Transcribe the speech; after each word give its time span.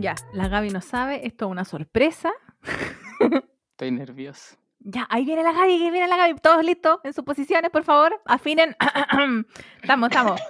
Ya, 0.00 0.14
la 0.32 0.48
Gaby 0.48 0.70
no 0.70 0.80
sabe, 0.80 1.26
esto 1.26 1.44
es 1.46 1.50
una 1.50 1.64
sorpresa. 1.66 2.32
Estoy 3.72 3.90
nervioso. 3.90 4.56
Ya, 4.78 5.06
ahí 5.10 5.26
viene 5.26 5.42
la 5.42 5.52
Gaby, 5.52 5.72
ahí 5.72 5.90
viene 5.90 6.08
la 6.08 6.16
Gaby. 6.16 6.36
Todos 6.40 6.64
listos 6.64 7.00
en 7.04 7.12
sus 7.12 7.22
posiciones, 7.22 7.70
por 7.70 7.84
favor. 7.84 8.18
Afinen. 8.24 8.74
estamos, 9.82 10.08
estamos. 10.10 10.40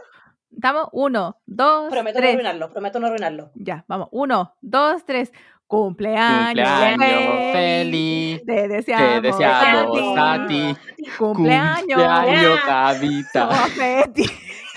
Estamos. 0.53 0.89
Uno, 0.93 1.41
dos, 1.47 1.91
Prometo 1.91 2.19
tres. 2.19 2.31
no 2.35 2.39
arruinarlo, 2.39 2.71
prometo 2.71 3.01
no 3.01 3.07
arruinarlo. 3.09 3.51
Ya, 3.55 3.85
vamos. 3.89 4.09
Uno, 4.13 4.55
dos, 4.61 5.05
tres. 5.05 5.33
Cumpleaños, 5.67 6.69
Cumpleaños 6.69 7.53
feliz. 7.53 8.45
Te 8.45 8.69
deseamos, 8.69 9.09
Te 9.09 9.21
deseamos 9.21 10.19
a 10.19 10.33
a 10.35 10.47
ti. 10.47 10.77
Cumpleaños. 11.17 12.03
Cumpleaños, 12.03 12.59
Gavita. 12.67 13.49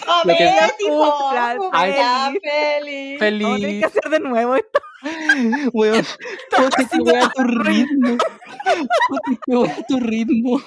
¡Oh, 0.07 0.21
Lo 0.25 0.35
que- 0.37 0.43
Betty, 0.43 0.87
po! 0.89 1.17
Cumpla 1.17 1.55
¡Cumpla 1.57 1.79
Vamos 1.79 2.39
feliz! 2.41 3.15
a 3.15 3.17
tener 3.19 3.19
que 3.19 3.19
Feliz. 3.19 3.83
hacer 3.85 4.09
de 4.09 4.19
nuevo 4.19 4.55
esto. 4.55 4.79
Weón, 5.73 6.05
puta 6.55 6.87
que 6.89 6.97
voy 6.99 7.15
a 7.15 7.29
tu 7.29 7.43
ritmo. 7.43 8.17
Puta 9.07 9.31
que 9.45 9.55
voy 9.55 9.69
a 9.69 9.83
tu 9.87 9.99
ritmo. 9.99 10.59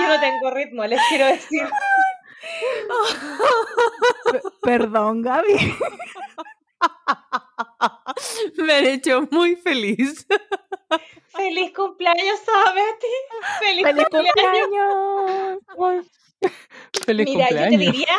Yo 0.00 0.08
no 0.08 0.20
tengo 0.20 0.50
ritmo, 0.50 0.84
les 0.84 1.00
quiero 1.08 1.26
decir. 1.26 1.68
Perdón, 4.62 5.22
Gaby. 5.22 5.76
Me 8.56 8.74
han 8.74 8.86
hecho 8.86 9.28
muy 9.30 9.56
feliz. 9.56 10.26
¡Feliz 11.28 11.72
cumpleaños 11.74 12.40
a 12.66 12.72
Betty! 12.72 13.06
¡Feliz, 13.60 13.84
¡Feliz 13.86 14.04
cumpleaños! 14.10 15.58
cumpleaños! 15.74 16.06
Feliz 17.04 17.26
Mira, 17.26 17.48
yo 17.50 17.68
te 17.68 17.76
cumpleaños. 17.76 17.80
diría, 17.80 18.16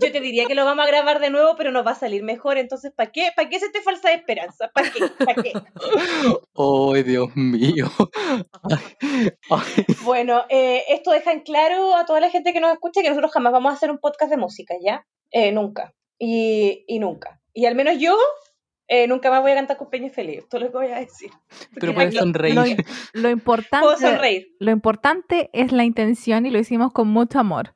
yo 0.00 0.12
te 0.12 0.20
diría 0.20 0.46
que 0.46 0.54
lo 0.54 0.64
vamos 0.64 0.84
a 0.84 0.88
grabar 0.88 1.20
de 1.20 1.30
nuevo, 1.30 1.56
pero 1.56 1.70
nos 1.72 1.86
va 1.86 1.92
a 1.92 1.94
salir 1.96 2.22
mejor. 2.22 2.58
Entonces, 2.58 2.92
¿para 2.94 3.10
qué? 3.10 3.30
¿Para 3.34 3.48
qué 3.48 3.58
se 3.58 3.70
te 3.70 3.82
falsa 3.82 4.08
de 4.08 4.14
esperanza? 4.16 4.70
¿Para 4.72 4.90
qué? 4.90 5.00
¿Para 5.24 5.42
qué? 5.42 5.52
Ay, 6.54 7.02
Dios 7.02 7.28
mío. 7.34 7.90
Ay, 8.62 9.30
ay. 9.50 9.84
Bueno, 10.02 10.44
eh, 10.48 10.84
esto 10.88 11.10
deja 11.10 11.32
en 11.32 11.40
claro 11.40 11.96
a 11.96 12.04
toda 12.06 12.20
la 12.20 12.30
gente 12.30 12.52
que 12.52 12.60
nos 12.60 12.72
escucha 12.72 13.02
que 13.02 13.08
nosotros 13.08 13.32
jamás 13.32 13.52
vamos 13.52 13.72
a 13.72 13.76
hacer 13.76 13.90
un 13.90 13.98
podcast 13.98 14.30
de 14.30 14.36
música, 14.36 14.74
¿ya? 14.82 15.06
Eh, 15.30 15.52
nunca. 15.52 15.94
Y, 16.18 16.84
y 16.86 16.98
nunca. 16.98 17.40
Y 17.52 17.66
al 17.66 17.74
menos 17.74 17.98
yo 17.98 18.16
eh, 18.92 19.06
nunca 19.06 19.30
más 19.30 19.40
voy 19.40 19.52
a 19.52 19.54
cantar 19.54 19.76
cumpleaños 19.76 20.12
feliz. 20.12 20.38
Esto 20.38 20.56
es 20.56 20.64
lo 20.64 20.70
que 20.72 20.76
voy 20.78 20.88
a 20.88 20.98
decir. 20.98 21.30
Pero 21.78 21.94
puedes 21.94 22.16
sonreír. 22.16 22.56
Lo, 22.56 22.64
Puedo 23.22 23.30
importante, 23.30 23.96
sonreír. 24.00 24.56
lo 24.58 24.72
importante 24.72 25.48
es 25.52 25.70
la 25.70 25.84
intención 25.84 26.44
y 26.44 26.50
lo 26.50 26.58
hicimos 26.58 26.92
con 26.92 27.06
mucho 27.06 27.38
amor. 27.38 27.72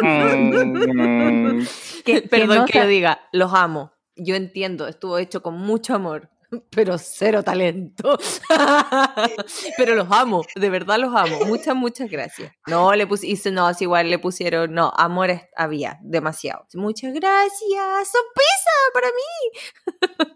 Mm, 0.00 1.60
Que, 2.04 2.22
que 2.22 2.28
Perdón 2.28 2.58
no 2.58 2.66
que 2.66 2.80
lo 2.80 2.86
diga, 2.88 3.20
los 3.30 3.54
amo. 3.54 3.92
Yo 4.16 4.34
entiendo, 4.34 4.88
estuvo 4.88 5.18
hecho 5.18 5.40
con 5.40 5.56
mucho 5.56 5.94
amor, 5.94 6.30
pero 6.70 6.98
cero 6.98 7.42
talento. 7.42 8.18
pero 9.76 9.94
los 9.94 10.08
amo, 10.10 10.42
de 10.54 10.70
verdad 10.70 10.98
los 10.98 11.14
amo. 11.14 11.44
Muchas, 11.46 11.74
muchas 11.74 12.10
gracias. 12.10 12.52
No, 12.66 12.94
le 12.94 13.06
puse, 13.06 13.26
hice, 13.26 13.50
no, 13.50 13.68
es 13.68 13.80
igual 13.82 14.10
le 14.10 14.18
pusieron, 14.18 14.72
no, 14.74 14.92
amor 14.96 15.30
es- 15.30 15.42
había, 15.56 15.98
demasiado. 16.02 16.66
Muchas 16.74 17.12
gracias, 17.12 18.08
sorpresa 18.08 18.70
para 18.92 19.08
mí. 19.08 20.32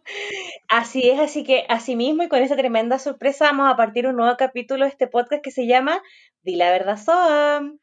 Así 0.69 1.09
es, 1.11 1.21
así 1.21 1.45
que 1.45 1.65
así 1.69 1.97
mismo 1.97 2.23
y 2.23 2.29
con 2.29 2.41
esa 2.41 2.57
tremenda 2.57 2.99
sorpresa 2.99 3.47
vamos 3.47 3.71
a 3.73 3.77
partir 3.77 4.07
un 4.07 4.17
nuevo 4.17 4.37
capítulo 4.37 4.85
de 4.85 4.91
este 4.91 5.07
podcast 5.07 5.43
que 5.43 5.51
se 5.51 5.67
llama 5.67 6.03
Di 6.43 6.57
la 6.57 6.71
verdad 6.71 6.97
Soam. 6.97 7.79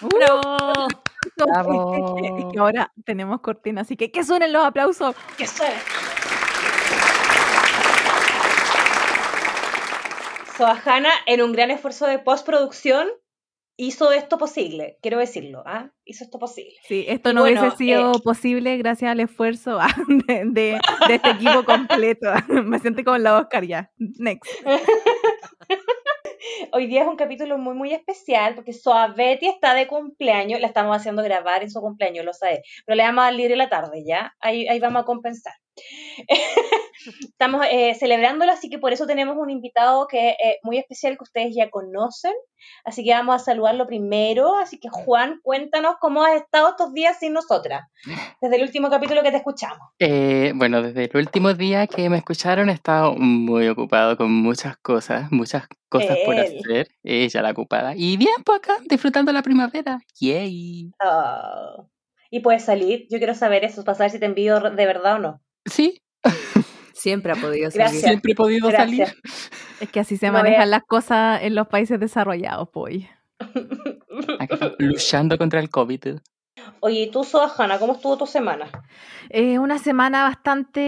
Bravo. 0.00 0.88
Bravo. 1.36 2.16
Y 2.22 2.52
que 2.52 2.58
ahora 2.58 2.92
tenemos 3.04 3.40
cortina, 3.40 3.82
así 3.82 3.96
que 3.96 4.10
que 4.10 4.24
suenen 4.24 4.52
los 4.52 4.64
aplausos. 4.64 5.14
Que 5.38 5.46
suena. 5.46 5.76
Soahana, 10.66 11.10
en 11.26 11.42
un 11.42 11.50
gran 11.50 11.72
esfuerzo 11.72 12.06
de 12.06 12.20
postproducción, 12.20 13.08
hizo 13.76 14.12
esto 14.12 14.38
posible, 14.38 14.96
quiero 15.02 15.18
decirlo, 15.18 15.64
¿ah? 15.66 15.90
Hizo 16.04 16.22
esto 16.22 16.38
posible. 16.38 16.74
Sí, 16.84 17.04
esto 17.08 17.32
no 17.32 17.40
bueno, 17.40 17.62
hubiese 17.62 17.76
sido 17.78 18.12
eh, 18.12 18.20
posible 18.22 18.76
gracias 18.76 19.10
al 19.10 19.18
esfuerzo 19.18 19.76
ah, 19.80 19.88
de, 20.28 20.44
de- 20.46 20.78
de 21.08 21.14
este 21.16 21.30
equipo 21.30 21.64
completo. 21.64 22.28
Me 22.48 22.78
siento 22.78 23.02
como 23.02 23.18
la 23.18 23.38
Oscar 23.38 23.64
ya. 23.64 23.90
Next. 23.98 24.48
Hoy 26.72 26.86
día 26.86 27.02
es 27.02 27.08
un 27.08 27.16
capítulo 27.16 27.58
muy, 27.58 27.74
muy 27.74 27.92
especial 27.92 28.54
porque 28.54 28.72
Soavetti 28.72 29.48
está 29.48 29.74
de 29.74 29.88
cumpleaños, 29.88 30.60
la 30.60 30.68
estamos 30.68 30.96
haciendo 30.96 31.24
grabar 31.24 31.62
en 31.64 31.70
su 31.70 31.80
cumpleaños, 31.80 32.24
lo 32.24 32.32
sabe, 32.34 32.62
pero 32.86 32.94
le 32.96 33.02
vamos 33.02 33.22
a 33.22 33.24
dar 33.26 33.34
libre 33.34 33.56
la 33.56 33.68
tarde, 33.68 34.04
¿ya? 34.06 34.32
Ahí, 34.40 34.68
ahí 34.68 34.78
vamos 34.78 35.02
a 35.02 35.04
compensar. 35.04 35.54
Estamos 37.22 37.66
eh, 37.70 37.94
celebrándolo, 37.94 38.52
así 38.52 38.68
que 38.68 38.78
por 38.78 38.92
eso 38.92 39.06
tenemos 39.06 39.36
un 39.36 39.50
invitado 39.50 40.06
que 40.06 40.30
es 40.30 40.36
eh, 40.44 40.58
muy 40.62 40.78
especial 40.78 41.16
que 41.16 41.24
ustedes 41.24 41.54
ya 41.54 41.70
conocen, 41.70 42.32
así 42.84 43.04
que 43.04 43.12
vamos 43.12 43.36
a 43.36 43.38
saludarlo 43.38 43.86
primero. 43.86 44.56
Así 44.56 44.78
que 44.78 44.88
Juan, 44.88 45.40
cuéntanos 45.42 45.96
cómo 46.00 46.24
has 46.24 46.36
estado 46.36 46.70
estos 46.70 46.92
días 46.92 47.18
sin 47.18 47.32
nosotras, 47.32 47.88
desde 48.40 48.56
el 48.56 48.62
último 48.62 48.90
capítulo 48.90 49.22
que 49.22 49.30
te 49.30 49.38
escuchamos. 49.38 49.88
Eh, 49.98 50.52
bueno, 50.54 50.82
desde 50.82 51.04
el 51.04 51.16
último 51.16 51.54
día 51.54 51.86
que 51.86 52.08
me 52.08 52.18
escucharon 52.18 52.68
he 52.68 52.72
estado 52.72 53.14
muy 53.14 53.68
ocupado 53.68 54.16
con 54.16 54.30
muchas 54.30 54.76
cosas, 54.76 55.30
muchas 55.32 55.66
cosas 55.88 56.18
por 56.24 56.38
hacer. 56.38 56.88
Ella 57.02 57.42
la 57.42 57.50
ocupada. 57.50 57.94
Y 57.96 58.16
bien, 58.16 58.42
pues 58.44 58.58
acá, 58.58 58.76
disfrutando 58.88 59.32
la 59.32 59.42
primavera. 59.42 60.00
Yay. 60.20 60.92
Ah, 61.00 61.84
y 62.30 62.40
puedes 62.40 62.64
salir, 62.64 63.06
yo 63.10 63.18
quiero 63.18 63.34
saber 63.34 63.62
eso, 63.62 63.84
para 63.84 63.96
saber 63.96 64.10
si 64.10 64.18
te 64.18 64.24
envío 64.24 64.58
de 64.58 64.86
verdad 64.86 65.16
o 65.16 65.18
no. 65.18 65.42
Sí, 65.66 66.02
Siempre 66.92 67.32
ha 67.32 67.36
podido. 67.36 67.68
Gracias. 67.74 68.02
siempre 68.02 68.32
he 68.32 68.34
podido 68.36 68.68
Gracias. 68.68 69.08
salir. 69.10 69.22
Es 69.80 69.90
que 69.90 69.98
así 70.00 70.16
se 70.16 70.28
No 70.28 70.34
manejan 70.34 70.58
vea- 70.60 70.66
las 70.66 70.82
cosas 70.84 71.42
en 71.42 71.54
los 71.56 71.66
países 71.66 71.98
desarrollados, 71.98 72.68
pues. 72.72 73.04
Luchando 74.78 75.36
contra 75.38 75.58
el 75.60 75.68
COVID. 75.70 76.18
Oye, 76.80 77.00
¿y 77.02 77.10
tú, 77.10 77.24
Soajana, 77.24 77.78
cómo 77.78 77.94
estuvo 77.94 78.16
tu 78.18 78.26
semana? 78.26 78.66
Eh, 79.30 79.58
una 79.58 79.78
semana 79.78 80.24
bastante 80.24 80.80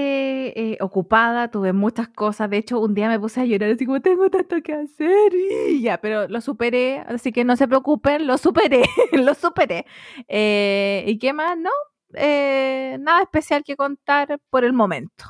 eh, 0.73 0.77
ocupada, 0.81 1.51
tuve 1.51 1.73
muchas 1.73 2.09
cosas. 2.09 2.51
De 2.51 2.59
hecho, 2.59 2.79
un 2.81 2.95
día 2.95 3.09
me 3.09 3.19
puse 3.19 3.41
a 3.41 3.45
llorar 3.45 3.71
así 3.71 3.87
como 3.87 4.01
tengo 4.01 4.29
tanto 4.31 4.63
que 4.63 4.73
hacer 4.75 5.33
y 5.71 5.81
ya, 5.81 5.99
pero 6.01 6.29
lo 6.29 6.41
superé, 6.41 6.99
así 7.09 7.33
que 7.33 7.45
no 7.45 7.57
se 7.57 7.67
preocupen, 7.67 8.27
lo 8.27 8.37
superé, 8.39 8.83
lo 9.13 9.35
superé. 9.35 9.87
Eh, 10.29 11.05
¿Y 11.09 11.19
qué 11.19 11.33
más? 11.33 11.57
No, 11.57 11.71
Eh, 12.17 12.97
nada 13.01 13.23
especial 13.23 13.65
que 13.65 13.77
contar 13.77 14.39
por 14.51 14.65
el 14.65 14.73
momento. 14.73 15.25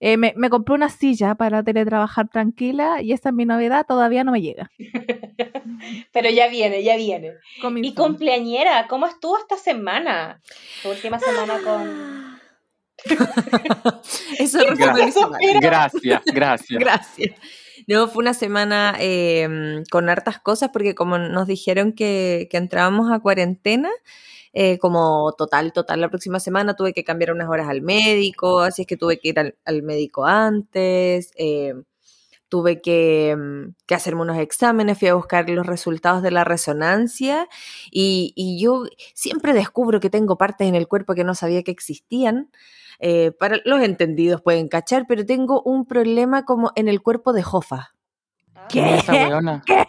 Eh, 0.00 0.16
me, 0.16 0.34
me 0.36 0.50
compré 0.50 0.74
una 0.74 0.88
silla 0.90 1.34
para 1.36 1.62
teletrabajar 1.62 2.28
tranquila 2.28 3.00
y 3.00 3.12
esa 3.12 3.30
es 3.30 3.34
mi 3.34 3.46
novedad, 3.46 3.86
todavía 3.86 4.24
no 4.24 4.32
me 4.32 4.42
llega. 4.42 4.70
Pero 6.12 6.30
ya 6.30 6.48
viene, 6.48 6.82
ya 6.82 6.96
viene. 6.96 7.34
Y 7.82 7.94
cumpleañera, 7.94 8.86
¿cómo 8.88 9.06
estuvo 9.06 9.38
esta 9.38 9.56
semana? 9.56 10.40
Tu 10.82 10.90
última 10.90 11.18
semana 11.18 11.60
con... 11.62 12.36
Eso 14.38 14.58
mi 14.70 15.12
semana. 15.12 15.38
Gracias, 15.60 16.22
gracias. 16.26 16.80
Gracias. 16.80 17.34
No, 17.86 18.08
fue 18.08 18.22
una 18.22 18.34
semana 18.34 18.96
eh, 18.98 19.82
con 19.90 20.08
hartas 20.08 20.40
cosas 20.40 20.70
porque 20.72 20.94
como 20.94 21.18
nos 21.18 21.46
dijeron 21.46 21.92
que, 21.92 22.48
que 22.50 22.56
entrábamos 22.56 23.12
a 23.12 23.20
cuarentena, 23.20 23.90
eh, 24.58 24.78
como 24.78 25.34
total, 25.36 25.74
total 25.74 26.00
la 26.00 26.08
próxima 26.08 26.40
semana 26.40 26.74
tuve 26.74 26.94
que 26.94 27.04
cambiar 27.04 27.30
unas 27.32 27.50
horas 27.50 27.68
al 27.68 27.82
médico, 27.82 28.60
así 28.60 28.82
es 28.82 28.88
que 28.88 28.96
tuve 28.96 29.18
que 29.18 29.28
ir 29.28 29.38
al, 29.38 29.54
al 29.66 29.82
médico 29.82 30.24
antes, 30.24 31.30
eh, 31.36 31.74
tuve 32.48 32.80
que, 32.80 33.36
mm, 33.36 33.74
que 33.86 33.94
hacerme 33.94 34.22
unos 34.22 34.38
exámenes, 34.38 34.98
fui 34.98 35.08
a 35.08 35.14
buscar 35.14 35.50
los 35.50 35.66
resultados 35.66 36.22
de 36.22 36.30
la 36.30 36.42
resonancia 36.44 37.48
y, 37.90 38.32
y 38.34 38.58
yo 38.58 38.84
siempre 39.12 39.52
descubro 39.52 40.00
que 40.00 40.08
tengo 40.08 40.38
partes 40.38 40.66
en 40.66 40.74
el 40.74 40.88
cuerpo 40.88 41.14
que 41.14 41.24
no 41.24 41.34
sabía 41.34 41.62
que 41.62 41.72
existían. 41.72 42.50
Eh, 42.98 43.32
para 43.38 43.58
los 43.66 43.82
entendidos 43.82 44.40
pueden 44.40 44.68
cachar, 44.68 45.04
pero 45.06 45.26
tengo 45.26 45.60
un 45.64 45.84
problema 45.84 46.46
como 46.46 46.72
en 46.76 46.88
el 46.88 47.02
cuerpo 47.02 47.34
de 47.34 47.42
Jofa. 47.42 47.90
¿Quién 48.70 48.86
es 48.86 49.02
esa 49.02 49.12
weona? 49.28 49.62
¿Qué- 49.66 49.86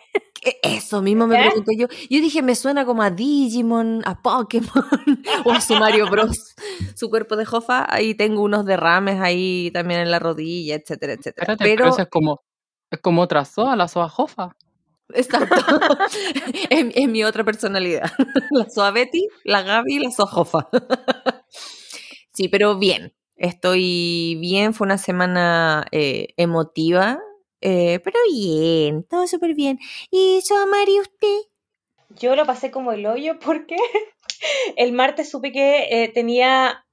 Eso 0.62 1.02
mismo 1.02 1.28
me 1.28 1.36
¿Eh? 1.36 1.46
pregunté 1.48 1.76
yo. 1.78 1.88
Yo 2.10 2.22
dije, 2.22 2.42
me 2.42 2.56
suena 2.56 2.86
como 2.86 3.02
a 3.02 3.10
Digimon, 3.10 4.02
a 4.06 4.22
Pokémon 4.22 4.70
o 5.46 5.52
a 5.52 5.62
su 5.62 5.76
Mario 5.76 6.10
Bros. 6.10 6.56
Su 6.96 7.10
cuerpo 7.10 7.36
de 7.36 7.46
Jofa, 7.46 7.86
ahí 7.90 8.16
tengo 8.16 8.42
unos 8.44 8.66
derrames 8.66 9.20
ahí 9.20 9.72
también 9.74 10.02
en 10.02 10.12
la 10.12 10.20
rodilla, 10.20 10.76
etcétera, 10.76 11.14
etcétera. 11.14 11.44
Espérate, 11.54 11.64
pero, 11.64 11.76
Pero, 11.84 11.90
eso 11.90 12.02
es 12.04 12.10
como, 12.10 12.42
es 12.92 13.00
como 13.02 13.22
otra 13.22 13.46
soa, 13.46 13.76
la 13.76 13.88
soa 13.88 14.10
jofa. 14.10 14.56
exacto, 15.14 15.56
es, 16.70 16.86
es 16.96 17.08
mi 17.10 17.24
otra 17.24 17.44
personalidad. 17.44 18.12
La 18.52 18.70
Soabetti, 18.70 19.28
la 19.44 19.62
Gaby 19.64 19.96
y 19.96 20.00
la 20.00 20.12
Sojofa. 20.12 20.70
Sí, 22.34 22.50
pero 22.50 22.78
bien, 22.78 23.14
estoy 23.36 24.38
bien, 24.40 24.74
fue 24.74 24.86
una 24.86 24.98
semana 24.98 25.86
eh, 25.92 26.30
emotiva, 26.38 27.20
eh, 27.62 28.00
pero 28.04 28.18
bien, 28.32 29.04
todo 29.04 29.28
súper 29.28 29.54
bien. 29.56 29.80
¿Y 30.12 30.42
Soamari 30.42 31.00
usted? 31.00 31.40
Yo 32.10 32.36
lo 32.36 32.46
pasé 32.46 32.72
como 32.72 32.92
el 32.92 33.06
hoyo 33.06 33.40
porque 33.40 33.76
el 34.76 34.94
martes 34.94 35.30
supe 35.30 35.52
que 35.52 35.88
eh, 35.90 36.10
tenía, 36.10 36.86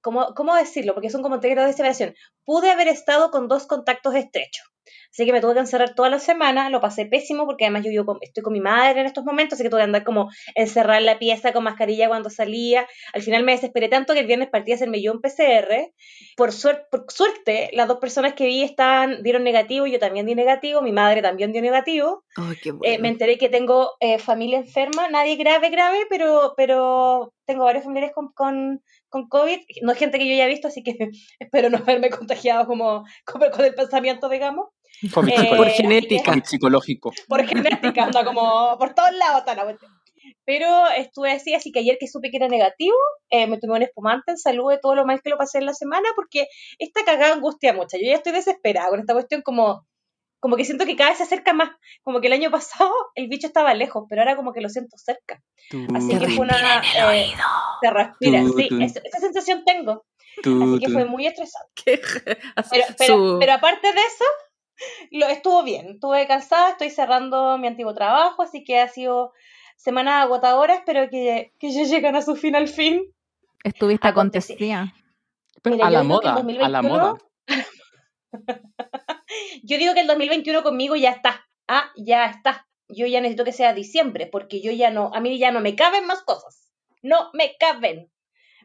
¿cómo, 0.00 0.34
¿cómo 0.34 0.54
decirlo? 0.56 0.94
Porque 0.94 1.10
son 1.10 1.22
como 1.22 1.40
tres 1.40 1.54
grados 1.54 1.70
de 1.70 1.76
separación. 1.76 2.14
Pude 2.44 2.70
haber 2.70 2.88
estado 2.88 3.30
con 3.30 3.48
dos 3.48 3.66
contactos 3.66 4.14
estrechos. 4.14 4.73
Así 5.10 5.24
que 5.26 5.32
me 5.32 5.40
tuve 5.40 5.54
que 5.54 5.60
encerrar 5.60 5.94
toda 5.94 6.10
la 6.10 6.18
semana, 6.18 6.70
lo 6.70 6.80
pasé 6.80 7.06
pésimo 7.06 7.46
porque 7.46 7.64
además 7.64 7.84
yo 7.90 8.04
con- 8.04 8.18
estoy 8.20 8.42
con 8.42 8.52
mi 8.52 8.60
madre 8.60 9.00
en 9.00 9.06
estos 9.06 9.24
momentos, 9.24 9.54
así 9.54 9.62
que 9.64 9.70
tuve 9.70 9.80
que 9.80 9.84
andar 9.84 10.04
como 10.04 10.28
encerrar 10.54 11.02
la 11.02 11.18
pieza 11.18 11.52
con 11.52 11.64
mascarilla 11.64 12.08
cuando 12.08 12.30
salía. 12.30 12.86
Al 13.12 13.22
final 13.22 13.42
me 13.44 13.52
desesperé 13.52 13.88
tanto 13.88 14.12
que 14.14 14.20
el 14.20 14.26
viernes 14.26 14.48
partí 14.50 14.72
a 14.72 14.74
hacerme 14.76 15.02
yo 15.02 15.12
un 15.12 15.20
PCR. 15.20 15.92
Por, 16.36 16.50
suer- 16.50 16.86
por 16.90 17.04
suerte, 17.08 17.70
las 17.72 17.88
dos 17.88 17.98
personas 17.98 18.34
que 18.34 18.46
vi 18.46 18.62
estaban, 18.62 19.22
dieron 19.22 19.44
negativo, 19.44 19.86
yo 19.86 19.98
también 19.98 20.26
di 20.26 20.34
negativo, 20.34 20.82
mi 20.82 20.92
madre 20.92 21.22
también 21.22 21.52
dio 21.52 21.62
negativo. 21.62 22.24
Qué 22.62 22.72
Eh, 22.82 22.98
me 22.98 23.08
enteré 23.08 23.38
que 23.38 23.48
tengo 23.48 23.92
eh, 24.00 24.18
familia 24.18 24.58
enferma, 24.58 25.08
nadie 25.08 25.36
grave, 25.36 25.70
grave, 25.70 26.06
pero, 26.10 26.54
pero 26.56 27.32
tengo 27.46 27.64
varios 27.64 27.84
familiares 27.84 28.14
con, 28.14 28.32
con, 28.32 28.82
con 29.14 29.28
COVID. 29.28 29.60
No 29.82 29.92
es 29.92 29.98
gente 29.98 30.18
que 30.18 30.26
yo 30.26 30.34
haya 30.34 30.46
visto, 30.46 30.66
así 30.68 30.82
que 30.82 30.92
espero 31.38 31.70
no 31.70 31.78
haberme 31.78 32.10
contagiado 32.10 32.66
como, 32.66 33.04
como 33.24 33.48
con 33.50 33.64
el 33.64 33.74
pensamiento, 33.74 34.28
digamos. 34.28 34.66
Por, 35.14 35.28
Eh, 35.30 35.34
Por 35.56 35.66
que- 35.66 35.72
genética. 35.72 36.32
por 36.32 36.44
psicológico. 36.46 37.12
por 37.28 37.46
genética, 37.46 38.04
anda 38.04 38.24
como 38.24 38.76
por 38.78 38.94
todos 38.94 39.12
lados 39.12 39.38
está 39.40 39.54
la 39.54 39.64
cuestión. 39.64 39.90
Pero 40.46 40.68
estuve 40.96 41.32
así, 41.32 41.54
así 41.54 41.70
que 41.72 41.80
ayer 41.80 41.96
que 42.00 42.06
supe 42.08 42.30
que 42.30 42.38
era 42.38 42.48
negativo, 42.48 42.96
eh, 43.30 43.46
me 43.46 43.58
tomé 43.58 43.74
un 43.76 43.82
espumante 43.82 44.32
en 44.32 44.38
salud 44.38 44.70
de 44.70 44.78
todo 44.78 44.94
lo 44.94 45.04
mal 45.04 45.20
que 45.22 45.30
lo 45.30 45.36
pasé 45.36 45.58
en 45.58 45.66
la 45.66 45.74
semana, 45.74 46.08
porque 46.16 46.46
esta 46.78 47.04
cagada 47.04 47.34
angustia 47.34 47.72
mucha. 47.74 47.96
Yo 47.98 48.06
ya 48.06 48.14
estoy 48.16 48.32
desesperada 48.32 48.88
con 48.90 49.00
esta 49.00 49.12
cuestión, 49.14 49.42
como, 49.42 49.86
como 50.44 50.56
que 50.56 50.66
siento 50.66 50.84
que 50.84 50.94
cada 50.94 51.08
vez 51.08 51.16
se 51.16 51.24
acerca 51.24 51.54
más. 51.54 51.70
Como 52.02 52.20
que 52.20 52.26
el 52.26 52.34
año 52.34 52.50
pasado 52.58 52.92
el 53.14 53.28
bicho 53.28 53.46
estaba 53.46 53.72
lejos, 53.72 54.04
pero 54.10 54.20
ahora 54.20 54.36
como 54.36 54.52
que 54.52 54.60
lo 54.60 54.68
siento 54.68 54.98
cerca. 54.98 55.42
Así 55.94 56.08
Te 56.10 56.18
que 56.18 56.28
fue 56.32 56.44
una. 56.44 56.82
eh, 57.14 57.32
se 57.80 57.90
respira, 57.90 58.42
sí, 58.54 58.68
es- 58.82 59.00
esa 59.02 59.18
sensación 59.20 59.64
tengo. 59.64 60.04
Tú, 60.42 60.62
Así 60.62 60.80
que 60.80 60.86
tú. 60.88 60.92
fue 60.92 61.06
muy 61.06 61.26
estresante. 61.26 62.02
Así, 62.56 62.76
Pero, 62.78 62.94
pero, 62.98 63.36
pero 63.40 63.52
aparte 63.54 63.86
de 63.90 64.00
eso, 64.00 64.24
lo 65.12 65.28
estuvo 65.28 65.62
bien. 65.62 65.92
Estuve 65.94 66.26
cansada, 66.26 66.72
estoy 66.72 66.90
cerrando 66.90 67.56
mi 67.56 67.66
antiguo 67.68 67.94
trabajo, 67.94 68.42
así 68.42 68.64
que 68.64 68.80
ha 68.80 68.88
sido 68.88 69.32
semana 69.78 70.20
agotadora. 70.20 70.74
Espero 70.74 71.08
que, 71.08 71.52
que 71.58 71.70
ya 71.72 71.84
lleguen 71.84 72.16
a 72.16 72.20
su 72.22 72.36
fin 72.36 72.54
al 72.54 72.68
fin. 72.68 73.02
Estuviste 73.62 74.08
acontecida. 74.08 74.92
Pero 75.62 75.76
Mira, 75.76 75.86
a 75.86 75.90
la 75.90 76.02
digo 76.02 76.20
que 76.20 76.28
en 76.28 76.34
moda, 76.34 76.64
a 76.66 76.68
la 76.68 76.82
2021 76.82 76.98
moda. 76.98 77.18
Yo 79.62 79.78
digo 79.78 79.94
que 79.94 80.00
el 80.00 80.06
2021 80.06 80.62
conmigo 80.62 80.96
ya 80.96 81.10
está. 81.10 81.46
Ah, 81.68 81.90
ya 81.96 82.26
está. 82.26 82.66
Yo 82.88 83.06
ya 83.06 83.20
necesito 83.20 83.44
que 83.44 83.52
sea 83.52 83.72
diciembre, 83.72 84.26
porque 84.26 84.60
yo 84.60 84.70
ya 84.70 84.90
no, 84.90 85.10
a 85.14 85.20
mí 85.20 85.38
ya 85.38 85.50
no 85.50 85.60
me 85.60 85.74
caben 85.74 86.06
más 86.06 86.22
cosas. 86.22 86.70
No 87.02 87.30
me 87.32 87.56
caben. 87.58 88.10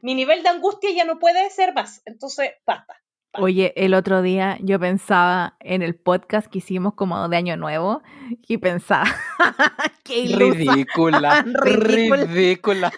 Mi 0.01 0.15
nivel 0.15 0.43
de 0.43 0.49
angustia 0.49 0.91
ya 0.91 1.05
no 1.05 1.19
puede 1.19 1.49
ser 1.49 1.73
más. 1.73 2.01
Entonces, 2.05 2.51
basta. 2.65 2.95
Oye, 3.33 3.73
el 3.75 3.93
otro 3.93 4.23
día 4.23 4.57
yo 4.61 4.79
pensaba 4.79 5.55
en 5.59 5.83
el 5.83 5.95
podcast 5.95 6.47
que 6.47 6.57
hicimos 6.57 6.95
como 6.95 7.29
de 7.29 7.37
Año 7.37 7.57
Nuevo 7.57 8.01
y 8.47 8.57
pensaba, 8.57 9.05
qué 10.03 10.21
ilusa, 10.21 10.73
Ridícula, 10.73 11.41
Ridícula. 11.45 12.25
ridícula. 12.25 12.91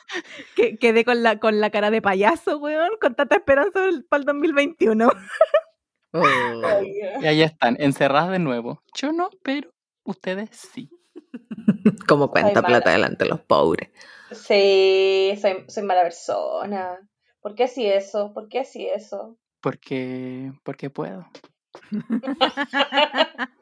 que 0.56 0.78
quedé 0.78 1.04
con 1.04 1.22
la, 1.22 1.38
con 1.38 1.60
la 1.60 1.70
cara 1.70 1.92
de 1.92 2.02
payaso, 2.02 2.60
weón, 2.60 2.92
con 3.02 3.14
tanta 3.16 3.36
esperanza 3.36 3.82
para 4.08 4.22
el 4.22 4.26
2021. 4.26 5.10
Oh. 6.14 6.82
Y 7.22 7.26
ahí 7.26 7.42
están, 7.42 7.78
encerradas 7.80 8.32
de 8.32 8.40
nuevo. 8.40 8.84
Yo 8.96 9.12
no, 9.12 9.30
pero 9.44 9.72
ustedes 10.04 10.50
sí. 10.52 10.90
Como 12.08 12.30
cuenta 12.32 12.62
plata 12.62 12.92
delante 12.92 13.24
de 13.24 13.30
los 13.30 13.42
pobres. 13.42 13.90
Sí, 14.32 15.34
soy, 15.42 15.66
soy 15.68 15.84
mala 15.84 16.04
persona. 16.04 16.98
¿Por 17.42 17.56
qué 17.56 17.64
así 17.66 17.86
eso? 17.86 18.34
¿Por 18.34 18.50
qué 18.50 18.60
así 18.60 18.88
eso? 18.88 19.38
Porque, 19.62 20.52
porque 20.64 20.90
puedo. 20.90 21.28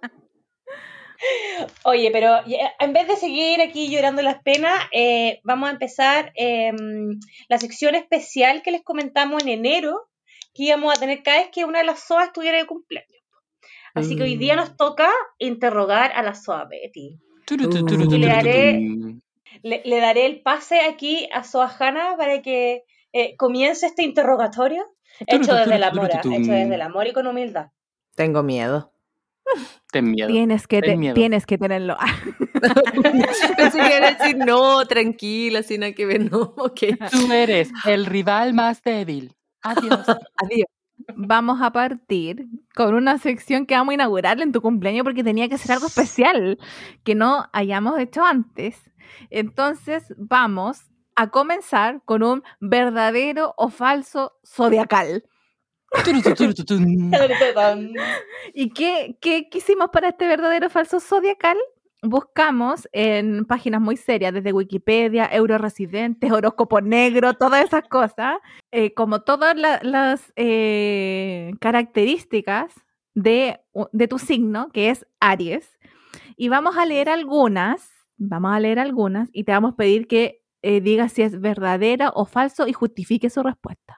Oye, 1.84 2.10
pero 2.12 2.46
ya- 2.46 2.74
en 2.80 2.94
vez 2.94 3.08
de 3.08 3.16
seguir 3.18 3.62
aquí 3.62 3.90
llorando 3.90 4.22
las 4.22 4.42
penas, 4.42 4.74
eh, 4.94 5.42
vamos 5.44 5.70
a 5.70 5.74
empezar 5.74 6.32
em, 6.36 7.20
la 7.50 7.58
sección 7.58 7.96
especial 7.96 8.62
que 8.62 8.72
les 8.72 8.84
comentamos 8.84 9.44
en 9.44 9.50
enero, 9.50 10.08
que 10.54 10.64
íbamos 10.64 10.96
a 10.96 11.00
tener 11.00 11.22
cada 11.24 11.40
vez 11.40 11.50
que 11.52 11.66
una 11.66 11.80
de 11.80 11.86
las 11.86 12.00
SOA 12.08 12.26
estuviera 12.26 12.58
de 12.58 12.66
cumpleaños. 12.66 13.10
Así 13.94 14.16
que 14.16 14.24
hoy 14.24 14.36
día 14.38 14.54
Mm. 14.54 14.58
nos 14.58 14.78
toca 14.78 15.10
interrogar 15.40 16.12
a 16.14 16.22
la 16.24 16.34
SOA 16.36 16.66
Betty. 16.66 17.18
Uh. 17.52 17.54
Y 18.14 18.18
le 18.18 18.28
tu. 18.28 19.22
Le, 19.64 19.82
le 19.84 20.00
daré 20.00 20.26
el 20.28 20.42
pase 20.42 20.82
aquí 20.82 21.28
a 21.34 21.44
SOA 21.44 21.76
Hanna 21.80 22.16
para 22.18 22.42
que 22.44 22.84
eh, 23.14 23.36
comience 23.36 23.88
este 23.88 24.04
interrogatorio, 24.04 24.86
Turu, 25.28 25.42
hecho 25.44 25.56
desde 25.56 25.76
el 25.76 25.84
amor, 25.84 26.10
hecho 26.14 26.30
desde 26.30 26.76
el 26.76 26.82
amor 26.82 27.08
y 27.08 27.14
con 27.14 27.26
humildad. 27.26 27.68
Tengo 28.16 28.44
miedo. 28.44 28.94
Ten 29.92 30.12
miedo. 30.12 30.28
Tienes 30.30 30.68
que, 30.68 30.82
Ten 30.82 30.92
te- 30.92 30.98
miedo. 30.98 31.16
tienes 31.16 31.46
que 31.48 31.58
tenerlo. 31.58 31.98
Pensé 33.58 33.80
que 33.80 34.00
decir, 34.02 34.38
no, 34.38 34.86
tranquila, 34.86 35.64
sin 35.64 35.94
que 35.94 36.06
ver, 36.06 36.32
no, 36.32 36.54
ok. 36.58 36.80
Tú 37.12 37.32
eres 37.32 37.72
el 37.86 38.06
rival 38.06 38.54
más 38.54 38.84
débil. 38.84 39.34
Adiós. 39.64 40.06
Adiós. 40.38 40.68
vamos 41.16 41.62
a 41.62 41.72
partir 41.72 42.48
con 42.76 42.94
una 42.94 43.18
sección 43.18 43.66
que 43.66 43.76
vamos 43.76 43.92
a 43.92 43.96
inaugurar 43.96 44.42
en 44.42 44.52
tu 44.52 44.62
cumpleaños 44.62 45.04
porque 45.04 45.24
tenía 45.24 45.48
que 45.50 45.58
ser 45.58 45.74
algo 45.74 45.88
especial 45.88 46.58
que 47.04 47.16
no 47.16 47.48
hayamos 47.54 48.00
hecho 48.00 48.24
antes. 48.24 48.92
Entonces 49.30 50.14
vamos 50.18 50.82
a 51.16 51.30
comenzar 51.30 52.02
con 52.06 52.24
un 52.24 52.44
verdadero 52.60 53.54
o 53.58 53.70
falso 53.70 54.34
zodiacal. 54.46 55.24
¿Y 58.54 58.70
qué, 58.70 59.18
qué 59.20 59.50
quisimos 59.50 59.90
para 59.90 60.10
este 60.10 60.28
verdadero 60.28 60.68
o 60.68 60.70
falso 60.70 61.00
zodiacal? 61.00 61.58
Buscamos 62.02 62.88
en 62.94 63.44
páginas 63.46 63.82
muy 63.82 63.98
serias, 63.98 64.34
desde 64.34 64.54
Wikipedia, 64.54 65.26
Euroresidentes, 65.32 66.32
Horóscopo 66.32 66.80
Negro, 66.80 67.34
todas 67.34 67.66
esas 67.66 67.84
cosas, 67.90 68.38
eh, 68.72 68.94
como 68.94 69.22
todas 69.22 69.56
la- 69.58 69.80
las 69.84 70.32
eh, 70.38 71.52
características 71.60 72.72
de, 73.16 73.60
tu 74.10 74.18
signo, 74.18 74.70
que 74.72 74.92
es 74.92 75.06
Aries. 75.20 75.78
Y 76.38 76.48
vamos 76.48 76.78
a 76.78 76.86
leer 76.86 77.10
algunas, 77.10 77.92
vamos 78.18 78.54
a 78.54 78.60
leer 78.62 78.80
algunas 78.80 79.28
y 79.34 79.44
te 79.44 79.52
vamos 79.52 79.74
a 79.74 79.76
pedir 79.76 80.08
que 80.08 80.42
eh, 80.62 80.80
digas 80.80 81.12
si 81.12 81.22
es 81.24 81.42
verdadera 81.42 82.12
o 82.16 82.26
falso 82.26 82.66
y 82.68 82.72
justifique 82.74 83.30
su 83.30 83.44
respuesta. 83.44 83.98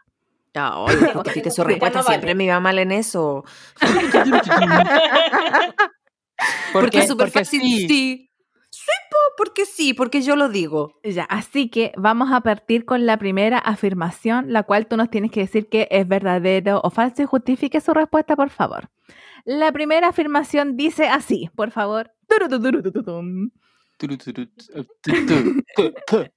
Ay, 0.55 0.95
justifique 1.13 1.51
su 1.51 1.63
respuesta, 1.63 1.99
no 1.99 2.03
siempre 2.03 2.33
me 2.35 2.45
iba 2.45 2.59
mal 2.59 2.79
en 2.79 2.91
eso. 2.91 3.45
¿Por 6.73 6.83
Porque 6.83 6.99
es 6.99 7.07
súper 7.07 7.31
fácil. 7.31 7.61
sí. 7.61 7.87
Sí. 7.87 8.27
Sí, 8.73 8.91
po, 9.09 9.17
porque 9.37 9.65
sí, 9.65 9.93
porque 9.93 10.21
yo 10.21 10.37
lo 10.37 10.47
digo. 10.47 10.93
Ya, 11.03 11.25
así 11.25 11.69
que 11.69 11.91
vamos 11.97 12.31
a 12.31 12.39
partir 12.39 12.85
con 12.85 13.05
la 13.05 13.17
primera 13.17 13.57
afirmación, 13.57 14.53
la 14.53 14.63
cual 14.63 14.87
tú 14.87 14.95
nos 14.95 15.09
tienes 15.09 15.29
que 15.29 15.41
decir 15.41 15.67
que 15.67 15.89
es 15.91 16.07
verdadero 16.07 16.79
o 16.81 16.89
falso 16.89 17.21
y 17.21 17.25
justifique 17.25 17.81
su 17.81 17.93
respuesta, 17.93 18.37
por 18.37 18.49
favor. 18.49 18.89
La 19.43 19.73
primera 19.73 20.07
afirmación 20.07 20.77
dice 20.77 21.09
así, 21.09 21.49
por 21.55 21.71
favor. 21.71 22.13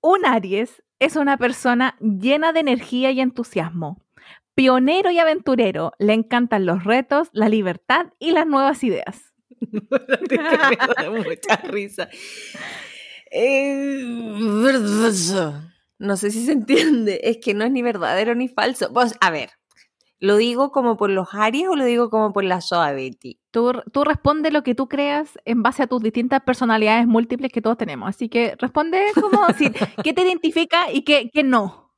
Un 0.00 0.26
Aries 0.26 0.82
es 0.98 1.16
una 1.16 1.36
persona 1.36 1.96
llena 2.00 2.52
de 2.52 2.60
energía 2.60 3.10
y 3.10 3.20
entusiasmo. 3.20 4.02
Pionero 4.58 5.12
y 5.12 5.20
aventurero, 5.20 5.92
le 6.00 6.14
encantan 6.14 6.66
los 6.66 6.82
retos, 6.82 7.28
la 7.30 7.48
libertad 7.48 8.06
y 8.18 8.32
las 8.32 8.44
nuevas 8.44 8.82
ideas. 8.82 9.32
mucha 9.70 11.56
risa. 11.68 12.08
Eh, 13.30 14.02
no 16.00 16.16
sé 16.16 16.32
si 16.32 16.44
se 16.44 16.50
entiende. 16.50 17.20
Es 17.22 17.38
que 17.38 17.54
no 17.54 17.64
es 17.64 17.70
ni 17.70 17.82
verdadero 17.82 18.34
ni 18.34 18.48
falso. 18.48 18.92
Pues, 18.92 19.14
a 19.20 19.30
ver, 19.30 19.50
¿lo 20.18 20.36
digo 20.36 20.72
como 20.72 20.96
por 20.96 21.10
los 21.10 21.28
Aries 21.34 21.68
o 21.68 21.76
lo 21.76 21.84
digo 21.84 22.10
como 22.10 22.32
por 22.32 22.42
la 22.42 22.60
Soa 22.60 22.90
Betty? 22.90 23.38
Tú, 23.52 23.80
tú 23.92 24.02
responde 24.02 24.50
lo 24.50 24.64
que 24.64 24.74
tú 24.74 24.88
creas 24.88 25.38
en 25.44 25.62
base 25.62 25.84
a 25.84 25.86
tus 25.86 26.02
distintas 26.02 26.42
personalidades 26.42 27.06
múltiples 27.06 27.52
que 27.52 27.62
todos 27.62 27.76
tenemos. 27.76 28.08
Así 28.08 28.28
que 28.28 28.56
responde 28.58 29.04
como 29.14 29.46
si, 29.56 29.70
qué 30.02 30.12
te 30.12 30.22
identifica 30.22 30.90
y 30.92 31.02
qué, 31.02 31.30
qué 31.32 31.44
no. 31.44 31.92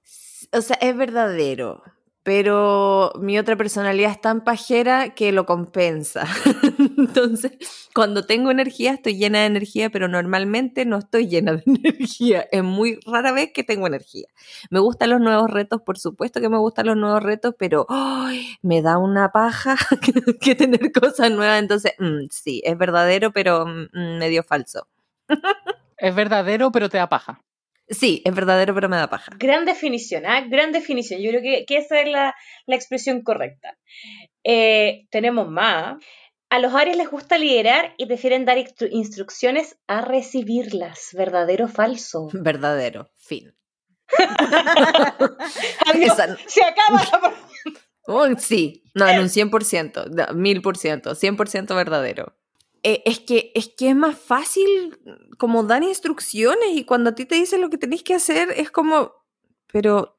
O 0.52 0.61
sea, 0.61 0.76
es 0.83 0.95
verdadero, 0.95 1.83
pero 2.23 3.12
mi 3.19 3.39
otra 3.39 3.57
personalidad 3.57 4.11
es 4.11 4.21
tan 4.21 4.45
pajera 4.45 5.15
que 5.15 5.33
lo 5.33 5.47
compensa. 5.47 6.27
Entonces, 6.99 7.53
cuando 7.95 8.27
tengo 8.27 8.50
energía, 8.50 8.93
estoy 8.93 9.17
llena 9.17 9.41
de 9.41 9.47
energía, 9.47 9.89
pero 9.89 10.07
normalmente 10.07 10.85
no 10.85 10.99
estoy 10.99 11.29
llena 11.29 11.55
de 11.55 11.62
energía. 11.67 12.47
Es 12.53 12.62
muy 12.62 13.00
rara 13.07 13.33
vez 13.33 13.53
que 13.55 13.65
tengo 13.65 13.87
energía. 13.87 14.27
Me 14.71 14.81
gustan 14.81 15.11
los 15.11 15.21
nuevos 15.21 15.50
retos, 15.50 15.81
por 15.81 15.99
supuesto 15.99 16.41
que 16.41 16.50
me 16.50 16.59
gustan 16.59 16.87
los 16.87 16.97
nuevos 16.97 17.23
retos, 17.23 17.55
pero 17.59 17.87
me 18.62 18.83
da 18.83 18.99
una 18.99 19.33
paja 19.33 19.77
que, 20.41 20.55
tener 20.55 20.93
cosas 20.93 21.31
nuevas. 21.31 21.59
Entonces, 21.59 21.93
mm, 21.99 22.27
sí, 22.31 22.61
es 22.65 22.77
verdadero, 22.77 23.33
pero 23.33 23.65
mm, 23.67 24.19
medio 24.19 24.43
falso. 24.43 24.87
Es 25.97 26.15
verdadero, 26.15 26.71
pero 26.71 26.89
te 26.89 26.99
da 26.99 27.09
paja. 27.09 27.41
Sí, 27.90 28.23
es 28.25 28.35
verdadero, 28.35 28.73
pero 28.75 28.88
me 28.88 28.97
da 28.97 29.11
paja. 29.11 29.32
Gran 29.37 29.64
definición, 29.64 30.25
¿ah? 30.25 30.42
Gran 30.49 30.70
definición. 30.73 31.20
Yo 31.20 31.30
creo 31.30 31.42
que, 31.42 31.64
que 31.66 31.76
esa 31.78 32.00
es 32.00 32.09
la, 32.09 32.35
la 32.66 32.76
expresión 32.76 33.23
correcta. 33.23 33.76
Eh, 34.44 35.06
tenemos 35.11 35.49
más. 35.49 35.97
A 36.50 36.59
los 36.61 36.73
Aries 36.75 36.97
les 36.97 37.11
gusta 37.11 37.37
liderar 37.38 37.94
y 37.97 38.06
prefieren 38.06 38.44
dar 38.44 38.59
instru- 38.59 38.88
instrucciones 38.90 39.76
a 39.87 40.00
recibirlas. 40.02 41.09
¿Verdadero 41.12 41.64
o 41.66 41.68
falso? 41.68 42.28
Verdadero, 42.32 43.11
fin. 43.16 43.52
Esa- 45.94 46.37
se 46.47 46.64
acaba 46.64 47.02
la 47.12 47.35
Oh, 48.06 48.26
sí, 48.38 48.82
no, 48.94 49.06
en 49.06 49.20
un 49.20 49.28
100%, 49.28 50.06
da- 50.09 50.28
1000%, 50.32 51.14
100% 51.14 51.76
verdadero. 51.76 52.35
Eh, 52.83 53.03
es, 53.05 53.21
que, 53.21 53.53
es 53.55 53.69
que 53.77 53.91
es 53.91 53.97
más 53.97 54.19
fácil 54.19 54.99
como 55.39 55.65
dar 55.65 55.83
instrucciones 55.83 56.71
y 56.75 56.85
cuando 56.85 57.11
a 57.11 57.15
ti 57.15 57.27
te 57.27 57.35
dicen 57.35 57.61
lo 57.61 57.69
que 57.69 57.77
tenés 57.77 58.03
que 58.03 58.15
hacer 58.15 58.51
es 58.57 58.71
como, 58.71 59.13
pero, 59.71 60.17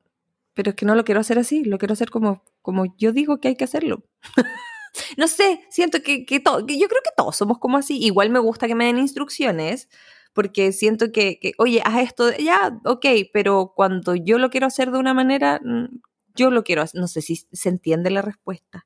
pero 0.54 0.70
es 0.72 0.76
que 0.76 0.86
no 0.86 0.94
lo 0.96 1.04
quiero 1.04 1.22
hacer 1.22 1.40
así, 1.40 1.64
lo 1.64 1.80
quiero 1.80 1.94
hacer 1.94 2.12
como, 2.12 2.44
como 2.62 2.96
yo 2.98 3.14
digo 3.14 3.40
que 3.40 3.48
hay 3.50 3.56
que 3.56 3.64
hacerlo. 3.64 4.04
no 5.18 5.28
sé, 5.28 5.66
siento 5.70 6.02
que, 6.04 6.26
que, 6.26 6.38
yo 6.38 6.88
creo 6.88 7.02
que 7.04 7.12
todos 7.18 7.36
somos 7.36 7.60
como 7.60 7.78
así. 7.78 7.98
Igual 8.04 8.30
me 8.30 8.40
gusta 8.40 8.68
que 8.68 8.76
me 8.76 8.86
den 8.86 9.00
instrucciones 9.00 9.90
porque 10.34 10.72
siento 10.72 11.12
que, 11.12 11.40
que, 11.40 11.54
oye, 11.58 11.82
haz 11.84 12.02
esto, 12.04 12.32
ya, 12.38 12.80
ok, 12.86 13.06
pero 13.34 13.74
cuando 13.76 14.16
yo 14.16 14.38
lo 14.38 14.50
quiero 14.50 14.68
hacer 14.68 14.92
de 14.92 15.00
una 15.00 15.14
manera, 15.14 15.60
mm, 15.64 16.00
yo 16.36 16.52
lo 16.52 16.64
quiero 16.64 16.84
hacer. 16.84 17.02
No 17.02 17.08
sé 17.08 17.22
si 17.22 17.38
se 17.52 17.70
entiende 17.70 18.12
la 18.12 18.22
respuesta. 18.22 18.86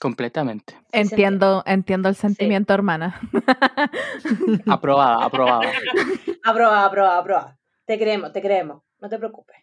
Completamente. 0.00 0.76
Entiendo, 0.92 1.62
entiendo 1.66 2.08
el 2.08 2.14
sentimiento, 2.16 2.74
hermana. 2.74 3.20
Aprobada, 4.66 5.24
aprobada. 5.24 5.72
Aprobada, 6.44 6.84
aprobada, 6.86 7.18
aprobada. 7.18 7.58
Te 7.86 7.98
creemos, 7.98 8.32
te 8.32 8.40
creemos. 8.42 8.82
No 9.00 9.08
te 9.08 9.18
preocupes. 9.18 9.56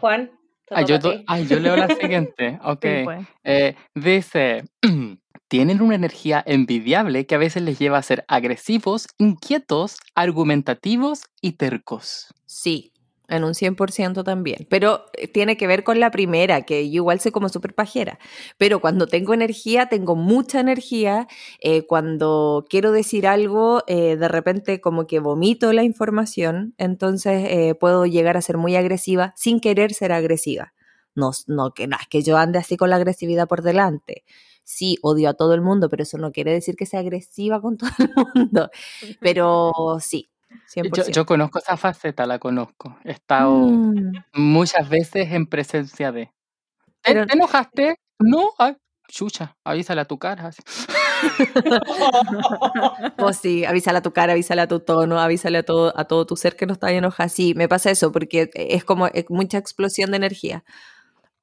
Juan, 0.00 0.30
te 0.66 0.74
toca 0.74 0.82
yo, 0.86 0.94
a 0.96 0.98
do- 0.98 1.12
ti. 1.12 1.24
ah, 1.26 1.40
yo 1.40 1.60
leo 1.60 1.76
la 1.76 1.88
siguiente. 2.00 2.58
Ok. 2.62 2.82
Sí, 2.84 3.00
pues. 3.04 3.26
Eh, 3.44 3.76
dice, 3.94 4.64
tienen 5.48 5.80
una 5.82 5.94
energía 5.94 6.42
envidiable 6.46 7.26
que 7.26 7.34
a 7.34 7.38
veces 7.38 7.62
les 7.62 7.78
lleva 7.78 7.98
a 7.98 8.02
ser 8.02 8.24
agresivos, 8.28 9.06
inquietos, 9.18 9.98
argumentativos 10.14 11.22
y 11.40 11.52
tercos. 11.52 12.32
Sí, 12.46 12.92
en 13.36 13.44
un 13.44 13.54
100% 13.54 14.24
también. 14.24 14.66
Pero 14.70 15.04
eh, 15.14 15.28
tiene 15.28 15.56
que 15.56 15.66
ver 15.66 15.84
con 15.84 16.00
la 16.00 16.10
primera, 16.10 16.62
que 16.62 16.88
yo 16.90 16.96
igual 16.96 17.20
soy 17.20 17.32
como 17.32 17.48
súper 17.48 17.74
pajera. 17.74 18.18
Pero 18.58 18.80
cuando 18.80 19.06
tengo 19.06 19.34
energía, 19.34 19.86
tengo 19.88 20.16
mucha 20.16 20.60
energía. 20.60 21.26
eh, 21.60 21.86
cuando 21.86 22.64
quiero 22.68 22.92
decir 22.92 23.26
algo, 23.26 23.82
eh, 23.86 24.16
de 24.16 24.28
repente 24.28 24.80
como 24.80 25.06
que 25.06 25.18
vomito 25.20 25.72
la 25.72 25.82
información. 25.84 26.74
Entonces 26.78 27.46
eh, 27.50 27.74
puedo 27.74 28.06
llegar 28.06 28.36
a 28.36 28.42
ser 28.42 28.58
muy 28.58 28.76
agresiva 28.76 29.32
sin 29.36 29.60
querer 29.60 29.92
ser 29.94 30.12
agresiva. 30.12 30.72
No, 31.14 31.30
no, 31.46 31.72
que, 31.72 31.86
no 31.86 31.96
es 32.00 32.08
que 32.08 32.22
yo 32.22 32.36
ande 32.36 32.58
así 32.58 32.76
con 32.76 32.90
la 32.90 32.96
agresividad 32.96 33.46
por 33.48 33.62
delante. 33.62 34.24
Sí, 34.64 34.98
odio 35.02 35.28
a 35.28 35.34
todo 35.34 35.54
el 35.54 35.60
mundo, 35.60 35.88
pero 35.90 36.02
eso 36.02 36.18
no 36.18 36.32
quiere 36.32 36.52
decir 36.52 36.74
que 36.76 36.86
sea 36.86 37.00
agresiva 37.00 37.60
con 37.60 37.76
todo 37.78 37.90
el 37.98 38.10
mundo. 38.34 38.70
Pero 39.20 39.72
sí, 40.00 40.30
100%. 40.30 40.33
Yo, 40.76 41.04
yo 41.10 41.26
conozco 41.26 41.58
esa 41.58 41.76
faceta, 41.76 42.26
la 42.26 42.38
conozco. 42.38 42.96
He 43.04 43.12
estado 43.12 43.50
Mm. 43.68 44.12
muchas 44.34 44.88
veces 44.88 45.30
en 45.32 45.46
presencia 45.46 46.10
de... 46.12 46.26
¿Te, 47.02 47.12
Pero- 47.12 47.26
te 47.26 47.34
enojaste? 47.34 47.96
No, 48.18 48.50
ay, 48.58 48.76
chucha, 49.08 49.56
avísale 49.64 50.00
a 50.00 50.04
tu 50.06 50.18
cara. 50.18 50.50
Pues 53.16 53.36
sí, 53.42 53.64
avísale 53.64 53.98
a 53.98 54.02
tu 54.02 54.12
cara, 54.12 54.32
avísale 54.32 54.62
a 54.62 54.68
tu 54.68 54.80
tono, 54.80 55.20
avísale 55.20 55.58
a 55.58 55.62
todo, 55.62 55.92
a 55.98 56.04
todo 56.04 56.26
tu 56.26 56.36
ser 56.36 56.56
que 56.56 56.66
no 56.66 56.72
está 56.74 56.90
enojado. 56.92 57.28
Sí, 57.28 57.54
me 57.54 57.68
pasa 57.68 57.90
eso 57.90 58.12
porque 58.12 58.50
es 58.54 58.84
como 58.84 59.06
es 59.08 59.26
mucha 59.28 59.58
explosión 59.58 60.10
de 60.10 60.16
energía. 60.18 60.64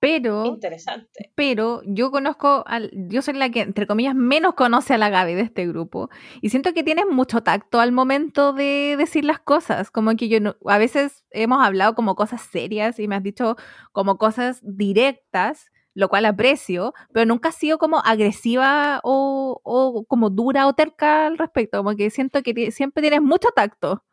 Pero, 0.02 0.48
Interesante. 0.48 1.32
pero 1.36 1.84
yo 1.86 2.10
conozco, 2.10 2.64
al, 2.66 2.90
yo 2.92 3.22
soy 3.22 3.36
la 3.36 3.52
que, 3.52 3.62
entre 3.62 3.86
comillas, 3.86 4.16
menos 4.16 4.56
conoce 4.56 4.96
a 4.96 4.98
la 4.98 5.12
Gaby 5.12 5.36
de 5.36 5.42
este 5.42 5.68
grupo. 5.68 6.10
Y 6.42 6.50
siento 6.50 6.74
que 6.74 6.82
tienes 6.82 7.06
mucho 7.08 7.44
tacto 7.44 7.80
al 7.80 7.92
momento 7.92 8.52
de 8.52 8.96
decir 8.98 9.24
las 9.24 9.40
cosas. 9.40 9.92
Como 9.92 10.16
que 10.16 10.28
yo 10.28 10.40
no, 10.40 10.56
a 10.66 10.80
veces 10.80 11.24
hemos 11.30 11.64
hablado 11.64 11.94
como 11.94 12.16
cosas 12.16 12.42
serias 12.42 12.98
y 12.98 13.08
me 13.08 13.16
has 13.16 13.22
dicho 13.22 13.58
como 13.92 14.18
cosas 14.18 14.60
directas, 14.64 15.72
lo 15.94 16.10
cual 16.10 16.26
aprecio, 16.26 16.96
pero 17.14 17.28
nunca 17.28 17.50
has 17.50 17.56
sido 17.56 17.78
como 17.78 18.00
agresiva 18.00 19.02
o, 19.04 19.62
o 19.64 20.04
como 20.06 20.32
dura 20.32 20.66
o 20.66 20.74
terca 20.74 21.28
al 21.28 21.38
respecto. 21.38 21.78
Como 21.78 21.96
que 21.96 22.10
siento 22.10 22.42
que 22.42 22.72
siempre 22.72 23.02
tienes 23.02 23.22
mucho 23.22 23.50
tacto. 23.56 24.04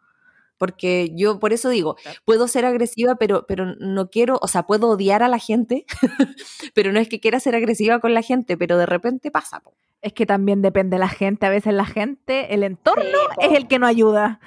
Porque 0.59 1.11
yo 1.15 1.39
por 1.39 1.53
eso 1.53 1.69
digo, 1.71 1.97
puedo 2.25 2.49
ser 2.49 2.65
agresiva, 2.67 3.15
pero, 3.15 3.47
pero 3.47 3.75
no 3.79 4.11
quiero, 4.11 4.39
o 4.43 4.49
sea, 4.49 4.65
puedo 4.65 4.89
odiar 4.91 5.23
a 5.23 5.29
la 5.29 5.39
gente, 5.39 5.87
pero 6.75 6.93
no 6.93 7.01
es 7.01 7.09
que 7.09 7.21
quiera 7.21 7.41
ser 7.41 7.55
agresiva 7.55 8.01
con 8.01 8.13
la 8.15 8.23
gente, 8.23 8.57
pero 8.57 8.77
de 8.77 8.87
repente 8.87 9.31
pasa. 9.31 9.61
po. 9.61 9.73
Es 10.03 10.13
que 10.13 10.27
también 10.27 10.63
depende 10.63 10.97
de 10.97 11.01
la 11.01 11.09
gente. 11.09 11.47
A 11.47 11.51
veces 11.51 11.73
la 11.75 11.85
gente, 11.87 12.55
el 12.55 12.63
entorno 12.63 13.03
Sí, 13.41 13.47
es 13.47 13.53
el 13.57 13.67
que 13.69 13.79
no 13.79 13.87
ayuda. 13.87 14.41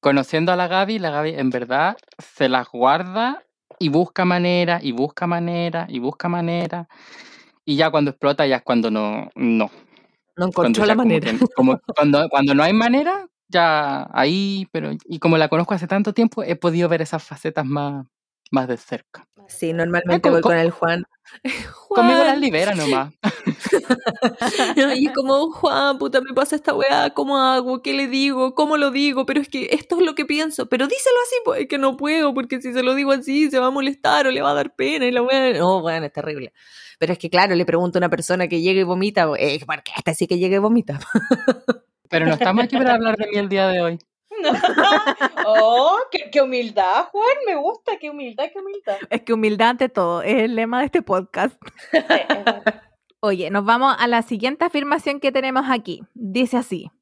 Conociendo 0.00 0.52
a 0.52 0.56
la 0.56 0.68
Gaby, 0.68 0.98
la 0.98 1.10
Gaby 1.10 1.30
en 1.36 1.50
verdad 1.50 1.96
se 2.18 2.48
las 2.48 2.68
guarda 2.70 3.42
y 3.78 3.88
busca 3.88 4.24
manera, 4.24 4.78
y 4.82 4.92
busca 4.92 5.26
manera, 5.26 5.86
y 5.88 5.98
busca 5.98 6.28
manera. 6.28 6.88
Y 7.64 7.76
ya 7.76 7.90
cuando 7.90 8.10
explota, 8.10 8.46
ya 8.46 8.56
es 8.56 8.62
cuando 8.62 8.90
no, 8.90 9.30
no. 9.34 9.70
No 10.36 10.46
encontró 10.46 10.84
la 10.84 10.94
como 10.94 11.04
manera. 11.08 11.30
que- 11.32 11.46
como 11.54 11.80
cuando, 11.96 12.28
cuando 12.28 12.54
no 12.54 12.62
hay 12.62 12.72
manera, 12.72 13.26
ya 13.54 14.08
ahí, 14.12 14.68
pero 14.72 14.90
y 15.06 15.18
como 15.18 15.38
la 15.38 15.48
conozco 15.48 15.72
hace 15.74 15.86
tanto 15.86 16.12
tiempo, 16.12 16.42
he 16.42 16.56
podido 16.56 16.88
ver 16.88 17.00
esas 17.02 17.22
facetas 17.22 17.64
más, 17.64 18.06
más 18.50 18.68
de 18.68 18.76
cerca. 18.76 19.26
Sí, 19.48 19.72
normalmente 19.72 20.20
como- 20.22 20.34
voy 20.34 20.42
con 20.42 20.50
como- 20.52 20.62
el 20.62 20.70
Juan. 20.70 21.04
Conmigo 21.88 22.18
las 22.18 22.28
Juan, 22.28 22.40
libera 22.40 22.74
nomás. 22.74 23.12
Y 24.76 25.06
es 25.06 25.12
como, 25.14 25.50
Juan, 25.52 25.98
puta, 25.98 26.20
me 26.20 26.32
pasa 26.34 26.56
esta 26.56 26.74
weá, 26.74 27.10
¿cómo 27.10 27.38
hago? 27.38 27.82
¿Qué 27.82 27.92
le 27.94 28.08
digo? 28.08 28.54
¿Cómo 28.54 28.76
lo 28.76 28.90
digo? 28.90 29.24
Pero 29.26 29.40
es 29.40 29.48
que 29.48 29.68
esto 29.72 29.96
es 29.98 30.02
lo 30.06 30.14
que 30.14 30.24
pienso. 30.24 30.68
Pero 30.68 30.86
díselo 30.86 31.16
así, 31.26 31.36
pues 31.44 31.60
es 31.62 31.68
que 31.68 31.78
no 31.78 31.96
puedo, 31.96 32.34
porque 32.34 32.60
si 32.60 32.72
se 32.72 32.82
lo 32.82 32.94
digo 32.94 33.12
así 33.12 33.50
se 33.50 33.58
va 33.58 33.66
a 33.66 33.70
molestar 33.70 34.26
o 34.26 34.30
le 34.30 34.42
va 34.42 34.50
a 34.50 34.54
dar 34.54 34.74
pena 34.74 35.06
y 35.06 35.10
la 35.12 35.22
weá. 35.22 35.52
No, 35.58 35.80
bueno, 35.80 36.06
es 36.06 36.12
terrible. 36.12 36.52
Pero 36.98 37.12
es 37.12 37.18
que, 37.18 37.30
claro, 37.30 37.54
le 37.54 37.64
pregunto 37.66 37.98
a 37.98 38.00
una 38.00 38.10
persona 38.10 38.48
que 38.48 38.60
llega 38.60 38.80
y 38.80 38.84
vomita, 38.84 39.28
eh, 39.38 39.60
¿por 39.64 39.82
qué 39.82 39.92
esta 39.96 40.14
sí 40.14 40.26
que 40.26 40.38
llega 40.38 40.56
y 40.56 40.60
vomita? 40.60 40.98
Pero 42.14 42.26
no 42.26 42.34
estamos 42.34 42.64
aquí 42.64 42.76
para 42.76 42.94
hablar 42.94 43.16
de 43.16 43.26
mí 43.26 43.36
el 43.36 43.48
día 43.48 43.66
de 43.66 43.80
hoy. 43.80 43.98
oh, 45.46 45.98
qué, 46.12 46.30
qué 46.30 46.42
humildad, 46.42 47.08
Juan. 47.10 47.36
Me 47.44 47.56
gusta, 47.56 47.98
qué 47.98 48.08
humildad, 48.08 48.44
qué 48.52 48.60
humildad. 48.60 48.98
Es 49.10 49.22
que 49.22 49.32
humildad 49.32 49.70
ante 49.70 49.88
todo 49.88 50.22
es 50.22 50.44
el 50.44 50.54
lema 50.54 50.78
de 50.78 50.84
este 50.86 51.02
podcast. 51.02 51.60
Sí, 51.90 51.98
es 51.98 52.28
verdad. 52.28 52.82
Oye, 53.18 53.50
nos 53.50 53.64
vamos 53.64 53.96
a 53.98 54.06
la 54.06 54.22
siguiente 54.22 54.64
afirmación 54.64 55.18
que 55.18 55.32
tenemos 55.32 55.64
aquí. 55.68 56.04
Dice 56.14 56.56
así. 56.56 56.92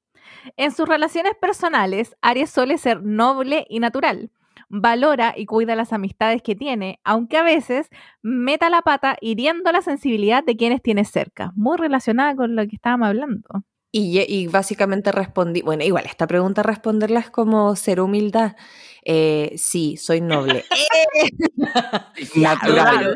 En 0.57 0.73
sus 0.73 0.89
relaciones 0.89 1.35
personales, 1.39 2.17
Aries 2.23 2.49
suele 2.49 2.79
ser 2.79 3.03
noble 3.03 3.67
y 3.69 3.81
natural. 3.81 4.31
Valora 4.71 5.35
y 5.37 5.45
cuida 5.45 5.77
las 5.77 5.93
amistades 5.93 6.41
que 6.41 6.55
tiene, 6.55 7.01
aunque 7.05 7.37
a 7.37 7.43
veces 7.43 7.91
meta 8.23 8.71
la 8.71 8.81
pata 8.81 9.19
hiriendo 9.21 9.73
la 9.73 9.83
sensibilidad 9.83 10.43
de 10.43 10.57
quienes 10.57 10.81
tiene 10.81 11.05
cerca. 11.05 11.53
Muy 11.55 11.77
relacionada 11.77 12.35
con 12.35 12.57
lo 12.57 12.67
que 12.67 12.77
estábamos 12.77 13.09
hablando. 13.09 13.65
Y, 13.95 14.47
básicamente 14.49 15.13
respondí, 15.13 15.61
bueno, 15.63 15.85
igual, 15.85 16.07
esta 16.07 16.27
pregunta 16.27 16.63
responderla 16.63 17.21
es 17.21 17.31
como 17.31 17.77
ser 17.77 18.01
humildad. 18.01 18.57
Eh, 19.05 19.53
sí, 19.59 19.97
soy 19.99 20.21
noble. 20.23 20.65
Natural. 22.37 22.97
Pero- 22.99 23.15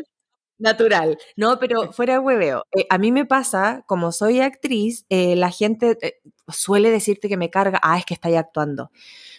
natural. 0.58 1.18
No, 1.36 1.58
pero 1.58 1.92
fuera 1.92 2.14
de 2.14 2.18
hueveo. 2.20 2.64
eh, 2.76 2.86
a 2.90 2.98
mí 2.98 3.12
me 3.12 3.26
pasa, 3.26 3.84
como 3.86 4.12
soy 4.12 4.40
actriz, 4.40 5.04
eh, 5.10 5.36
la 5.36 5.50
gente 5.50 5.98
eh, 6.02 6.14
suele 6.48 6.90
decirte 6.90 7.28
que 7.28 7.36
me 7.36 7.50
carga, 7.50 7.78
ah, 7.82 7.98
es 7.98 8.06
que 8.06 8.14
estáis 8.14 8.36
actuando. 8.36 8.90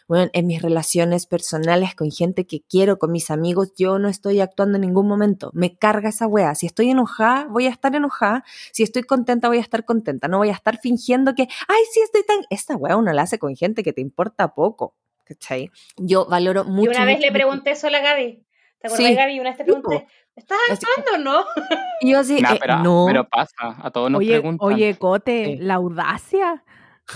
Bueno, 0.08 0.30
en 0.34 0.48
mis 0.48 0.62
relaciones 0.62 1.26
personales 1.26 1.94
con 1.96 2.10
gente 2.12 2.48
que 2.48 2.62
quiero, 2.62 2.98
con 2.98 3.12
mis 3.12 3.30
amigos, 3.30 3.74
yo 3.78 4.00
no 4.00 4.08
estoy 4.08 4.40
actuando 4.40 4.78
en 4.78 4.82
ningún 4.82 5.08
momento. 5.08 5.52
Me 5.54 5.76
carga 5.78 6.10
esa 6.10 6.28
wea. 6.28 6.56
Si 6.56 6.66
estoy 6.66 6.90
enojada, 6.92 7.46
voy 7.50 7.68
a 7.68 7.70
estar 7.70 7.94
enojada. 7.96 8.44
Si 8.72 8.84
estoy 8.84 9.04
contenta, 9.04 9.50
voy 9.50 9.58
a 9.58 9.62
estar 9.62 9.84
contenta. 9.84 10.28
No 10.30 10.38
voy 10.38 10.50
a 10.50 10.54
estar 10.54 10.80
fingiendo 10.80 11.36
que, 11.36 11.44
ay, 11.68 11.84
sí, 11.92 12.00
estoy 12.02 12.24
tan... 12.24 12.40
Esta 12.50 12.76
wea 12.78 12.96
uno 12.96 13.12
la 13.12 13.24
hace 13.24 13.38
con 13.38 13.56
gente 13.56 13.84
que 13.84 13.92
te 13.92 14.00
importa 14.02 14.54
poco. 14.54 14.96
¿Cachai? 15.26 15.72
Yo 15.98 16.26
valoro 16.26 16.64
mucho. 16.64 16.92
una 16.92 17.04
vez 17.04 17.18
mucho, 17.18 17.28
le 17.28 17.34
pregunté 17.34 17.72
eso 17.72 17.88
a 17.88 17.90
la 17.90 18.00
Gaby. 18.00 18.46
¿Te 18.80 18.88
acuerdas, 18.88 19.08
Sí. 19.10 19.16
Gaby? 19.16 19.40
Una 19.42 19.50
vez 19.50 19.58
te 19.58 19.64
pregunté, 19.66 20.08
¿estás 20.38 20.58
actuando 20.72 21.12
o 21.16 21.18
no? 21.18 21.46
Y 22.02 22.12
yo 22.12 22.20
así, 22.20 22.40
Nah, 22.40 22.54
eh, 22.54 22.58
pero, 22.62 22.80
no. 22.80 23.06
pero 23.08 23.28
pasa, 23.28 23.76
a 23.82 23.92
todos 23.92 24.10
nos 24.10 24.20
Oye, 24.20 24.34
preguntan. 24.40 24.66
oye, 24.68 24.96
Cote, 24.98 25.46
Sí. 25.46 25.58
la 25.58 25.74
audacia. 25.74 26.64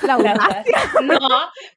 La 0.04 0.14
audacia. 0.16 0.66
No, 1.04 1.20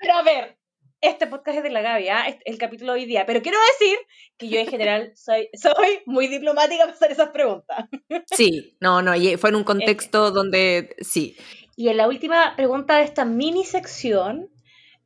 pero 0.00 0.14
a 0.14 0.23
ver, 0.23 0.56
este 1.05 1.27
podcast 1.27 1.59
es 1.59 1.63
de 1.65 1.71
la 1.71 1.83
Gaby, 1.83 2.09
¿ah? 2.09 2.29
Este- 2.29 2.51
el 2.51 2.59
capítulo 2.59 2.93
de 2.93 3.01
hoy 3.01 3.07
día. 3.07 3.27
Pero 3.27 3.43
quiero 3.43 3.59
decir 3.79 3.99
que 4.39 4.49
yo 4.49 4.59
en 4.59 4.67
general 4.67 5.13
soy, 5.15 5.49
soy 5.55 6.01
muy 6.07 6.29
diplomática 6.29 6.85
para 6.85 6.93
hacer 6.93 7.13
esas 7.13 7.31
preguntas. 7.31 7.87
Sí, 8.27 8.77
no, 8.81 9.03
no, 9.03 9.13
fue 9.39 9.51
en 9.51 9.57
un 9.57 9.65
contexto 9.65 10.31
donde 10.31 10.97
sí. 11.01 11.37
Y 11.77 11.89
en 11.89 11.97
la 11.97 12.09
última 12.09 12.55
pregunta 12.57 12.99
de 12.99 13.05
esta 13.05 13.25
mini 13.25 13.65
sección, 13.65 14.49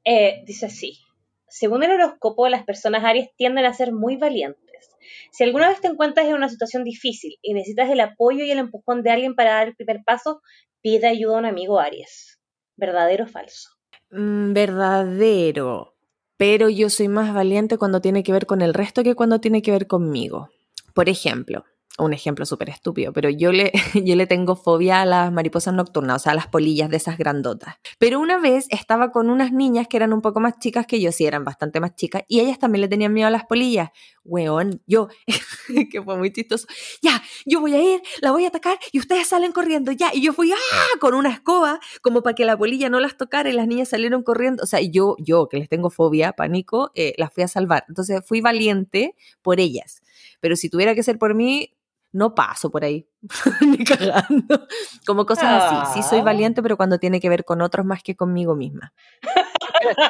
eh, 0.04 0.42
dice 0.46 0.66
así. 0.66 1.00
Según 1.48 1.82
el 1.82 1.90
horóscopo, 1.90 2.48
las 2.48 2.64
personas 2.64 3.04
Aries 3.04 3.34
tienden 3.36 3.64
a 3.64 3.74
ser 3.74 3.92
muy 3.92 4.16
valientes. 4.16 4.90
Si 5.32 5.44
alguna 5.44 5.68
vez 5.68 5.80
te 5.80 5.88
encuentras 5.88 6.26
en 6.26 6.34
una 6.34 6.48
situación 6.48 6.84
difícil 6.84 7.38
y 7.42 7.54
necesitas 7.54 7.90
el 7.90 8.00
apoyo 8.00 8.44
y 8.44 8.50
el 8.50 8.58
empujón 8.58 9.02
de 9.02 9.10
alguien 9.10 9.34
para 9.34 9.54
dar 9.54 9.68
el 9.68 9.76
primer 9.76 10.02
paso, 10.04 10.42
pide 10.82 11.06
ayuda 11.06 11.36
a 11.36 11.38
un 11.38 11.46
amigo 11.46 11.80
Aries. 11.80 12.38
¿Verdadero 12.76 13.24
o 13.24 13.28
falso? 13.28 13.77
Mm, 14.10 14.52
verdadero. 14.52 15.94
Pero 16.36 16.68
yo 16.68 16.88
soy 16.88 17.08
más 17.08 17.34
valiente 17.34 17.78
cuando 17.78 18.00
tiene 18.00 18.22
que 18.22 18.32
ver 18.32 18.46
con 18.46 18.62
el 18.62 18.74
resto 18.74 19.02
que 19.02 19.14
cuando 19.14 19.40
tiene 19.40 19.60
que 19.60 19.72
ver 19.72 19.86
conmigo. 19.86 20.50
Por 20.94 21.08
ejemplo, 21.08 21.64
un 21.98 22.12
ejemplo 22.12 22.46
súper 22.46 22.70
estúpido, 22.70 23.12
pero 23.12 23.28
yo 23.30 23.52
le, 23.52 23.72
yo 23.94 24.16
le 24.16 24.26
tengo 24.26 24.56
fobia 24.56 25.02
a 25.02 25.06
las 25.06 25.32
mariposas 25.32 25.74
nocturnas, 25.74 26.16
o 26.16 26.18
sea, 26.20 26.32
a 26.32 26.34
las 26.34 26.46
polillas 26.46 26.90
de 26.90 26.96
esas 26.96 27.18
grandotas. 27.18 27.76
Pero 27.98 28.20
una 28.20 28.38
vez 28.38 28.66
estaba 28.70 29.10
con 29.10 29.30
unas 29.30 29.52
niñas 29.52 29.88
que 29.88 29.96
eran 29.96 30.12
un 30.12 30.22
poco 30.22 30.40
más 30.40 30.58
chicas 30.58 30.86
que 30.86 31.00
yo, 31.00 31.12
sí, 31.12 31.26
eran 31.26 31.44
bastante 31.44 31.80
más 31.80 31.94
chicas, 31.94 32.22
y 32.28 32.40
ellas 32.40 32.58
también 32.58 32.82
le 32.82 32.88
tenían 32.88 33.12
miedo 33.12 33.28
a 33.28 33.30
las 33.30 33.44
polillas. 33.44 33.90
Weón, 34.24 34.82
yo, 34.86 35.08
que 35.90 36.02
fue 36.02 36.16
muy 36.16 36.32
chistoso, 36.32 36.66
ya, 37.00 37.22
yo 37.46 37.60
voy 37.60 37.74
a 37.74 37.82
ir, 37.94 38.02
la 38.20 38.30
voy 38.30 38.44
a 38.44 38.48
atacar 38.48 38.78
y 38.92 38.98
ustedes 38.98 39.26
salen 39.26 39.52
corriendo, 39.52 39.92
ya, 39.92 40.10
y 40.12 40.22
yo 40.22 40.32
fui, 40.32 40.52
ah, 40.52 40.98
con 41.00 41.14
una 41.14 41.30
escoba, 41.30 41.80
como 42.02 42.22
para 42.22 42.34
que 42.34 42.44
la 42.44 42.56
polilla 42.56 42.90
no 42.90 43.00
las 43.00 43.16
tocara 43.16 43.48
y 43.48 43.52
las 43.52 43.66
niñas 43.66 43.88
salieron 43.88 44.22
corriendo, 44.22 44.62
o 44.62 44.66
sea, 44.66 44.80
yo, 44.80 45.16
yo 45.18 45.48
que 45.48 45.56
les 45.56 45.68
tengo 45.68 45.90
fobia, 45.90 46.32
pánico, 46.32 46.90
eh, 46.94 47.14
las 47.16 47.32
fui 47.32 47.42
a 47.42 47.48
salvar. 47.48 47.84
Entonces 47.88 48.22
fui 48.26 48.40
valiente 48.40 49.14
por 49.42 49.60
ellas. 49.60 50.02
Pero 50.40 50.56
si 50.56 50.68
tuviera 50.68 50.94
que 50.94 51.02
ser 51.02 51.18
por 51.18 51.34
mí, 51.34 51.74
no 52.12 52.34
paso 52.34 52.70
por 52.70 52.84
ahí, 52.84 53.08
ni 53.60 53.84
cagando. 53.84 54.66
Como 55.06 55.26
cosas 55.26 55.62
así. 55.62 56.00
Sí 56.02 56.08
soy 56.08 56.20
Ah. 56.20 56.24
valiente, 56.24 56.62
pero 56.62 56.76
cuando 56.76 56.98
tiene 56.98 57.20
que 57.20 57.28
ver 57.28 57.44
con 57.44 57.60
otros 57.62 57.84
más 57.86 58.02
que 58.02 58.16
conmigo 58.16 58.54
misma. 58.56 58.92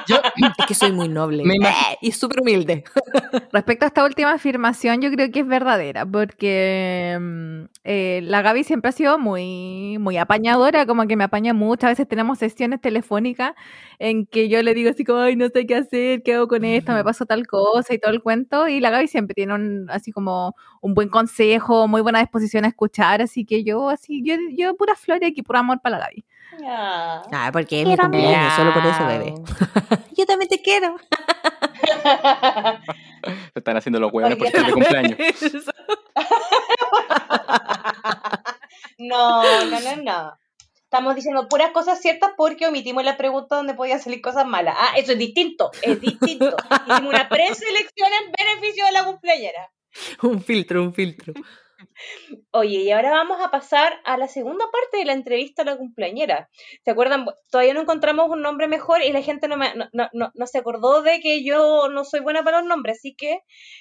Yo, 0.06 0.16
Es 0.58 0.66
que 0.66 0.74
soy 0.74 0.92
muy 0.92 1.08
noble 1.08 1.44
Eh, 1.44 1.96
y 2.00 2.12
súper 2.12 2.40
humilde. 2.40 2.84
Respecto 3.52 3.84
a 3.84 3.88
esta 3.88 4.04
última 4.04 4.32
afirmación, 4.32 5.00
yo 5.00 5.10
creo 5.10 5.30
que 5.30 5.40
es 5.40 5.46
verdadera, 5.46 6.06
porque 6.06 7.16
mm, 7.20 7.64
eh, 7.84 8.20
la 8.22 8.42
Gaby 8.42 8.64
siempre 8.64 8.90
ha 8.90 8.92
sido 8.92 9.18
muy, 9.18 9.98
muy 9.98 10.16
apañadora, 10.16 10.86
como 10.86 11.06
que 11.06 11.16
me 11.16 11.24
apaña 11.24 11.54
mucho. 11.54 11.86
A 11.86 11.90
veces 11.90 12.08
tenemos 12.08 12.38
sesiones 12.38 12.80
telefónicas 12.80 13.54
en 13.98 14.26
que 14.26 14.48
yo 14.48 14.62
le 14.62 14.74
digo 14.74 14.90
así 14.90 15.04
como, 15.04 15.20
ay, 15.20 15.36
no 15.36 15.48
sé 15.48 15.66
qué 15.66 15.76
hacer, 15.76 16.22
qué 16.22 16.34
hago 16.34 16.48
con 16.48 16.64
esto, 16.64 16.92
me 16.92 17.04
pasó 17.04 17.26
tal 17.26 17.46
cosa 17.46 17.94
y 17.94 17.98
todo 17.98 18.12
el 18.12 18.22
cuento. 18.22 18.68
Y 18.68 18.80
la 18.80 18.90
Gaby 18.90 19.08
siempre 19.08 19.34
tiene 19.34 19.54
un, 19.54 19.86
así 19.90 20.12
como 20.12 20.54
un 20.80 20.94
buen 20.94 21.08
consejo, 21.08 21.88
muy 21.88 22.00
buena 22.00 22.20
disposición 22.20 22.64
a 22.64 22.68
escuchar. 22.68 23.22
Así 23.22 23.44
que 23.44 23.64
yo, 23.64 23.88
así, 23.90 24.22
yo, 24.24 24.36
yo 24.56 24.76
pura 24.76 24.94
flor 24.94 25.18
y 25.22 25.26
aquí, 25.26 25.42
puro 25.42 25.58
amor 25.58 25.80
para 25.82 25.98
la 25.98 26.04
Gaby. 26.06 26.24
Ah. 26.66 27.22
Ah, 27.32 27.50
porque 27.52 27.82
es 27.82 27.88
mi 27.88 27.96
cumpleaños, 27.96 28.54
solo 28.54 28.72
por 28.74 28.84
eso, 28.86 29.06
bebé. 29.06 29.34
Yo 30.16 30.26
también 30.26 30.48
te 30.48 30.60
quiero. 30.60 30.96
se 33.52 33.58
están 33.58 33.76
haciendo 33.76 34.00
los 34.00 34.12
huevones 34.12 34.38
por 34.38 34.46
Oiga. 34.46 34.58
ser 34.58 34.66
de 34.66 34.72
cumpleaños. 34.72 35.18
No, 38.98 39.44
no, 39.66 39.80
no, 39.80 39.96
no. 40.02 40.38
Estamos 40.82 41.14
diciendo 41.14 41.48
puras 41.48 41.70
cosas 41.70 42.00
ciertas 42.00 42.30
porque 42.36 42.66
omitimos 42.66 43.04
la 43.04 43.16
pregunta 43.16 43.54
donde 43.56 43.74
podían 43.74 44.00
salir 44.00 44.20
cosas 44.20 44.44
malas. 44.46 44.74
Ah, 44.76 44.94
eso 44.96 45.12
es 45.12 45.18
distinto, 45.18 45.70
es 45.82 46.00
distinto. 46.00 46.56
Hicimos 46.88 47.14
una 47.14 47.28
preselección 47.28 48.08
en 48.24 48.32
beneficio 48.32 48.84
de 48.86 48.92
la 48.92 49.04
cumpleañera. 49.04 49.70
un 50.22 50.42
filtro, 50.42 50.82
un 50.82 50.92
filtro. 50.94 51.34
Oye, 52.50 52.80
y 52.82 52.90
ahora 52.90 53.10
vamos 53.10 53.38
a 53.40 53.50
pasar 53.50 54.00
a 54.04 54.16
la 54.16 54.28
segunda 54.28 54.64
parte 54.70 54.98
de 54.98 55.04
la 55.04 55.12
entrevista 55.12 55.62
a 55.62 55.64
la 55.64 55.76
cumpleañera. 55.76 56.48
¿Se 56.84 56.90
acuerdan? 56.90 57.26
Todavía 57.50 57.74
no 57.74 57.80
encontramos 57.82 58.28
un 58.30 58.42
nombre 58.42 58.66
mejor 58.68 59.02
y 59.02 59.12
la 59.12 59.22
gente 59.22 59.48
no, 59.48 59.56
me- 59.56 59.74
no, 59.74 59.88
no- 60.12 60.30
no- 60.34 60.46
se 60.46 60.58
acordó 60.58 61.02
de 61.02 61.20
que 61.20 61.44
yo 61.44 61.88
no 61.88 62.04
soy 62.04 62.20
buena 62.20 62.42
para 62.42 62.58
los 62.58 62.66
nombres, 62.68 62.98
así 62.98 63.14
que 63.14 63.40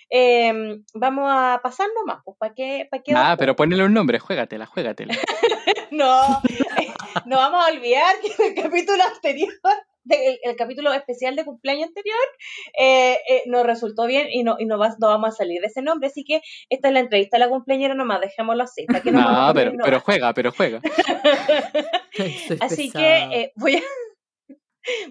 eh, 0.09 0.79
vamos 0.93 1.25
a 1.33 1.59
pasar 1.63 1.87
nomás. 1.95 2.21
Pues, 2.23 2.37
¿Para 2.39 2.53
qué? 2.53 2.87
¿Para 2.89 3.03
qué 3.03 3.13
Ah, 3.15 3.35
pero 3.37 3.55
ponele 3.55 3.83
un 3.83 3.93
nombre, 3.93 4.19
juégatela, 4.19 4.65
juégatela. 4.65 5.13
No, 5.89 6.41
no 7.25 7.37
vamos 7.37 7.65
a 7.65 7.71
olvidar 7.71 8.13
que 8.19 8.43
en 8.43 8.57
el 8.57 8.63
capítulo 8.63 9.01
anterior, 9.03 9.53
de- 10.07 10.27
el, 10.27 10.39
el 10.43 10.55
capítulo 10.55 10.91
especial 10.93 11.35
de 11.35 11.45
cumpleaños 11.45 11.87
anterior, 11.89 12.17
eh, 12.79 13.17
eh, 13.29 13.43
nos 13.47 13.65
resultó 13.65 14.05
bien 14.05 14.27
y 14.31 14.43
no, 14.43 14.55
y 14.59 14.65
no, 14.65 14.77
va- 14.77 14.95
no 14.99 15.07
vamos 15.07 15.29
a 15.29 15.37
salir 15.37 15.61
de 15.61 15.67
ese 15.67 15.81
nombre. 15.81 16.07
Así 16.07 16.23
que 16.23 16.41
esta 16.69 16.87
es 16.87 16.93
la 16.93 16.99
entrevista 17.01 17.37
a 17.37 17.39
la 17.39 17.49
cumpleañera 17.49 17.93
nomás, 17.95 18.21
dejémoslo 18.21 18.63
así. 18.63 18.85
que 19.03 19.11
no 19.11 19.51
pero, 19.53 19.71
pero 19.83 19.99
juega, 19.99 20.33
pero 20.33 20.51
juega. 20.51 20.81
Así 22.61 22.91
que 22.91 23.17
eh, 23.31 23.51
voy, 23.55 23.75
a, 23.75 23.81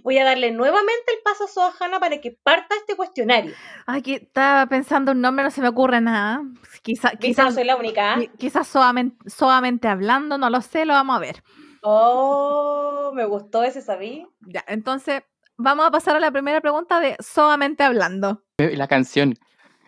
voy 0.03 0.19
a 0.19 0.25
darle 0.25 0.51
nuevamente 0.51 1.13
el 1.15 1.23
paso 1.23 1.45
a 1.45 1.49
Sohana 1.49 2.01
para 2.01 2.21
que 2.21 2.37
parta 2.43 2.75
este 2.77 2.97
cuestionario. 2.97 3.53
Aquí 3.87 4.15
estaba 4.15 4.67
pensando 4.67 5.13
un 5.13 5.21
nombre, 5.21 5.45
no 5.45 5.51
se 5.51 5.61
me 5.61 5.69
ocurre 5.69 6.01
nada. 6.01 6.43
Quizá, 6.83 7.11
Quizás 7.13 7.47
no 7.47 7.53
soy 7.53 7.65
la 7.65 7.77
única. 7.77 8.15
¿ah? 8.15 8.19
qui- 8.19 8.31
quizás 8.39 8.67
solamente, 8.67 9.17
solamente 9.31 9.89
hablando, 9.89 10.39
no 10.39 10.51
lo 10.51 10.61
sé, 10.63 10.85
lo 10.85 10.95
vamos 10.95 11.17
a 11.17 11.21
ver. 11.21 11.43
Oh, 11.83 13.13
me 13.15 13.25
gustó 13.25 13.63
ese, 13.63 13.81
¿sabí? 13.83 14.27
Ya, 14.41 14.65
entonces 14.67 15.23
vamos 15.57 15.87
a 15.87 15.91
pasar 15.91 16.17
a 16.17 16.21
la 16.21 16.31
primera 16.31 16.61
pregunta 16.61 17.01
de 17.01 17.17
solamente 17.21 17.83
hablando. 17.85 18.43
Y 18.59 18.77
la 18.77 18.89
canción. 18.89 19.35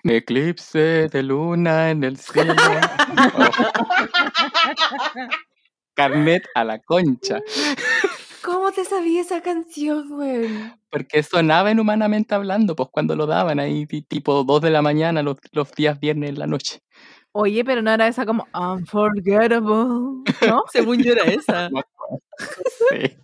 Eclipse 0.05 1.09
de 1.09 1.23
luna 1.23 1.91
en 1.91 2.05
el 2.05 2.17
cielo. 2.17 2.55
Oh. 3.37 3.51
Carnet 5.95 6.45
a 6.55 6.65
la 6.65 6.79
concha. 6.79 7.41
¿Cómo 8.45 8.71
te 8.73 8.85
sabía 8.85 9.21
esa 9.21 9.43
canción, 9.43 10.09
güey? 10.09 10.49
Porque 10.91 11.23
sonaba 11.23 11.71
en 11.71 11.81
Humanamente 11.81 12.35
Hablando, 12.35 12.77
pues 12.77 12.89
cuando 12.91 13.17
lo 13.17 13.27
daban 13.27 13.59
ahí, 13.59 13.85
ti- 13.87 14.03
tipo 14.03 14.45
2 14.45 14.63
de 14.63 14.71
la 14.71 14.81
mañana, 14.81 15.23
los, 15.23 15.37
los 15.53 15.73
días 15.73 15.99
viernes 15.99 16.31
en 16.31 16.39
la 16.39 16.47
noche. 16.47 16.81
Oye, 17.41 17.65
pero 17.65 17.83
no 17.83 17.93
era 17.93 18.09
esa 18.09 18.27
como 18.27 18.47
unforgettable, 18.53 19.61
¿no? 19.61 20.25
Según 20.73 21.01
yo 21.03 21.13
era 21.13 21.23
esa. 21.33 21.71
Sí. 22.89 23.17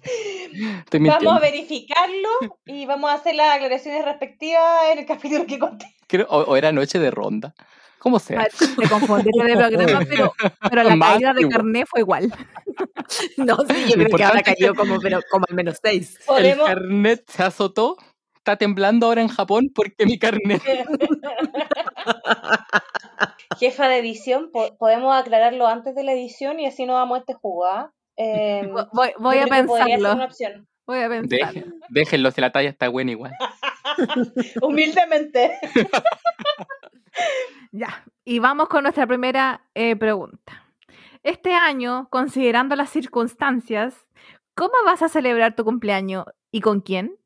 Vamos 0.99 1.37
a 1.37 1.41
verificarlo 1.41 2.29
y 2.67 2.85
vamos 2.85 3.11
a 3.11 3.15
hacer 3.15 3.35
las 3.37 3.57
aclaraciones 3.57 4.05
respectivas 4.05 4.63
en 4.93 4.99
el 4.99 5.07
capítulo 5.07 5.47
que 5.47 5.59
conté. 5.59 5.87
Creo- 6.09 6.27
o, 6.29 6.41
o 6.43 6.57
era 6.57 6.71
noche 6.73 6.99
de 6.99 7.11
ronda. 7.11 7.55
¿Cómo 7.99 8.19
sea? 8.19 8.43
Ah, 8.43 8.49
Te 8.79 8.89
confundiste 8.89 9.45
de 9.45 9.57
programa, 9.57 10.05
pero, 10.09 10.33
pero 10.69 10.83
la 10.83 10.97
Más 10.97 11.13
caída 11.15 11.33
de 11.33 11.41
igual. 11.43 11.57
carné 11.57 11.87
fue 11.87 12.01
igual. 12.01 12.35
No, 13.39 13.57
sí, 13.69 13.85
yo 13.89 13.95
creo 13.95 14.17
que 14.17 14.25
ahora 14.25 14.43
cayó 14.43 14.75
como, 14.75 14.99
pero, 15.01 15.21
como 15.31 15.47
al 15.49 15.55
menos 15.55 15.79
seis. 15.83 16.19
El 16.21 16.27
Podemos, 16.27 16.67
carnet 16.69 17.25
se 17.31 17.43
azotó. 17.43 17.97
Está 18.45 18.57
temblando 18.57 19.07
ahora 19.07 19.23
en 19.23 19.29
Japón 19.29 19.71
porque 19.75 20.05
mi 20.05 20.19
carnet. 20.19 20.61
jefa 23.59 23.89
de 23.89 23.97
edición, 23.99 24.51
po- 24.53 24.77
podemos 24.77 25.15
aclararlo 25.17 25.67
antes 25.67 25.95
de 25.95 26.05
la 26.05 26.13
edición 26.13 26.61
y 26.61 26.67
así 26.67 26.85
no 26.85 26.93
vamos 26.93 27.17
a 27.17 27.21
este 27.21 27.33
jugo. 27.33 27.65
¿ah? 27.65 27.91
Eh, 28.19 28.69
Voy, 28.93 29.13
voy- 29.19 29.39
a 29.39 29.47
una 29.47 29.57
pensarlo. 29.57 30.25
opción. 30.25 30.69
Voy 30.87 30.99
a 30.99 31.09
pensarlo. 31.09 31.47
Dejen- 31.63 31.75
déjenlo, 31.89 32.31
si 32.33 32.41
la 32.43 32.53
talla 32.53 32.69
está 32.69 32.91
buena 32.91 33.13
igual. 33.13 33.33
Humildemente. 34.63 35.53
Ya, 37.71 38.05
y 38.25 38.39
vamos 38.41 38.69
con 38.69 38.83
nuestra 38.83 39.07
primera 39.07 39.63
eh, 39.75 39.97
pregunta. 39.97 40.65
Este 41.23 41.55
año, 41.55 42.09
considerando 42.11 42.77
las 42.77 42.91
circunstancias, 42.91 43.95
¿cómo 44.55 44.73
vas 44.85 45.03
a 45.03 45.09
celebrar 45.09 45.55
tu 45.57 45.65
cumpleaños 45.65 46.25
y 46.53 46.61
con 46.61 46.81
quién? 46.81 47.17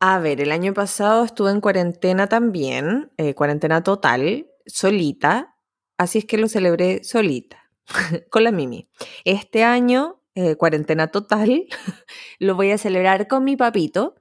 A 0.00 0.20
ver, 0.20 0.40
el 0.40 0.52
año 0.52 0.74
pasado 0.74 1.24
estuve 1.24 1.50
en 1.50 1.60
cuarentena 1.60 2.28
también, 2.28 3.10
eh, 3.16 3.34
cuarentena 3.34 3.82
total, 3.82 4.46
solita, 4.64 5.56
así 5.98 6.18
es 6.18 6.24
que 6.24 6.38
lo 6.38 6.48
celebré 6.48 7.02
solita, 7.02 7.68
con 8.30 8.44
la 8.44 8.52
Mimi. 8.52 8.88
Este 9.24 9.64
año, 9.64 10.20
eh, 10.36 10.54
cuarentena 10.54 11.08
total, 11.08 11.66
lo 12.38 12.54
voy 12.54 12.70
a 12.70 12.78
celebrar 12.78 13.26
con 13.26 13.42
mi 13.42 13.56
papito. 13.56 14.14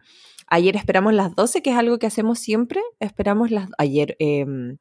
Ayer 0.48 0.76
esperamos 0.76 1.14
las 1.14 1.36
12, 1.36 1.62
que 1.62 1.72
es 1.72 1.78
algo 1.78 2.00
que 2.00 2.08
hacemos 2.08 2.40
siempre. 2.40 2.82
Esperamos 3.00 3.52
las... 3.52 3.70
Ayer 3.78 4.16
em, 4.20 4.78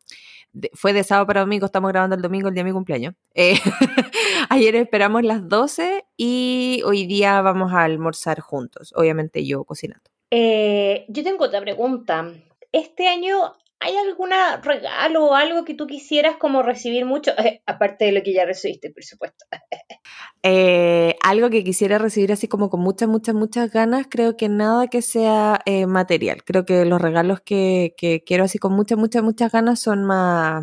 fue 0.75 0.93
de 0.95 1.05
sábado 1.05 1.27
para 1.27 1.41
domingo, 1.41 1.67
estamos 1.67 1.91
grabando 1.91 2.17
el 2.17 2.23
domingo, 2.23 2.49
el 2.49 2.55
día 2.55 2.63
de 2.65 2.71
mi 2.71 2.75
cumpleaños. 2.75 3.15
Eh, 3.35 3.59
ayer 4.49 4.77
esperamos 4.77 5.25
las 5.25 5.47
12 5.49 6.07
y 6.17 6.83
hoy 6.87 7.07
día 7.07 7.43
vamos 7.43 7.73
a 7.75 7.85
almorzar 7.85 8.41
juntos, 8.41 8.95
obviamente 8.97 9.45
yo 9.45 9.65
cocinando. 9.65 10.16
Eh, 10.31 11.05
yo 11.09 11.23
tengo 11.23 11.45
otra 11.45 11.61
pregunta. 11.61 12.33
Este 12.73 13.09
año, 13.09 13.55
¿hay 13.81 13.97
algún 13.97 14.31
regalo 14.63 15.27
o 15.27 15.35
algo 15.35 15.65
que 15.65 15.75
tú 15.75 15.87
quisieras 15.87 16.37
como 16.37 16.63
recibir 16.63 17.05
mucho? 17.05 17.33
Eh, 17.39 17.63
aparte 17.67 18.07
de 18.07 18.13
lo 18.13 18.23
que 18.23 18.33
ya 18.33 18.45
recibiste, 18.45 18.91
por 18.91 19.05
supuesto. 19.05 19.45
Eh, 20.49 21.17
algo 21.25 21.51
que 21.51 21.65
quisiera 21.65 21.99
recibir 21.99 22.31
así 22.31 22.47
como 22.47 22.71
con 22.71 22.79
muchas, 22.79 23.09
muchas, 23.09 23.35
muchas 23.35 23.73
ganas, 23.73 24.07
creo 24.09 24.37
que 24.37 24.49
nada 24.49 24.87
que 24.87 25.03
sea 25.03 25.61
eh, 25.67 25.87
material. 25.87 26.45
Creo 26.45 26.65
que 26.65 26.85
los 26.85 27.01
regalos 27.01 27.41
que, 27.41 27.95
que 27.97 28.23
quiero 28.23 28.45
así 28.45 28.59
con 28.59 28.73
muchas, 28.73 28.97
muchas, 28.97 29.25
muchas 29.25 29.51
ganas 29.51 29.81
son 29.81 30.05
más, 30.05 30.63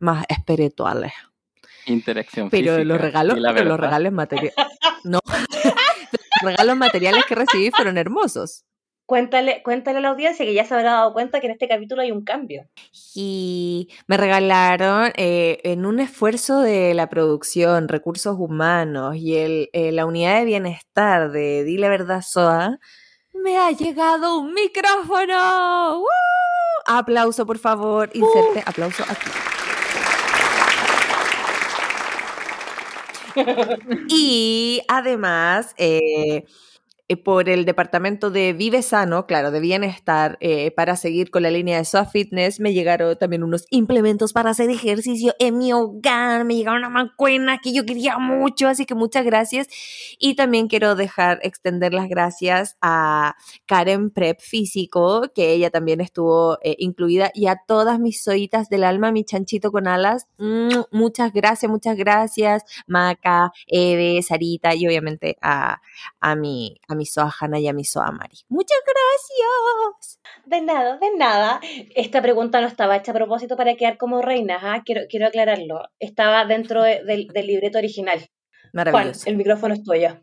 más 0.00 0.24
espirituales. 0.28 1.12
Interacción 1.86 2.50
Pero 2.50 2.72
física. 2.74 2.84
los 2.84 3.00
regalos, 3.00 3.38
pero 3.54 3.64
los 3.68 3.78
regalos 3.78 4.12
materiales. 4.12 4.54
No. 5.04 5.20
los 5.26 6.50
regalos 6.50 6.76
materiales 6.76 7.24
que 7.26 7.36
recibí 7.36 7.70
fueron 7.70 7.98
hermosos. 7.98 8.64
Cuéntale, 9.06 9.62
cuéntale 9.62 9.98
a 9.98 10.00
la 10.00 10.08
audiencia 10.08 10.46
que 10.46 10.54
ya 10.54 10.64
se 10.64 10.74
habrá 10.74 10.92
dado 10.92 11.12
cuenta 11.12 11.40
que 11.40 11.46
en 11.46 11.52
este 11.52 11.68
capítulo 11.68 12.00
hay 12.00 12.10
un 12.10 12.24
cambio. 12.24 12.66
Y 13.14 13.90
me 14.06 14.16
regalaron 14.16 15.12
eh, 15.16 15.60
en 15.64 15.84
un 15.84 16.00
esfuerzo 16.00 16.60
de 16.60 16.94
la 16.94 17.10
producción, 17.10 17.88
recursos 17.88 18.36
humanos 18.38 19.16
y 19.16 19.36
el, 19.36 19.68
eh, 19.74 19.92
la 19.92 20.06
unidad 20.06 20.38
de 20.38 20.46
bienestar 20.46 21.32
de 21.32 21.64
Dile 21.64 21.90
Verdad 21.90 22.22
Soa, 22.26 22.78
me 23.34 23.58
ha 23.58 23.70
llegado 23.72 24.38
un 24.38 24.54
micrófono. 24.54 25.98
¡Woo! 25.98 26.06
Aplauso, 26.86 27.44
por 27.44 27.58
favor. 27.58 28.08
Inserte 28.14 28.62
aplauso 28.64 29.02
aquí. 29.02 29.30
y 34.08 34.80
además, 34.88 35.74
eh, 35.76 36.44
por 37.22 37.50
el 37.50 37.66
departamento 37.66 38.30
de 38.30 38.54
Vive 38.54 38.80
Sano, 38.80 39.26
claro, 39.26 39.50
de 39.50 39.60
bienestar, 39.60 40.38
eh, 40.40 40.70
para 40.70 40.96
seguir 40.96 41.30
con 41.30 41.42
la 41.42 41.50
línea 41.50 41.76
de 41.76 41.84
Soft 41.84 42.12
Fitness, 42.12 42.60
me 42.60 42.72
llegaron 42.72 43.18
también 43.18 43.42
unos 43.42 43.66
implementos 43.70 44.32
para 44.32 44.50
hacer 44.50 44.70
ejercicio 44.70 45.34
en 45.38 45.58
mi 45.58 45.72
hogar, 45.74 46.46
me 46.46 46.54
llegaron 46.56 46.78
una 46.78 46.88
mancuena 46.88 47.58
que 47.62 47.74
yo 47.74 47.84
quería 47.84 48.16
mucho, 48.18 48.68
así 48.68 48.86
que 48.86 48.94
muchas 48.94 49.26
gracias. 49.26 49.68
Y 50.18 50.34
también 50.34 50.66
quiero 50.66 50.94
dejar, 50.94 51.40
extender 51.42 51.92
las 51.92 52.08
gracias 52.08 52.78
a 52.80 53.34
Karen 53.66 54.10
Prep 54.10 54.40
Físico, 54.40 55.30
que 55.34 55.52
ella 55.52 55.68
también 55.68 56.00
estuvo 56.00 56.58
eh, 56.62 56.76
incluida, 56.78 57.30
y 57.34 57.48
a 57.48 57.56
todas 57.66 58.00
mis 58.00 58.22
soitas 58.22 58.70
del 58.70 58.82
alma, 58.82 59.12
mi 59.12 59.24
chanchito 59.24 59.70
con 59.72 59.88
alas. 59.88 60.26
Mm, 60.38 60.84
muchas 60.90 61.34
gracias, 61.34 61.70
muchas 61.70 61.98
gracias, 61.98 62.64
Maca, 62.86 63.52
Eve, 63.66 64.22
Sarita, 64.22 64.74
y 64.74 64.86
obviamente 64.86 65.36
a, 65.42 65.82
a 66.20 66.34
mi 66.34 66.78
mi 66.94 67.06
Soa 67.06 67.32
Hanna 67.40 67.58
y 67.58 67.68
a 67.68 67.72
mi 67.72 67.84
Soa 67.84 68.10
Mari. 68.10 68.38
Muchas 68.48 68.78
gracias. 68.86 70.20
De 70.46 70.60
nada, 70.60 70.98
de 70.98 71.16
nada. 71.16 71.60
Esta 71.94 72.20
pregunta 72.22 72.60
no 72.60 72.66
estaba 72.66 72.96
hecha 72.96 73.12
a 73.12 73.14
propósito 73.14 73.56
para 73.56 73.74
quedar 73.76 73.96
como 73.96 74.22
reina, 74.22 74.58
¿ah? 74.62 74.82
quiero, 74.84 75.02
quiero 75.08 75.26
aclararlo. 75.26 75.82
Estaba 75.98 76.44
dentro 76.44 76.82
de- 76.82 77.02
del, 77.04 77.28
del 77.28 77.46
libreto 77.46 77.78
original. 77.78 78.18
Juan, 78.18 78.28
Maravilloso. 78.72 79.28
el 79.30 79.36
micrófono 79.36 79.74
es 79.74 79.82
tuyo. 79.82 80.18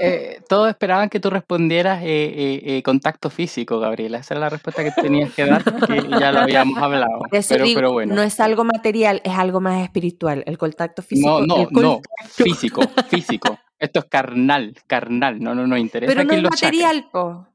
Eh, 0.00 0.40
todos 0.48 0.68
esperaban 0.68 1.08
que 1.08 1.20
tú 1.20 1.30
respondieras 1.30 2.02
eh, 2.02 2.06
eh, 2.06 2.62
eh, 2.64 2.82
contacto 2.82 3.30
físico, 3.30 3.78
Gabriela. 3.78 4.18
Esa 4.18 4.34
era 4.34 4.40
la 4.40 4.48
respuesta 4.48 4.82
que 4.82 4.90
tenías 4.90 5.32
que 5.32 5.44
dar, 5.46 5.62
que 5.62 6.02
ya 6.18 6.32
lo 6.32 6.40
habíamos 6.40 6.82
hablado. 6.82 7.20
Pero, 7.48 7.64
digo, 7.64 7.78
pero 7.78 7.92
bueno. 7.92 8.14
no 8.14 8.22
es 8.22 8.40
algo 8.40 8.64
material, 8.64 9.20
es 9.24 9.32
algo 9.36 9.60
más 9.60 9.82
espiritual. 9.84 10.42
El 10.46 10.58
contacto 10.58 11.02
físico. 11.02 11.40
No, 11.46 11.66
no, 11.66 11.68
no. 11.70 12.00
Físico, 12.28 12.82
físico. 13.08 13.56
Esto 13.78 13.98
es 14.00 14.04
carnal, 14.06 14.74
carnal. 14.86 15.40
No, 15.40 15.54
no 15.54 15.66
nos 15.66 15.78
interesa 15.78 16.12
Pero 16.12 16.24
no 16.24 16.32
es 16.34 16.42
material, 16.42 17.08
po. 17.12 17.46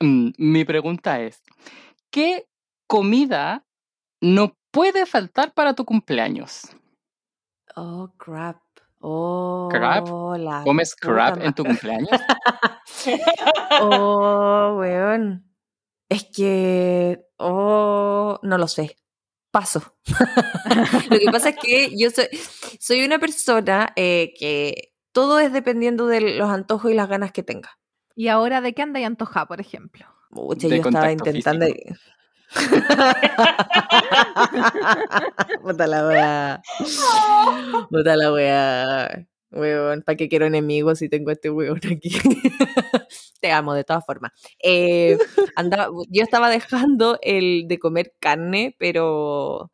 Mm, 0.00 0.30
Mi 0.38 0.64
pregunta 0.64 1.20
es, 1.20 1.42
¿qué 2.10 2.46
comida 2.86 3.64
no 4.20 4.56
puede 4.70 5.06
faltar 5.06 5.54
para 5.54 5.74
tu 5.74 5.84
cumpleaños? 5.84 6.62
Oh, 7.76 8.12
crap. 8.16 8.58
Oh, 8.98 9.68
¿Crap? 9.70 10.06
¿Comes 10.64 10.96
ma- 11.02 11.34
en 11.44 11.52
tu 11.54 11.64
cumpleaños? 11.64 12.08
Oh, 13.80 14.76
weón. 14.78 15.44
Es 16.08 16.24
que. 16.24 17.24
Oh, 17.38 18.38
no 18.42 18.58
lo 18.58 18.68
sé. 18.68 18.96
Paso. 19.52 19.94
lo 21.10 21.18
que 21.18 21.30
pasa 21.30 21.50
es 21.50 21.56
que 21.56 21.96
yo 21.96 22.10
soy, 22.10 22.26
soy 22.80 23.04
una 23.04 23.18
persona 23.18 23.92
eh, 23.96 24.32
que 24.38 24.94
todo 25.12 25.38
es 25.38 25.52
dependiendo 25.52 26.06
de 26.06 26.38
los 26.38 26.50
antojos 26.50 26.90
y 26.90 26.94
las 26.94 27.08
ganas 27.08 27.32
que 27.32 27.42
tenga. 27.42 27.78
¿Y 28.16 28.28
ahora 28.28 28.60
de 28.60 28.72
qué 28.72 28.82
anda 28.82 28.98
y 28.98 29.04
antoja, 29.04 29.46
por 29.46 29.60
ejemplo? 29.60 30.06
Mucha, 30.30 30.68
De 30.68 30.78
yo 30.78 30.82
estaba 30.82 31.08
contacto 31.08 31.30
intentando. 31.30 31.66
La 35.86 36.06
wea. 36.08 36.62
Puta 37.90 38.16
la 38.16 38.32
wea. 38.32 39.28
Weón, 39.52 40.02
¿para 40.02 40.16
qué 40.16 40.28
quiero 40.28 40.46
enemigos 40.46 40.98
si 40.98 41.08
tengo 41.08 41.30
a 41.30 41.34
este 41.34 41.50
weón 41.50 41.80
aquí? 41.90 42.10
Te 43.40 43.52
amo 43.52 43.74
de 43.74 43.84
todas 43.84 44.04
formas. 44.04 44.32
Eh, 44.62 45.18
andaba, 45.56 45.88
yo 46.08 46.22
estaba 46.22 46.50
dejando 46.50 47.18
el 47.22 47.66
de 47.68 47.78
comer 47.78 48.14
carne, 48.18 48.74
pero 48.78 49.70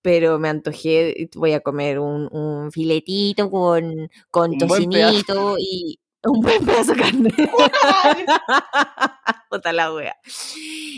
pero 0.00 0.38
me 0.38 0.48
antojé, 0.48 1.28
voy 1.34 1.52
a 1.52 1.60
comer 1.60 1.98
un, 1.98 2.28
un 2.32 2.72
filetito 2.72 3.50
con, 3.50 4.08
con 4.30 4.52
Un 4.52 4.58
tocinito 4.58 5.56
y 5.58 5.98
un 6.24 6.40
buen 6.40 6.64
pedazo 6.64 6.94
de 6.94 7.00
carne. 7.00 7.30
Puta 9.50 9.72
la 9.72 9.92
wea. 9.92 10.16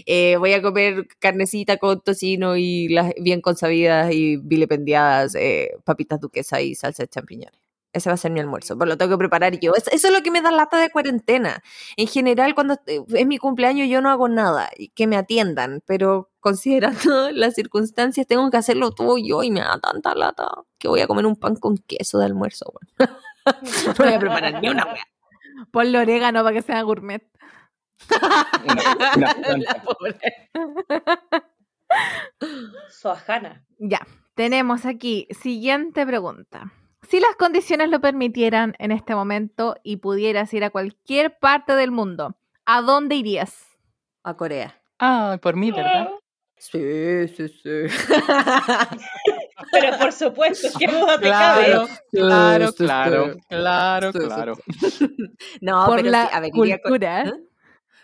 Eh, 0.07 0.37
voy 0.37 0.53
a 0.53 0.63
comer 0.63 1.07
carnecita 1.19 1.79
con 1.79 2.01
tocino 2.03 2.57
y 2.57 2.89
las 2.89 3.13
bien 3.21 3.41
consabidas 3.41 4.13
y 4.13 4.37
vilipendiadas 4.37 5.35
eh, 5.35 5.71
papitas 5.85 6.21
duquesas 6.21 6.61
y 6.61 6.75
salsa 6.75 7.05
de 7.05 7.09
champiñones. 7.09 7.70
Ese 7.93 8.09
va 8.09 8.15
a 8.15 8.17
ser 8.17 8.31
mi 8.31 8.39
almuerzo, 8.41 8.79
pero 8.79 8.89
lo 8.91 8.97
tengo 8.99 9.11
que 9.13 9.19
preparar 9.19 9.59
yo. 9.59 9.73
Es- 9.75 9.89
Eso 9.89 10.09
es 10.09 10.13
lo 10.15 10.23
que 10.23 10.31
me 10.31 10.41
da 10.43 10.51
lata 10.53 10.79
de 10.79 10.91
cuarentena. 10.91 11.63
En 11.97 12.07
general, 12.07 12.55
cuando 12.55 12.77
es 12.87 13.27
mi 13.27 13.39
cumpleaños, 13.39 13.89
yo 13.89 14.01
no 14.01 14.11
hago 14.11 14.29
nada, 14.29 14.71
y 14.77 14.91
que 14.91 15.07
me 15.09 15.17
atiendan, 15.17 15.83
pero 15.87 16.31
considerando 16.41 17.31
las 17.33 17.55
circunstancias, 17.55 18.27
tengo 18.27 18.49
que 18.51 18.57
hacerlo 18.59 18.93
todo 18.93 19.19
yo 19.19 19.43
y 19.43 19.51
me 19.51 19.61
da 19.61 19.79
tanta 19.81 20.15
lata 20.15 20.49
que 20.79 20.87
voy 20.89 21.01
a 21.01 21.07
comer 21.09 21.27
un 21.27 21.37
pan 21.37 21.57
con 21.57 21.79
queso 21.79 22.19
de 22.19 22.27
almuerzo. 22.27 22.73
no 22.99 23.07
voy 23.99 24.13
a 24.15 24.19
preparar 24.21 24.61
ni 24.63 24.69
una 24.69 24.85
wea. 24.85 25.07
Ponle 25.73 25.99
orégano 25.99 26.43
para 26.45 26.55
que 26.55 26.63
sea 26.63 26.81
gourmet. 26.83 27.27
Una- 28.65 29.15
una 29.17 29.35
planta. 29.99 30.29
Soajana. 32.91 33.65
Ya, 33.79 34.07
tenemos 34.35 34.87
aquí 34.87 35.27
siguiente 35.31 36.07
pregunta. 36.07 36.73
Si 37.09 37.19
las 37.19 37.35
condiciones 37.37 37.89
lo 37.91 38.01
permitieran 38.01 38.75
en 38.79 38.93
este 38.93 39.15
momento 39.15 39.75
y 39.83 39.97
pudieras 39.97 40.53
ir 40.55 40.65
a 40.65 40.71
cualquier 40.71 41.39
parte 41.39 41.75
del 41.75 41.91
mundo, 41.91 42.37
¿a 42.67 42.83
dónde 42.83 43.17
irías? 43.17 43.67
A 44.23 44.35
Corea. 44.37 44.81
Ah, 44.99 45.39
por 45.41 45.57
mí, 45.57 45.71
¿verdad? 45.73 46.11
Sí, 46.59 47.27
sí, 47.29 47.49
sí. 47.49 47.95
Pero 49.73 49.99
por 49.99 50.13
supuesto, 50.13 50.69
¿qué 50.79 50.87
duda 50.89 51.17
te 51.21 51.27
Claro, 51.27 51.87
cabe? 51.87 52.01
claro, 52.13 52.73
claro, 52.75 53.37
claro, 53.49 54.13
claro. 54.13 54.55
No, 55.63 55.87
por 55.87 55.97
pero 55.97 56.11
la 56.11 56.25
sí, 56.25 56.29
a 56.33 56.41
ver, 56.41 56.51
iría 56.55 56.75
a 56.75 56.79
Corea. 56.81 57.23
cultura. 57.23 57.23
¿Eh? 57.23 57.50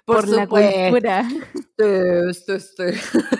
Por, 0.07 0.29
la 0.29 0.45
supuesto. 0.45 0.81
cultura. 0.91 1.29
Sí, 1.79 2.33
sí, 2.33 2.59
sí. 2.59 2.83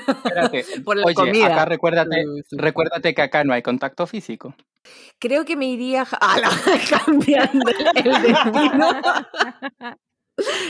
Espérate. 0.09 0.65
Por 0.85 0.99
la 0.99 1.07
Oye, 1.07 1.15
comida. 1.15 1.47
acá 1.47 1.65
recuérdate, 1.65 2.23
recuérdate 2.51 3.15
que 3.15 3.23
acá 3.23 3.45
no 3.45 3.55
hay 3.55 3.63
contacto 3.63 4.07
físico. 4.07 4.55
Creo 5.19 5.47
que 5.47 5.57
me 5.57 5.65
iría 5.65 6.03
a 6.03 6.35
a 6.35 6.39
la, 6.41 6.51
cambiando 7.07 7.65
el 7.95 8.23
destino. 8.23 9.03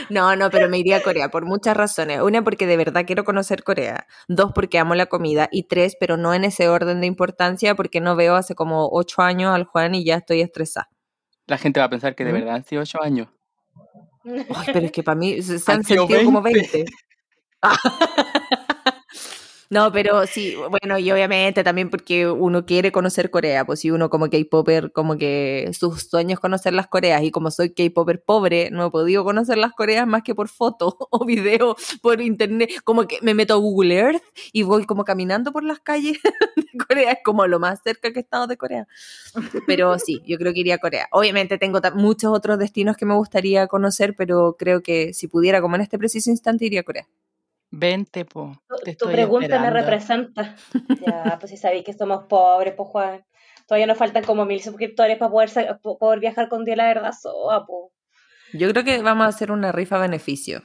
No, 0.09 0.33
no, 0.37 0.49
pero 0.49 0.69
me 0.69 0.77
iría 0.77 0.97
a 0.97 1.01
Corea 1.03 1.27
por 1.29 1.45
muchas 1.45 1.75
razones. 1.75 2.21
Una, 2.21 2.41
porque 2.41 2.67
de 2.67 2.77
verdad 2.77 3.03
quiero 3.05 3.25
conocer 3.25 3.63
Corea. 3.65 4.07
Dos, 4.29 4.53
porque 4.55 4.79
amo 4.79 4.95
la 4.95 5.07
comida. 5.07 5.49
Y 5.51 5.63
tres, 5.63 5.97
pero 5.99 6.15
no 6.15 6.33
en 6.33 6.45
ese 6.45 6.69
orden 6.69 7.01
de 7.01 7.07
importancia, 7.07 7.75
porque 7.75 7.99
no 7.99 8.15
veo 8.15 8.35
hace 8.35 8.55
como 8.55 8.87
ocho 8.93 9.21
años 9.23 9.53
al 9.53 9.65
Juan 9.65 9.93
y 9.93 10.05
ya 10.05 10.15
estoy 10.15 10.39
estresada. 10.39 10.87
La 11.47 11.57
gente 11.57 11.81
va 11.81 11.87
a 11.87 11.89
pensar 11.89 12.15
que 12.15 12.23
de 12.23 12.31
¿Mm? 12.31 12.35
verdad 12.35 12.55
han 12.55 12.63
sido 12.63 12.81
ocho 12.81 13.03
años. 13.03 13.27
Ay, 14.27 14.67
pero 14.73 14.85
es 14.85 14.91
que 14.91 15.03
para 15.03 15.17
mí 15.17 15.41
se, 15.41 15.59
se 15.59 15.71
Han 15.71 15.83
sentido 15.83 16.23
como 16.25 16.41
20. 16.41 16.61
20. 16.61 16.91
No, 19.69 19.91
pero 19.91 20.25
sí, 20.27 20.55
bueno, 20.69 20.97
y 20.97 21.11
obviamente 21.11 21.61
también 21.63 21.89
porque 21.89 22.27
uno 22.29 22.65
quiere 22.65 22.91
conocer 22.93 23.29
Corea, 23.29 23.65
pues 23.65 23.81
si 23.81 23.91
uno 23.91 24.09
como 24.09 24.29
K-Popper, 24.29 24.93
como 24.93 25.17
que 25.17 25.69
sus 25.77 26.03
sueños 26.03 26.39
conocer 26.39 26.73
las 26.73 26.87
Coreas, 26.87 27.21
y 27.23 27.31
como 27.31 27.51
soy 27.51 27.73
K-Popper 27.73 28.23
pobre, 28.23 28.69
no 28.71 28.85
he 28.85 28.91
podido 28.91 29.25
conocer 29.25 29.57
las 29.57 29.73
Coreas 29.73 30.07
más 30.07 30.23
que 30.23 30.33
por 30.35 30.47
foto 30.47 30.95
o 31.11 31.25
video 31.25 31.75
por 32.01 32.21
internet, 32.21 32.71
como 32.85 33.07
que 33.07 33.19
me 33.21 33.33
meto 33.33 33.53
a 33.55 33.57
Google 33.57 33.93
Earth 33.95 34.23
y 34.53 34.63
voy 34.63 34.85
como 34.85 35.03
caminando 35.03 35.51
por 35.51 35.63
las 35.65 35.79
calles 35.81 36.17
de 36.55 36.85
Corea, 36.87 37.11
es 37.11 37.19
como 37.25 37.45
lo 37.45 37.59
más 37.59 37.81
cerca 37.83 38.11
que 38.13 38.19
he 38.19 38.21
estado 38.21 38.47
de 38.47 38.57
Corea. 38.57 38.87
Pero 39.67 39.99
sí, 39.99 40.21
yo 40.25 40.37
creo 40.37 40.53
que 40.53 40.61
iría 40.61 40.75
a 40.75 40.77
Corea. 40.79 41.07
Obviamente 41.11 41.57
tengo 41.57 41.79
muchos 41.95 42.31
otros 42.33 42.57
destinos 42.59 42.97
que 42.97 43.05
me 43.05 43.15
gustaría 43.15 43.67
conocer, 43.67 44.15
pero 44.17 44.55
creo 44.57 44.81
que 44.81 45.13
si 45.13 45.27
pudiera, 45.27 45.61
como 45.61 45.75
en 45.75 45.81
este 45.81 45.97
preciso 45.97 46.29
instante, 46.29 46.65
iría 46.65 46.81
a 46.81 46.83
Corea. 46.83 47.07
Vente, 47.79 48.25
po. 48.25 48.53
Tu- 48.67 48.75
Te 48.77 48.83
Tu 48.83 48.89
estoy 48.91 49.13
pregunta 49.13 49.59
me 49.59 49.69
representa. 49.69 50.55
Ya, 51.07 51.37
pues 51.39 51.51
si 51.51 51.57
sabéis 51.57 51.83
que 51.83 51.93
somos 51.93 52.25
pobres, 52.27 52.73
pues 52.75 52.89
Juan. 52.89 53.25
Todavía 53.67 53.85
nos 53.87 53.97
faltan 53.97 54.23
como 54.23 54.45
mil 54.45 54.61
suscriptores 54.61 55.17
para 55.17 55.29
poder, 55.31 55.49
po- 55.81 55.97
poder 55.99 56.19
viajar 56.19 56.49
con 56.49 56.63
día 56.65 56.75
la 56.75 56.87
verdad 56.87 57.11
soa, 57.19 57.65
po. 57.65 57.91
Yo 58.53 58.69
creo 58.71 58.83
que 58.83 59.01
vamos 59.03 59.25
a 59.25 59.29
hacer 59.29 59.51
una 59.51 59.71
rifa 59.71 59.97
beneficio. 59.99 60.63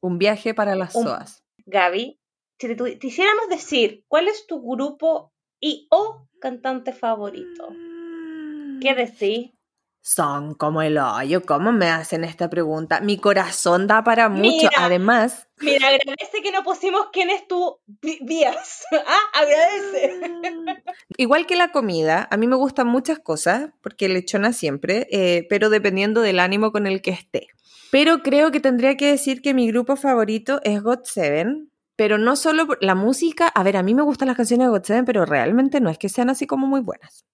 Un 0.00 0.18
viaje 0.18 0.54
para 0.54 0.74
las 0.76 0.94
Un- 0.94 1.04
SOAS. 1.04 1.44
Gaby, 1.66 2.20
si 2.58 2.68
te, 2.68 2.76
tu- 2.76 2.98
te 2.98 3.06
hiciéramos 3.06 3.48
decir 3.50 4.04
cuál 4.08 4.28
es 4.28 4.46
tu 4.46 4.62
grupo 4.62 5.32
y 5.60 5.86
o 5.90 6.28
cantante 6.40 6.92
favorito, 6.92 7.68
¿qué 8.80 8.94
decís? 8.94 9.50
Son 10.04 10.54
como 10.54 10.82
el 10.82 10.98
hoyo. 10.98 11.46
¿Cómo 11.46 11.72
me 11.72 11.86
hacen 11.88 12.24
esta 12.24 12.50
pregunta? 12.50 13.00
Mi 13.00 13.16
corazón 13.16 13.86
da 13.86 14.04
para 14.04 14.28
mucho. 14.28 14.68
Mira. 14.68 14.70
Además, 14.76 15.48
Mira, 15.60 15.88
agradece 15.88 16.42
que 16.42 16.52
no 16.52 16.62
pusimos 16.62 17.06
quién 17.10 17.30
es 17.30 17.48
tu 17.48 17.78
vías. 18.20 18.84
Ah, 18.92 19.40
agradece. 19.40 20.20
igual 21.16 21.46
que 21.46 21.56
la 21.56 21.72
comida, 21.72 22.28
a 22.30 22.36
mí 22.36 22.46
me 22.46 22.56
gustan 22.56 22.86
muchas 22.86 23.18
cosas, 23.18 23.70
porque 23.82 24.10
lechona 24.10 24.52
siempre, 24.52 25.08
eh, 25.10 25.46
pero 25.48 25.70
dependiendo 25.70 26.20
del 26.20 26.38
ánimo 26.38 26.70
con 26.70 26.86
el 26.86 27.00
que 27.00 27.10
esté. 27.10 27.48
Pero 27.90 28.22
creo 28.22 28.50
que 28.50 28.60
tendría 28.60 28.98
que 28.98 29.10
decir 29.10 29.40
que 29.40 29.54
mi 29.54 29.68
grupo 29.68 29.96
favorito 29.96 30.60
es 30.64 30.82
God 30.82 31.00
Seven. 31.04 31.70
Pero 31.96 32.18
no 32.18 32.36
solo 32.36 32.66
la 32.80 32.94
música, 32.94 33.48
a 33.48 33.62
ver, 33.62 33.76
a 33.78 33.82
mí 33.82 33.94
me 33.94 34.02
gustan 34.02 34.28
las 34.28 34.36
canciones 34.36 34.66
de 34.66 34.70
God 34.70 34.82
Seven, 34.82 35.04
pero 35.06 35.24
realmente 35.24 35.80
no 35.80 35.88
es 35.88 35.96
que 35.96 36.10
sean 36.10 36.28
así 36.28 36.46
como 36.46 36.66
muy 36.66 36.80
buenas. 36.80 37.24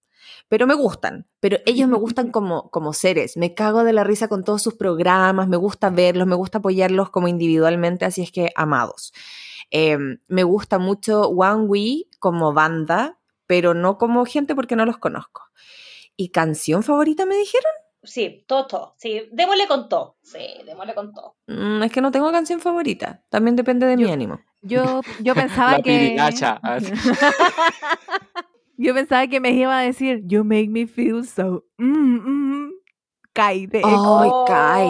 Pero 0.51 0.67
me 0.67 0.73
gustan, 0.73 1.29
pero 1.39 1.59
ellos 1.65 1.87
me 1.87 1.97
gustan 1.97 2.27
como, 2.31 2.69
como 2.71 2.91
seres. 2.91 3.37
Me 3.37 3.53
cago 3.53 3.85
de 3.85 3.93
la 3.93 4.03
risa 4.03 4.27
con 4.27 4.43
todos 4.43 4.61
sus 4.61 4.73
programas, 4.73 5.47
me 5.47 5.55
gusta 5.55 5.89
verlos, 5.89 6.27
me 6.27 6.35
gusta 6.35 6.57
apoyarlos 6.57 7.09
como 7.09 7.29
individualmente, 7.29 8.03
así 8.03 8.21
es 8.21 8.33
que 8.33 8.51
amados. 8.57 9.13
Eh, 9.71 9.97
me 10.27 10.43
gusta 10.43 10.77
mucho 10.77 11.21
One 11.29 11.67
We 11.67 12.07
como 12.19 12.51
banda, 12.51 13.17
pero 13.47 13.73
no 13.73 13.97
como 13.97 14.25
gente 14.25 14.53
porque 14.53 14.75
no 14.75 14.85
los 14.85 14.97
conozco. 14.97 15.41
¿Y 16.17 16.31
canción 16.31 16.83
favorita 16.83 17.25
me 17.25 17.37
dijeron? 17.37 17.71
Sí, 18.03 18.43
todo, 18.45 18.67
todo. 18.67 18.95
Sí, 18.97 19.29
démosle 19.31 19.67
con 19.67 19.87
todo. 19.87 20.17
Sí, 20.21 20.45
démosle 20.65 20.93
con 20.93 21.13
todo. 21.13 21.37
Mm, 21.47 21.83
es 21.83 21.93
que 21.93 22.01
no 22.01 22.11
tengo 22.11 22.29
canción 22.29 22.59
favorita, 22.59 23.23
también 23.29 23.55
depende 23.55 23.85
de 23.85 23.95
mi 23.95 24.11
ánimo. 24.11 24.41
Yo, 24.61 24.99
yo 25.21 25.33
pensaba 25.33 25.77
La 25.77 25.81
que. 25.81 26.17
yo 28.81 28.93
pensaba 28.93 29.27
que 29.27 29.39
me 29.39 29.51
iba 29.51 29.77
a 29.77 29.81
decir, 29.83 30.21
You 30.25 30.43
make 30.43 30.69
me 30.69 30.87
feel 30.87 31.25
so. 31.25 31.65
Mm, 31.77 32.65
mm, 32.67 32.71
Kai 33.33 33.65
de 33.67 33.77
Ay, 33.79 33.93
Oh. 33.95 34.45
Kai. 34.47 34.87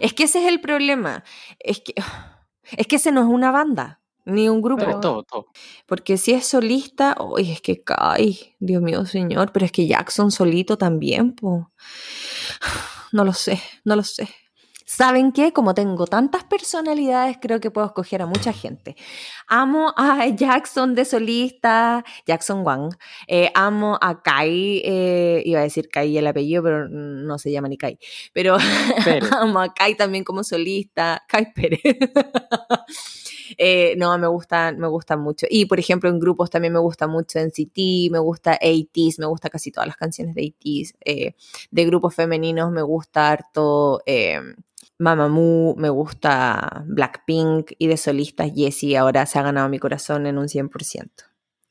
Es 0.00 0.12
que 0.14 0.24
ese 0.24 0.40
es 0.42 0.46
el 0.52 0.60
problema. 0.60 1.24
Es 1.58 1.80
que, 1.80 1.94
es 2.76 2.86
que 2.86 2.96
ese 2.96 3.12
no 3.12 3.20
es 3.22 3.26
una 3.28 3.50
banda, 3.50 4.00
ni 4.24 4.48
un 4.48 4.60
grupo. 4.62 4.84
Pero- 4.84 5.00
todo, 5.00 5.22
todo. 5.24 5.46
Porque 5.86 6.16
si 6.16 6.32
es 6.32 6.46
solista, 6.46 7.16
uy, 7.20 7.50
es 7.52 7.60
que 7.60 7.82
Kai, 7.84 8.54
Dios 8.60 8.82
mío, 8.82 9.04
señor, 9.06 9.52
pero 9.52 9.66
es 9.66 9.72
que 9.72 9.86
Jackson 9.86 10.30
solito 10.30 10.78
también, 10.78 11.34
pues. 11.34 11.64
No 13.12 13.24
lo 13.24 13.32
sé, 13.32 13.60
no 13.84 13.94
lo 13.96 14.02
sé. 14.02 14.28
¿Saben 14.88 15.32
qué? 15.32 15.52
Como 15.52 15.74
tengo 15.74 16.06
tantas 16.06 16.44
personalidades, 16.44 17.38
creo 17.42 17.58
que 17.58 17.72
puedo 17.72 17.88
escoger 17.88 18.22
a 18.22 18.26
mucha 18.26 18.52
gente. 18.52 18.94
Amo 19.48 19.92
a 19.96 20.26
Jackson 20.36 20.94
de 20.94 21.04
solista, 21.04 22.04
Jackson 22.24 22.64
Wang. 22.64 22.96
Eh, 23.26 23.50
amo 23.54 23.98
a 24.00 24.22
Kai, 24.22 24.82
eh, 24.84 25.42
iba 25.44 25.58
a 25.58 25.64
decir 25.64 25.88
Kai 25.88 26.16
el 26.16 26.26
apellido, 26.28 26.62
pero 26.62 26.88
no 26.88 27.36
se 27.38 27.50
llama 27.50 27.68
ni 27.68 27.76
Kai. 27.76 27.98
Pero 28.32 28.56
Pérez. 29.04 29.32
amo 29.32 29.58
a 29.60 29.74
Kai 29.74 29.96
también 29.96 30.22
como 30.22 30.44
solista, 30.44 31.24
Kai 31.26 31.52
Pérez. 31.52 31.80
Eh, 33.58 33.94
no, 33.96 34.16
me 34.18 34.26
gustan, 34.26 34.78
me 34.78 34.88
gustan 34.88 35.20
mucho. 35.20 35.46
Y 35.48 35.66
por 35.66 35.78
ejemplo, 35.78 36.08
en 36.10 36.18
grupos 36.18 36.50
también 36.50 36.72
me 36.72 36.78
gusta 36.78 37.06
mucho 37.06 37.38
NCT, 37.38 38.10
me 38.10 38.18
gusta 38.18 38.58
80s, 38.60 39.18
me 39.18 39.26
gusta 39.26 39.50
casi 39.50 39.70
todas 39.70 39.86
las 39.86 39.96
canciones 39.96 40.34
de 40.34 40.42
80s. 40.42 40.94
Eh, 41.04 41.34
de 41.70 41.84
grupos 41.84 42.14
femeninos 42.14 42.70
me 42.70 42.82
gusta 42.82 43.30
harto 43.30 44.02
eh, 44.06 44.40
Mamamoo, 44.98 45.74
me 45.76 45.90
gusta 45.90 46.84
Blackpink 46.86 47.72
y 47.78 47.86
de 47.86 47.96
solistas 47.96 48.50
Jessie 48.54 48.96
ahora 48.96 49.26
se 49.26 49.38
ha 49.38 49.42
ganado 49.42 49.68
mi 49.68 49.78
corazón 49.78 50.26
en 50.26 50.38
un 50.38 50.48
100%. 50.48 51.10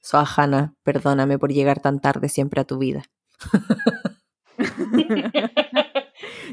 Soahana, 0.02 0.76
perdóname 0.84 1.40
por 1.40 1.52
llegar 1.52 1.80
tan 1.80 2.00
tarde 2.00 2.30
siempre 2.30 2.62
a 2.62 2.66
tu 2.66 2.78
vida. 2.78 3.04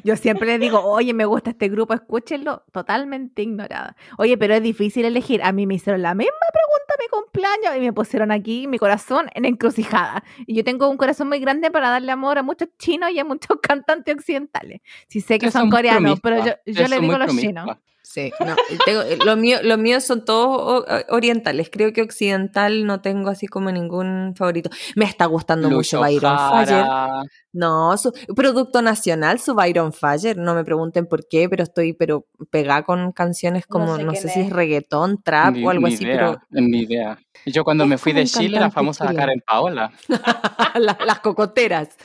Yo 0.04 0.16
siempre 0.16 0.46
le 0.46 0.58
digo, 0.58 0.80
oye, 0.80 1.14
me 1.14 1.24
gusta 1.24 1.50
este 1.50 1.68
grupo, 1.68 1.94
escúchenlo, 1.94 2.64
totalmente 2.72 3.42
ignorada. 3.42 3.96
Oye, 4.18 4.36
pero 4.36 4.54
es 4.54 4.62
difícil 4.62 5.04
elegir. 5.04 5.42
A 5.42 5.52
mí 5.52 5.66
me 5.66 5.74
hicieron 5.74 6.02
la 6.02 6.14
misma 6.14 6.32
pregunta 6.52 6.94
a 6.94 7.02
mi 7.02 7.08
cumpleaños 7.08 7.76
y 7.76 7.80
me 7.80 7.92
pusieron 7.92 8.32
aquí 8.32 8.66
mi 8.66 8.78
corazón 8.78 9.26
en 9.34 9.44
encrucijada. 9.44 10.24
Y 10.46 10.54
yo 10.54 10.64
tengo 10.64 10.88
un 10.88 10.96
corazón 10.96 11.28
muy 11.28 11.40
grande 11.40 11.70
para 11.70 11.90
darle 11.90 12.12
amor 12.12 12.38
a 12.38 12.42
muchos 12.42 12.68
chinos 12.78 13.10
y 13.10 13.18
a 13.18 13.24
muchos 13.24 13.58
cantantes 13.62 14.14
occidentales. 14.14 14.80
Sí 15.08 15.20
sé 15.20 15.38
que 15.38 15.50
son 15.50 15.70
coreanos, 15.70 16.20
pero 16.20 16.44
yo, 16.44 16.52
yo 16.66 16.88
le 16.88 17.00
digo 17.00 17.18
los 17.18 17.36
chinos. 17.36 17.68
Sí, 18.04 18.32
no, 18.44 18.56
tengo, 18.84 19.02
lo 19.24 19.36
mío, 19.36 19.58
los 19.62 19.78
míos 19.78 20.04
son 20.04 20.24
todos 20.24 20.84
o- 20.86 21.14
orientales. 21.14 21.70
Creo 21.70 21.92
que 21.92 22.02
occidental 22.02 22.84
no 22.84 23.00
tengo 23.00 23.30
así 23.30 23.46
como 23.46 23.70
ningún 23.70 24.34
favorito. 24.36 24.70
Me 24.96 25.04
está 25.04 25.26
gustando 25.26 25.70
mucho 25.70 26.00
Byron. 26.00 26.36
Jara, 26.36 27.22
No, 27.52 27.96
su 27.96 28.12
producto 28.34 28.82
nacional, 28.82 29.38
su 29.38 29.54
Byron 29.54 29.92
Faller. 29.92 30.36
No 30.36 30.54
me 30.54 30.64
pregunten 30.64 31.06
por 31.06 31.26
qué, 31.28 31.48
pero 31.48 31.62
estoy 31.62 31.92
pero 31.94 32.26
pegada 32.50 32.82
con 32.82 33.12
canciones 33.12 33.64
No 33.68 33.72
como, 33.78 33.96
sé 33.96 34.04
no, 34.04 34.14
sé 34.14 34.28
si 34.28 34.40
es. 34.40 34.50
reggaetón, 34.50 35.22
trap 35.22 35.54
ni- 35.54 35.64
o 35.64 35.70
algo 35.70 35.86
ni 35.86 35.94
así, 35.94 36.04
idea, 36.04 36.16
pero 36.16 36.38
Ni 36.50 36.80
idea. 36.80 37.18
Yo 37.46 37.62
cuando 37.64 37.84
Es 37.84 37.90
me 37.90 37.98
fui 37.98 38.12
de 38.12 38.24
Chile, 38.24 38.58
la 38.60 38.70
famosa 38.70 39.04
chileno. 39.06 39.20
Karen 39.20 39.42
Paola. 39.46 39.92
La- 40.74 40.98
las 41.06 41.20
cocoteras. 41.20 41.96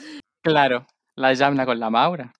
Claro, 0.43 0.85
la 1.15 1.33
Yamna 1.33 1.65
con 1.65 1.79
la 1.79 1.89
Maura. 1.89 2.31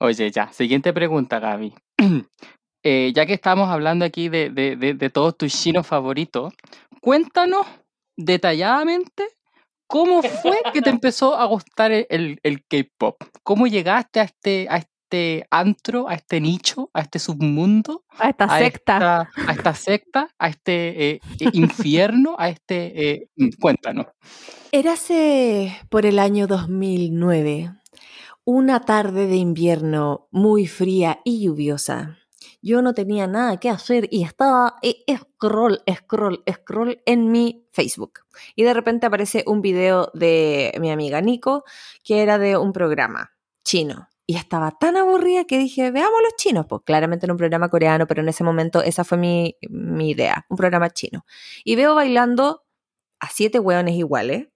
Oye, 0.00 0.30
ya, 0.30 0.50
siguiente 0.52 0.92
pregunta, 0.92 1.38
Gaby. 1.40 1.74
Eh, 2.82 3.12
ya 3.14 3.26
que 3.26 3.34
estamos 3.34 3.68
hablando 3.68 4.04
aquí 4.04 4.28
de, 4.28 4.50
de, 4.50 4.76
de, 4.76 4.94
de 4.94 5.10
todos 5.10 5.36
tus 5.36 5.52
chinos 5.52 5.86
favoritos, 5.86 6.54
cuéntanos 7.00 7.66
detalladamente 8.16 9.24
cómo 9.86 10.22
fue 10.22 10.58
que 10.72 10.80
te 10.82 10.90
empezó 10.90 11.36
a 11.36 11.44
gustar 11.46 11.92
el, 11.92 12.06
el, 12.08 12.40
el 12.42 12.64
K-pop. 12.64 13.16
¿Cómo 13.42 13.66
llegaste 13.66 14.20
a 14.20 14.22
este, 14.24 14.66
a 14.70 14.78
este 14.78 15.46
antro, 15.50 16.08
a 16.08 16.14
este 16.14 16.40
nicho, 16.40 16.88
a 16.94 17.00
este 17.00 17.18
submundo, 17.18 18.04
A 18.18 18.30
esta 18.30 18.44
a 18.44 18.58
secta. 18.58 18.94
esta, 18.94 19.28
a 19.48 19.52
esta 19.52 19.74
secta, 19.74 20.28
a 20.38 20.48
este 20.48 21.10
eh, 21.10 21.20
eh, 21.40 21.50
infierno, 21.52 22.36
a 22.38 22.48
este... 22.48 23.10
eh, 23.10 23.28
mm, 23.36 23.48
cuéntanos. 23.60 24.06
Érase 24.72 25.76
por 25.88 26.06
el 26.06 26.20
año 26.20 26.46
2009, 26.46 27.72
una 28.44 28.80
tarde 28.84 29.26
de 29.26 29.36
invierno 29.36 30.28
muy 30.30 30.68
fría 30.68 31.20
y 31.24 31.42
lluviosa. 31.42 32.19
Yo 32.62 32.82
no 32.82 32.92
tenía 32.92 33.26
nada 33.26 33.58
que 33.58 33.70
hacer 33.70 34.08
y 34.10 34.22
estaba 34.22 34.76
eh, 34.82 35.04
scroll, 35.16 35.82
scroll, 35.90 36.42
scroll 36.50 37.02
en 37.06 37.32
mi 37.32 37.66
Facebook. 37.72 38.20
Y 38.54 38.64
de 38.64 38.74
repente 38.74 39.06
aparece 39.06 39.44
un 39.46 39.62
video 39.62 40.10
de 40.14 40.74
mi 40.78 40.90
amiga 40.90 41.20
Nico 41.20 41.64
que 42.04 42.22
era 42.22 42.38
de 42.38 42.56
un 42.56 42.72
programa 42.72 43.32
chino. 43.64 44.08
Y 44.26 44.36
estaba 44.36 44.70
tan 44.78 44.96
aburrida 44.96 45.44
que 45.44 45.58
dije, 45.58 45.90
veamos 45.90 46.20
los 46.22 46.36
chinos. 46.36 46.66
Pues 46.68 46.82
claramente 46.84 47.26
era 47.26 47.32
un 47.32 47.38
programa 47.38 47.68
coreano, 47.68 48.06
pero 48.06 48.22
en 48.22 48.28
ese 48.28 48.44
momento 48.44 48.82
esa 48.82 49.02
fue 49.04 49.18
mi, 49.18 49.56
mi 49.68 50.10
idea, 50.10 50.46
un 50.48 50.56
programa 50.56 50.90
chino. 50.90 51.24
Y 51.64 51.74
veo 51.74 51.94
bailando 51.94 52.64
a 53.18 53.28
siete 53.28 53.58
hueones 53.58 53.96
iguales, 53.96 54.48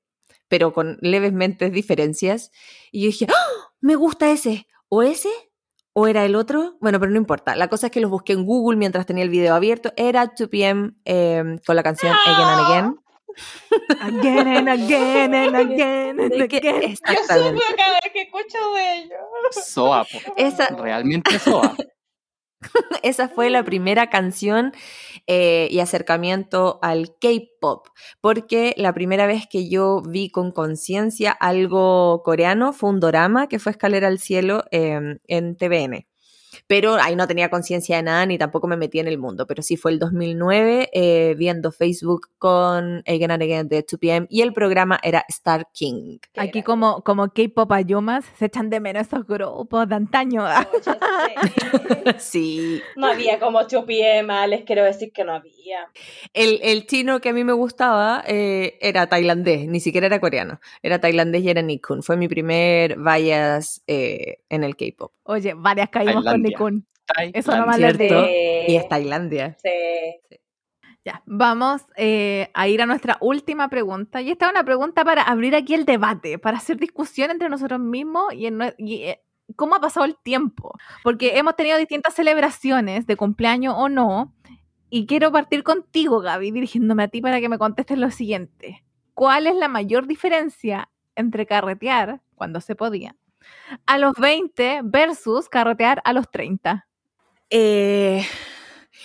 pero 0.47 0.73
con 0.73 0.99
levemente 1.01 1.71
diferencias. 1.71 2.53
Y 2.93 3.01
yo 3.03 3.07
dije, 3.07 3.27
¡Ah! 3.31 3.73
me 3.81 3.97
gusta 3.97 4.31
ese, 4.31 4.69
o 4.89 5.03
ese, 5.03 5.31
o 5.95 6.07
era 6.07 6.25
el 6.25 6.35
otro. 6.35 6.77
Bueno, 6.81 7.01
pero 7.01 7.11
no 7.11 7.17
importa. 7.17 7.57
La 7.57 7.69
cosa 7.69 7.87
es 7.87 7.93
que 7.93 8.01
los 8.01 8.11
busqué 8.11 8.35
en 8.35 8.45
Google 8.45 8.77
mientras 8.77 9.07
tenía 9.07 9.25
el 9.25 9.31
video 9.31 9.55
abierto. 9.55 9.93
Era 9.97 10.35
2PM 10.35 10.97
eh, 11.07 11.59
con 11.67 11.77
la 11.77 11.83
canción 11.83 12.13
Again 12.27 12.49
and 12.49 12.67
Again. 12.67 12.99
Again 14.01 14.49
and 14.49 14.69
again 14.69 15.35
and 15.35 15.57
again 15.73 16.21
and 16.21 16.43
again. 16.43 16.63
Yo 16.63 16.89
exactamente. 16.89 17.61
supe 17.61 17.77
cada 17.77 17.99
vez 18.03 18.13
que 18.13 18.23
escucho 18.23 18.59
de 18.75 18.97
ellos. 18.97 19.19
Soa, 19.65 20.07
realmente 20.77 21.39
Soa. 21.39 21.75
esa 23.03 23.29
fue 23.29 23.51
la 23.51 23.65
primera 23.65 24.11
canción 24.11 24.73
eh, 25.27 25.69
y 25.71 25.81
acercamiento 25.81 26.79
al 26.83 27.17
K-pop, 27.21 27.89
porque 28.21 28.75
la 28.77 28.93
primera 28.93 29.27
vez 29.27 29.47
que 29.49 29.69
yo 29.69 30.03
vi 30.03 30.31
con 30.31 30.53
conciencia 30.53 31.33
algo 31.33 32.23
coreano 32.25 32.73
fue 32.73 32.91
un 32.91 33.01
dorama 33.01 33.49
que 33.49 33.59
fue 33.59 33.73
Escalera 33.73 34.09
al 34.09 34.19
Cielo 34.19 34.65
eh, 34.71 35.19
en 35.27 35.57
TVN. 35.57 36.07
Pero 36.67 36.95
ahí 36.95 37.15
no 37.17 37.27
tenía 37.27 37.51
conciencia 37.51 37.97
de 37.97 38.03
nada 38.03 38.27
ni 38.27 38.39
tampoco 38.39 38.67
me 38.67 38.77
metí 38.77 38.99
en 38.99 39.09
el 39.09 39.19
mundo. 39.19 39.47
Pero 39.47 39.63
sí 39.63 39.77
fue 39.77 39.93
el 39.93 39.99
2009 39.99 40.91
eh, 40.93 41.35
viendo 41.37 41.73
Facebook 41.73 42.29
con 42.39 43.03
Again 43.07 43.31
and 43.31 43.43
Again 43.43 43.69
de 43.69 43.85
2PM 43.85 44.27
y 44.31 44.43
el 44.43 44.53
programa 44.53 44.99
era 45.03 45.25
Star 45.29 45.69
King. 45.73 46.19
Aquí 46.37 46.63
como, 46.63 47.03
como 47.03 47.29
K-pop 47.29 47.71
ayumas 47.73 48.25
se 48.39 48.47
echan 48.47 48.71
de 48.71 48.81
menos 48.81 49.07
esos 49.07 49.27
grupos 49.27 49.89
de 49.89 49.95
antaño. 49.95 50.45
Sí. 52.19 52.21
Sí, 52.35 52.83
No 52.97 53.07
había 53.07 53.39
como 53.39 53.61
2PM, 53.61 54.47
les 54.49 54.65
quiero 54.65 54.85
decir 54.85 55.13
que 55.13 55.25
no 55.25 55.33
había. 55.33 55.89
El, 56.33 56.59
el 56.63 56.87
chino 56.87 57.21
que 57.21 57.31
a 57.31 57.33
mí 57.33 57.45
me 57.45 57.53
gustaba 57.53 58.23
eh, 58.27 58.77
era 58.81 59.07
tailandés, 59.07 59.69
ni 59.69 59.81
siquiera 59.81 60.07
era 60.07 60.21
coreano. 60.21 60.61
Era 60.83 61.01
tailandés 61.01 61.43
y 61.43 61.51
era 61.51 61.63
Nikkun. 61.63 62.03
Fue 62.03 62.17
mi 62.17 62.29
primer 62.29 62.97
bias 62.99 63.83
eh, 63.87 64.39
en 64.49 64.65
el 64.65 64.77
K-pop. 64.77 65.13
Oye, 65.25 65.55
varias 65.55 65.89
caímos 65.89 66.25
con 66.25 66.25
Tailandia. 66.25 66.51
Nikun. 66.51 66.54
Tailandia. 66.55 67.41
Eso 67.41 67.57
no 67.57 67.93
de... 67.99 68.65
Y 68.69 68.77
es 68.77 68.89
Tailandia. 68.89 69.57
Sí. 69.63 70.39
Ya, 71.05 71.23
vamos 71.27 71.83
eh, 71.97 72.51
a 72.55 72.67
ir 72.67 72.81
a 72.81 72.87
nuestra 72.87 73.19
última 73.21 73.69
pregunta. 73.69 74.23
Y 74.23 74.31
esta 74.31 74.47
es 74.47 74.53
una 74.53 74.65
pregunta 74.65 75.05
para 75.05 75.23
abrir 75.23 75.55
aquí 75.55 75.75
el 75.75 75.85
debate, 75.85 76.39
para 76.39 76.57
hacer 76.57 76.79
discusión 76.79 77.31
entre 77.31 77.51
nosotros 77.51 77.79
mismos 77.79 78.33
y, 78.33 78.47
en 78.47 78.59
y, 78.79 79.03
eh, 79.03 79.21
cómo 79.55 79.75
ha 79.75 79.81
pasado 79.81 80.07
el 80.07 80.17
tiempo, 80.17 80.73
porque 81.03 81.37
hemos 81.37 81.57
tenido 81.57 81.77
distintas 81.77 82.15
celebraciones 82.15 83.07
de 83.07 83.17
cumpleaños 83.17 83.75
o 83.77 83.91
no, 83.91 84.33
y 84.89 85.07
quiero 85.07 85.31
partir 85.31 85.63
contigo, 85.63 86.21
Gaby, 86.21 86.53
dirigiéndome 86.53 87.03
a 87.03 87.09
ti 87.09 87.21
para 87.21 87.41
que 87.41 87.51
me 87.51 87.59
contestes 87.59 87.99
lo 87.99 88.11
siguiente. 88.11 88.83
¿Cuál 89.13 89.47
es 89.47 89.57
la 89.57 89.69
mayor 89.69 90.07
diferencia 90.07 90.89
entre 91.17 91.47
carretear, 91.47 92.23
cuando 92.35 92.61
se 92.61 92.75
podía, 92.75 93.15
a 93.87 93.99
los 93.99 94.15
20 94.15 94.81
versus 94.85 95.49
carretear 95.49 96.01
a 96.05 96.13
los 96.13 96.31
30? 96.31 96.87
Eh, 97.51 98.25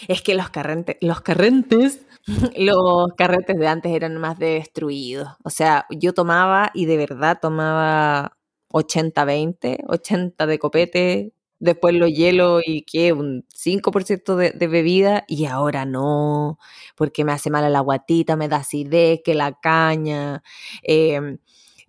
es 0.08 0.22
que 0.22 0.36
los, 0.36 0.50
carrentes, 0.50 0.98
los 1.02 1.22
carrentes, 1.22 2.06
los 2.58 3.14
carretes 3.18 3.58
de 3.58 3.68
antes 3.68 3.92
eran 3.92 4.18
más 4.18 4.40
destruidos. 4.40 5.30
O 5.44 5.50
sea, 5.50 5.86
yo 5.90 6.14
tomaba 6.14 6.72
y 6.74 6.86
de 6.86 6.98
verdad 6.98 7.40
tomaba 7.42 8.38
80-20, 8.72 9.86
80 9.88 10.46
de 10.46 10.60
copete, 10.60 11.34
después 11.60 11.94
lo 11.96 12.08
hielo 12.08 12.62
y 12.66 12.84
que 12.84 13.14
un 13.14 13.46
5% 13.54 14.36
de, 14.36 14.52
de, 14.52 14.68
bebida 14.68 15.26
y 15.28 15.46
ahora 15.46 15.86
no, 15.86 16.58
porque 16.96 17.26
me 17.26 17.34
hace 17.34 17.50
mal 17.50 17.72
la 17.72 17.80
guatita, 17.82 18.36
me 18.36 18.48
da 18.48 18.58
acidez, 18.58 19.22
que 19.24 19.34
la 19.34 19.54
caña. 19.60 20.42
Eh, 20.84 21.38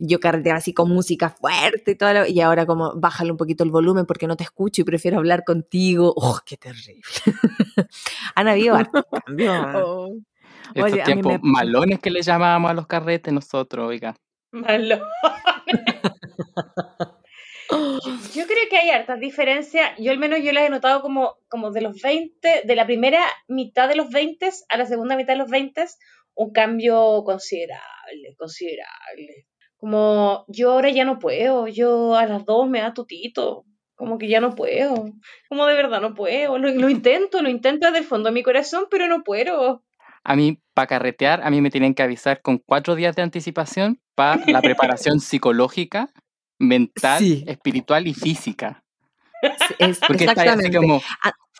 yo 0.00 0.18
carreteaba 0.18 0.58
así 0.58 0.72
con 0.72 0.90
música 0.90 1.28
fuerte 1.28 1.92
y 1.92 1.94
todo, 1.94 2.12
lo, 2.14 2.26
y 2.26 2.40
ahora 2.40 2.64
como 2.66 2.94
bájale 2.96 3.30
un 3.30 3.36
poquito 3.36 3.64
el 3.64 3.70
volumen 3.70 4.06
porque 4.06 4.26
no 4.26 4.36
te 4.36 4.44
escucho 4.44 4.80
y 4.80 4.84
prefiero 4.84 5.18
hablar 5.18 5.44
contigo. 5.44 6.12
¡Oh, 6.16 6.38
qué 6.44 6.56
terrible! 6.56 7.02
Han 8.34 8.48
habido 8.48 8.76
cambios. 9.26 9.66
Oh. 9.76 10.16
Estos 10.74 10.92
Oye, 10.92 11.02
tiempos 11.02 11.32
me... 11.34 11.38
malones 11.42 11.98
que 12.00 12.10
le 12.10 12.22
llamábamos 12.22 12.70
a 12.70 12.74
los 12.74 12.86
carretes 12.86 13.32
nosotros, 13.32 13.86
oiga. 13.86 14.16
Malones. 14.52 15.04
Yo 18.34 18.46
creo 18.46 18.68
que 18.68 18.76
hay 18.76 18.90
hartas 18.90 19.20
diferencias. 19.20 19.92
Yo 19.98 20.10
al 20.10 20.18
menos 20.18 20.40
yo 20.42 20.52
las 20.52 20.64
he 20.64 20.70
notado 20.70 21.02
como, 21.02 21.36
como 21.48 21.70
de 21.70 21.82
los 21.82 22.02
20, 22.02 22.62
de 22.64 22.74
la 22.74 22.84
primera 22.84 23.22
mitad 23.46 23.88
de 23.88 23.94
los 23.94 24.10
20 24.10 24.50
a 24.68 24.76
la 24.76 24.86
segunda 24.86 25.16
mitad 25.16 25.34
de 25.34 25.38
los 25.38 25.50
20, 25.50 25.84
un 26.34 26.52
cambio 26.52 27.22
considerable, 27.24 28.34
considerable. 28.36 29.46
Como 29.81 30.45
yo 30.49 30.73
ahora 30.73 30.90
ya 30.90 31.05
no 31.05 31.19
puedo, 31.19 31.66
yo 31.66 32.14
a 32.14 32.27
las 32.27 32.45
dos 32.45 32.69
me 32.69 32.81
da 32.81 32.93
tutito, 32.93 33.64
como 33.95 34.19
que 34.19 34.29
ya 34.29 34.40
no 34.40 34.55
puedo, 34.55 35.11
como 35.49 35.66
de 35.66 35.75
verdad 35.75 36.03
no 36.03 36.14
puedo, 36.14 36.59
lo, 36.59 36.69
lo 36.69 36.90
intento, 36.90 37.40
lo 37.40 37.49
intento 37.49 37.87
desde 37.87 38.01
el 38.01 38.05
fondo 38.05 38.29
de 38.29 38.35
mi 38.35 38.43
corazón, 38.43 38.85
pero 38.90 39.09
no 39.09 39.23
puedo. 39.23 39.83
A 40.23 40.37
mí, 40.37 40.61
para 40.75 40.87
carretear, 40.87 41.40
a 41.43 41.51
mí 41.51 41.62
me 41.62 41.71
tienen 41.71 41.95
que 41.95 42.03
avisar 42.03 42.43
con 42.43 42.59
cuatro 42.59 42.95
días 42.95 43.16
de 43.16 43.23
anticipación 43.23 44.01
para 44.14 44.45
la 44.47 44.61
preparación 44.62 45.19
psicológica, 45.19 46.12
mental, 46.59 47.19
sí. 47.19 47.45
espiritual 47.47 48.07
y 48.07 48.14
física. 48.14 48.85
Es, 49.79 49.99
Porque 50.07 50.25
está 50.25 50.53
así 50.53 50.71
como, 50.71 51.01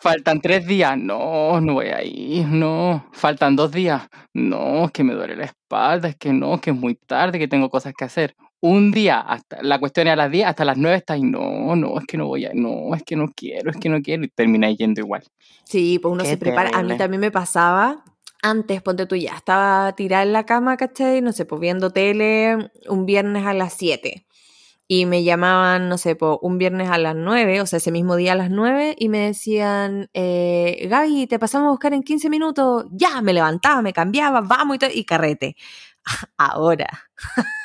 faltan 0.01 0.41
tres 0.41 0.65
días, 0.65 0.97
no, 0.97 1.61
no 1.61 1.75
voy 1.75 1.87
a 1.87 2.03
ir, 2.03 2.47
no, 2.47 3.05
faltan 3.11 3.55
dos 3.55 3.71
días, 3.71 4.09
no, 4.33 4.85
es 4.85 4.91
que 4.91 5.03
me 5.03 5.13
duele 5.13 5.35
la 5.35 5.45
espalda, 5.45 6.09
es 6.09 6.15
que 6.15 6.33
no, 6.33 6.59
que 6.59 6.71
es 6.71 6.75
muy 6.75 6.95
tarde, 6.95 7.37
que 7.37 7.47
tengo 7.47 7.69
cosas 7.69 7.93
que 7.95 8.05
hacer. 8.05 8.35
Un 8.61 8.91
día, 8.91 9.19
hasta 9.19 9.61
la 9.61 9.79
cuestión 9.79 10.07
es 10.07 10.13
a 10.13 10.15
las 10.15 10.31
10, 10.31 10.47
hasta 10.47 10.65
las 10.65 10.77
9 10.77 10.97
está 10.97 11.13
ahí, 11.13 11.21
no, 11.21 11.75
no, 11.75 11.99
es 11.99 12.05
que 12.07 12.17
no 12.17 12.25
voy 12.27 12.45
a, 12.45 12.51
no, 12.53 12.95
es 12.95 13.03
que 13.03 13.15
no 13.15 13.27
quiero, 13.35 13.69
es 13.69 13.77
que 13.77 13.89
no 13.89 14.01
quiero, 14.01 14.23
y 14.23 14.27
termina 14.27 14.71
yendo 14.71 15.01
igual. 15.01 15.23
Sí, 15.65 15.99
pues 15.99 16.11
uno 16.11 16.23
Qué 16.23 16.31
se 16.31 16.37
prepara. 16.37 16.71
A 16.73 16.83
mí 16.83 16.97
también 16.97 17.21
me 17.21 17.31
pasaba. 17.31 18.03
Antes, 18.43 18.81
ponte 18.81 19.05
tú 19.05 19.15
ya, 19.15 19.35
estaba 19.35 19.93
tirada 19.95 20.23
en 20.23 20.33
la 20.33 20.47
cama, 20.47 20.75
¿cachai? 20.77 21.21
No 21.21 21.31
sé, 21.31 21.45
pues 21.45 21.61
viendo 21.61 21.91
tele 21.91 22.71
un 22.87 23.05
viernes 23.05 23.45
a 23.45 23.53
las 23.53 23.73
7 23.73 24.25
y 24.93 25.05
me 25.05 25.23
llamaban, 25.23 25.87
no 25.87 25.97
sé, 25.97 26.17
un 26.41 26.57
viernes 26.57 26.89
a 26.89 26.97
las 26.97 27.15
9, 27.15 27.61
o 27.61 27.65
sea, 27.65 27.77
ese 27.77 27.93
mismo 27.93 28.17
día 28.17 28.33
a 28.33 28.35
las 28.35 28.49
9, 28.49 28.93
y 28.99 29.07
me 29.07 29.19
decían, 29.19 30.09
eh, 30.13 30.85
Gaby, 30.89 31.27
te 31.27 31.39
pasamos 31.39 31.67
a 31.67 31.71
buscar 31.71 31.93
en 31.93 32.03
15 32.03 32.29
minutos, 32.29 32.87
ya, 32.91 33.21
me 33.21 33.31
levantaba, 33.31 33.81
me 33.81 33.93
cambiaba, 33.93 34.41
vamos 34.41 34.75
y 34.75 34.79
todo, 34.79 34.89
y 34.93 35.05
carrete. 35.05 35.55
Ahora. 36.37 36.89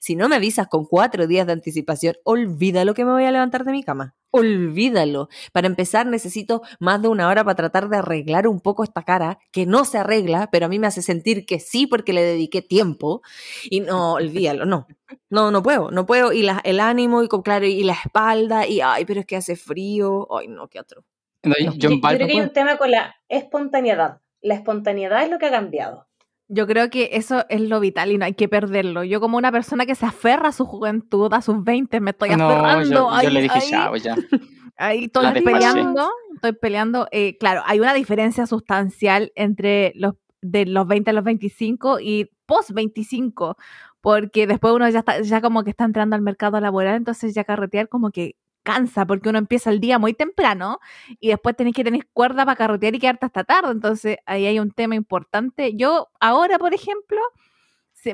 si 0.00 0.16
no 0.16 0.28
me 0.28 0.36
avisas 0.36 0.68
con 0.68 0.84
cuatro 0.84 1.26
días 1.26 1.46
de 1.46 1.52
anticipación, 1.52 2.16
olvídalo 2.24 2.94
que 2.94 3.04
me 3.04 3.12
voy 3.12 3.24
a 3.24 3.30
levantar 3.30 3.64
de 3.64 3.72
mi 3.72 3.82
cama. 3.82 4.14
Olvídalo. 4.30 5.28
Para 5.52 5.66
empezar, 5.68 6.06
necesito 6.06 6.62
más 6.80 7.00
de 7.00 7.08
una 7.08 7.28
hora 7.28 7.44
para 7.44 7.54
tratar 7.54 7.88
de 7.88 7.96
arreglar 7.98 8.46
un 8.46 8.60
poco 8.60 8.84
esta 8.84 9.02
cara, 9.02 9.38
que 9.52 9.64
no 9.66 9.84
se 9.84 9.98
arregla, 9.98 10.48
pero 10.52 10.66
a 10.66 10.68
mí 10.68 10.78
me 10.78 10.86
hace 10.86 11.00
sentir 11.02 11.46
que 11.46 11.60
sí 11.60 11.86
porque 11.86 12.12
le 12.12 12.22
dediqué 12.22 12.60
tiempo. 12.60 13.22
Y 13.70 13.80
no, 13.80 14.14
olvídalo, 14.14 14.66
no. 14.66 14.86
No, 15.30 15.50
no 15.50 15.62
puedo, 15.62 15.90
no 15.90 16.04
puedo. 16.04 16.32
Y 16.32 16.42
la, 16.42 16.60
el 16.64 16.80
ánimo, 16.80 17.22
y 17.22 17.28
con- 17.28 17.42
claro, 17.42 17.64
y 17.66 17.82
la 17.84 17.94
espalda, 17.94 18.66
y 18.66 18.80
ay, 18.80 19.04
pero 19.06 19.20
es 19.20 19.26
que 19.26 19.36
hace 19.36 19.56
frío. 19.56 20.28
Ay, 20.36 20.48
no, 20.48 20.68
qué 20.68 20.80
otro. 20.80 21.04
No, 21.44 21.54
Yo, 21.58 21.72
yo 21.72 21.88
en 21.90 22.00
yo 22.00 22.00
creo 22.00 22.18
que 22.26 22.32
hay 22.34 22.40
un 22.40 22.52
tema 22.52 22.76
con 22.76 22.90
la 22.90 23.14
espontaneidad. 23.28 24.20
La 24.40 24.54
espontaneidad 24.54 25.22
es 25.24 25.30
lo 25.30 25.38
que 25.38 25.46
ha 25.46 25.50
cambiado. 25.50 26.07
Yo 26.48 26.66
creo 26.66 26.88
que 26.88 27.10
eso 27.12 27.44
es 27.50 27.60
lo 27.60 27.78
vital 27.78 28.10
y 28.10 28.18
no 28.18 28.24
hay 28.24 28.34
que 28.34 28.48
perderlo. 28.48 29.04
Yo 29.04 29.20
como 29.20 29.36
una 29.36 29.52
persona 29.52 29.84
que 29.84 29.94
se 29.94 30.06
aferra 30.06 30.48
a 30.48 30.52
su 30.52 30.64
juventud, 30.64 31.32
a 31.32 31.42
sus 31.42 31.62
20, 31.62 32.00
me 32.00 32.12
estoy 32.12 32.30
no, 32.30 32.48
aferrando. 32.48 33.22
yo, 33.22 33.30
le 33.30 33.42
dije 33.42 33.60
chao 33.68 33.96
ya. 33.96 34.16
ahí 34.76 35.04
estoy 35.04 35.24
La 35.24 35.32
peleando, 35.34 36.10
estoy 36.34 36.52
peleando. 36.52 37.08
Eh, 37.12 37.36
claro, 37.38 37.62
hay 37.66 37.80
una 37.80 37.92
diferencia 37.92 38.46
sustancial 38.46 39.32
entre 39.34 39.92
los 39.94 40.14
de 40.40 40.66
los 40.66 40.86
20 40.86 41.10
a 41.10 41.12
los 41.12 41.24
25 41.24 42.00
y 42.00 42.30
post 42.46 42.70
25, 42.70 43.56
porque 44.00 44.46
después 44.46 44.72
uno 44.72 44.88
ya 44.88 45.00
está, 45.00 45.20
ya 45.20 45.40
como 45.40 45.64
que 45.64 45.70
está 45.70 45.84
entrando 45.84 46.16
al 46.16 46.22
mercado 46.22 46.60
laboral, 46.60 46.96
entonces 46.96 47.34
ya 47.34 47.44
carretear 47.44 47.88
como 47.88 48.10
que 48.10 48.36
cansa, 48.68 49.06
porque 49.06 49.30
uno 49.30 49.38
empieza 49.38 49.70
el 49.70 49.80
día 49.80 49.98
muy 49.98 50.12
temprano 50.12 50.78
y 51.20 51.28
después 51.28 51.56
tenés 51.56 51.72
que 51.72 51.84
tener 51.84 52.06
cuerda 52.12 52.44
para 52.44 52.54
carretear 52.54 52.94
y 52.94 52.98
quedarte 52.98 53.24
hasta 53.24 53.42
tarde, 53.42 53.70
entonces 53.72 54.18
ahí 54.26 54.44
hay 54.44 54.58
un 54.60 54.72
tema 54.72 54.94
importante. 54.94 55.74
Yo 55.74 56.08
ahora, 56.20 56.58
por 56.58 56.74
ejemplo, 56.74 57.18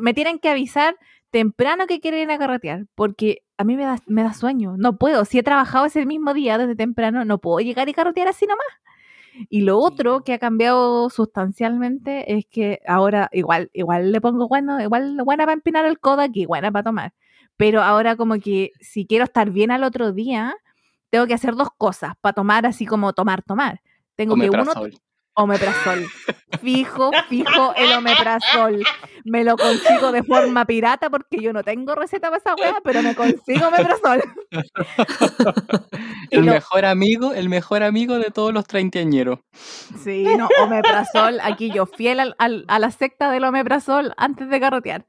me 0.01 0.15
tienen 0.15 0.39
que 0.39 0.49
avisar 0.49 0.97
temprano 1.31 1.89
que 1.89 1.99
quieren 1.99 2.21
ir 2.21 2.31
a 2.31 2.39
carretear, 2.39 2.87
porque 2.95 3.43
a 3.59 3.65
mí 3.65 3.75
me 3.75 3.83
da, 3.83 3.99
me 4.07 4.23
da 4.23 4.33
sueño, 4.33 4.77
no 4.79 4.97
puedo, 4.97 5.25
si 5.25 5.41
he 5.41 5.43
trabajado 5.43 5.87
ese 5.87 6.07
mismo 6.07 6.35
día 6.35 6.57
desde 6.57 6.77
temprano, 6.77 7.25
no 7.25 7.39
puedo 7.39 7.59
llegar 7.59 7.89
y 7.89 7.93
carretear 7.93 8.29
así 8.29 8.47
nomás. 8.47 8.65
Y 9.51 9.63
lo 9.63 9.81
otro 9.81 10.23
que 10.23 10.35
ha 10.35 10.39
cambiado 10.39 11.11
sustancialmente 11.11 12.37
es 12.37 12.47
que 12.47 12.81
ahora 12.87 13.29
igual, 13.33 13.71
igual 13.73 14.13
le 14.13 14.21
pongo 14.21 14.47
bueno, 14.47 14.81
igual 14.81 15.17
buena 15.25 15.45
para 15.45 15.55
empinar 15.55 15.85
el 15.87 15.99
codo 15.99 16.21
aquí, 16.21 16.47
buena 16.47 16.71
para 16.71 16.85
tomar. 16.85 17.13
Pero 17.57 17.83
ahora 17.83 18.17
como 18.17 18.39
que 18.41 18.71
si 18.81 19.07
quiero 19.07 19.25
estar 19.25 19.51
bien 19.51 19.71
al 19.71 19.85
otro 19.85 20.13
día, 20.13 20.55
tengo 21.11 21.27
que 21.27 21.35
hacer 21.35 21.55
dos 21.55 21.69
cosas 21.77 22.15
para 22.21 22.33
tomar 22.33 22.67
así 22.67 22.87
como 22.87 23.13
tomar, 23.13 23.43
tomar. 23.43 23.81
Tengo 24.17 24.35
que 24.37 24.51
uno, 24.51 24.63
Omeprazol. 25.37 26.07
Fijo, 26.61 27.11
fijo 27.29 27.75
el 27.75 27.93
omeprazol. 27.93 28.85
Me 29.25 29.43
lo 29.43 29.57
consigo 29.57 30.13
de 30.13 30.23
forma 30.23 30.65
pirata 30.65 31.11
porque 31.11 31.39
yo 31.43 31.53
no 31.53 31.65
tengo 31.65 31.97
receta 31.97 32.29
para 32.29 32.37
esa 32.39 32.55
weá, 32.55 32.77
pero 32.85 33.03
me 33.03 33.17
consigo 33.17 33.67
omeprazol. 33.67 34.23
El 36.31 36.47
lo- 36.47 36.53
mejor 36.53 36.85
amigo, 36.85 37.33
el 37.35 37.49
mejor 37.49 37.83
amigo 37.83 38.19
de 38.19 38.31
todos 38.31 38.53
los 38.53 38.67
treintañeros. 38.67 39.41
Sí, 40.03 40.25
no, 40.39 40.49
omeprazol, 40.63 41.39
aquí 41.43 41.71
yo 41.71 41.87
fiel 41.87 42.21
al- 42.21 42.35
al- 42.39 42.65
a 42.69 42.79
la 42.79 42.91
secta 42.91 43.31
del 43.31 43.45
omeprazol 43.45 44.15
antes 44.17 44.49
de 44.49 44.61
carretear. 44.61 45.07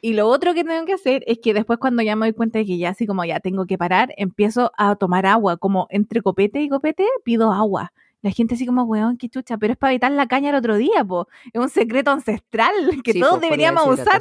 Y 0.00 0.14
lo 0.14 0.28
otro 0.28 0.54
que 0.54 0.64
tengo 0.64 0.84
que 0.86 0.92
hacer 0.92 1.24
es 1.26 1.38
que 1.38 1.54
después 1.54 1.78
cuando 1.78 2.02
ya 2.02 2.16
me 2.16 2.26
doy 2.26 2.32
cuenta 2.34 2.58
de 2.58 2.66
que 2.66 2.78
ya 2.78 2.90
así 2.90 3.06
como 3.06 3.24
ya 3.24 3.40
tengo 3.40 3.66
que 3.66 3.78
parar, 3.78 4.12
empiezo 4.16 4.72
a 4.76 4.96
tomar 4.96 5.26
agua, 5.26 5.56
como 5.56 5.86
entre 5.90 6.22
copete 6.22 6.60
y 6.62 6.68
copete 6.68 7.04
pido 7.24 7.52
agua. 7.52 7.92
La 8.20 8.32
gente 8.32 8.56
así 8.56 8.66
como, 8.66 8.82
weón, 8.82 9.16
qué 9.16 9.28
chucha, 9.28 9.58
pero 9.58 9.74
es 9.74 9.78
para 9.78 9.92
evitar 9.92 10.10
la 10.10 10.26
caña 10.26 10.50
el 10.50 10.56
otro 10.56 10.76
día, 10.76 11.04
po. 11.04 11.28
Es 11.52 11.60
un 11.60 11.68
secreto 11.68 12.10
ancestral 12.10 12.74
que 13.04 13.12
Sí, 13.12 13.20
todos 13.20 13.34
pues, 13.38 13.42
deberíamos 13.42 13.86
usar. 13.86 14.20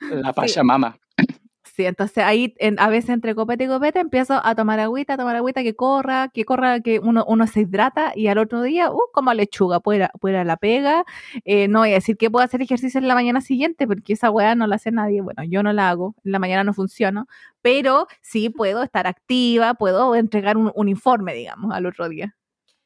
La 0.00 0.32
Pachamama. 0.32 0.96
Sí, 1.18 1.26
entonces 1.78 2.18
ahí 2.24 2.54
en- 2.58 2.78
a 2.78 2.88
veces 2.88 3.10
entre 3.10 3.34
copete 3.34 3.64
y 3.64 3.66
copete 3.68 3.98
empiezo 4.00 4.40
a 4.44 4.54
tomar 4.54 4.80
agüita, 4.80 5.14
a 5.14 5.16
tomar 5.16 5.34
agüita 5.36 5.62
que 5.62 5.74
corra, 5.74 6.28
que 6.32 6.44
corra, 6.44 6.80
que 6.80 6.98
uno, 7.00 7.24
uno 7.26 7.46
se 7.46 7.60
hidrata 7.60 8.12
y 8.14 8.28
al 8.28 8.38
otro 8.38 8.62
día, 8.62 8.90
uh, 8.90 8.98
como 9.12 9.32
lechuga, 9.34 9.80
puedo 9.80 9.96
ir 9.96 10.02
a, 10.04 10.08
puedo 10.20 10.34
ir 10.34 10.40
a 10.40 10.44
la 10.44 10.56
pega. 10.56 11.04
Eh, 11.44 11.68
no 11.68 11.80
voy 11.80 11.90
a 11.90 11.94
decir 11.94 12.16
que 12.16 12.30
puedo 12.30 12.44
hacer 12.44 12.62
ejercicio 12.62 12.98
en 13.00 13.08
la 13.08 13.14
mañana 13.14 13.40
siguiente 13.40 13.86
porque 13.86 14.12
esa 14.12 14.30
weá 14.30 14.54
no 14.54 14.66
la 14.66 14.76
hace 14.76 14.90
nadie. 14.92 15.20
Bueno, 15.20 15.42
yo 15.44 15.62
no 15.62 15.72
la 15.72 15.88
hago, 15.90 16.14
en 16.24 16.32
la 16.32 16.38
mañana 16.38 16.64
no 16.64 16.72
funciono, 16.74 17.26
pero 17.62 18.06
sí 18.20 18.50
puedo 18.50 18.82
estar 18.82 19.06
activa, 19.06 19.74
puedo 19.74 20.14
entregar 20.14 20.56
un, 20.56 20.70
un 20.74 20.88
informe, 20.88 21.34
digamos, 21.34 21.72
al 21.74 21.86
otro 21.86 22.08
día. 22.08 22.34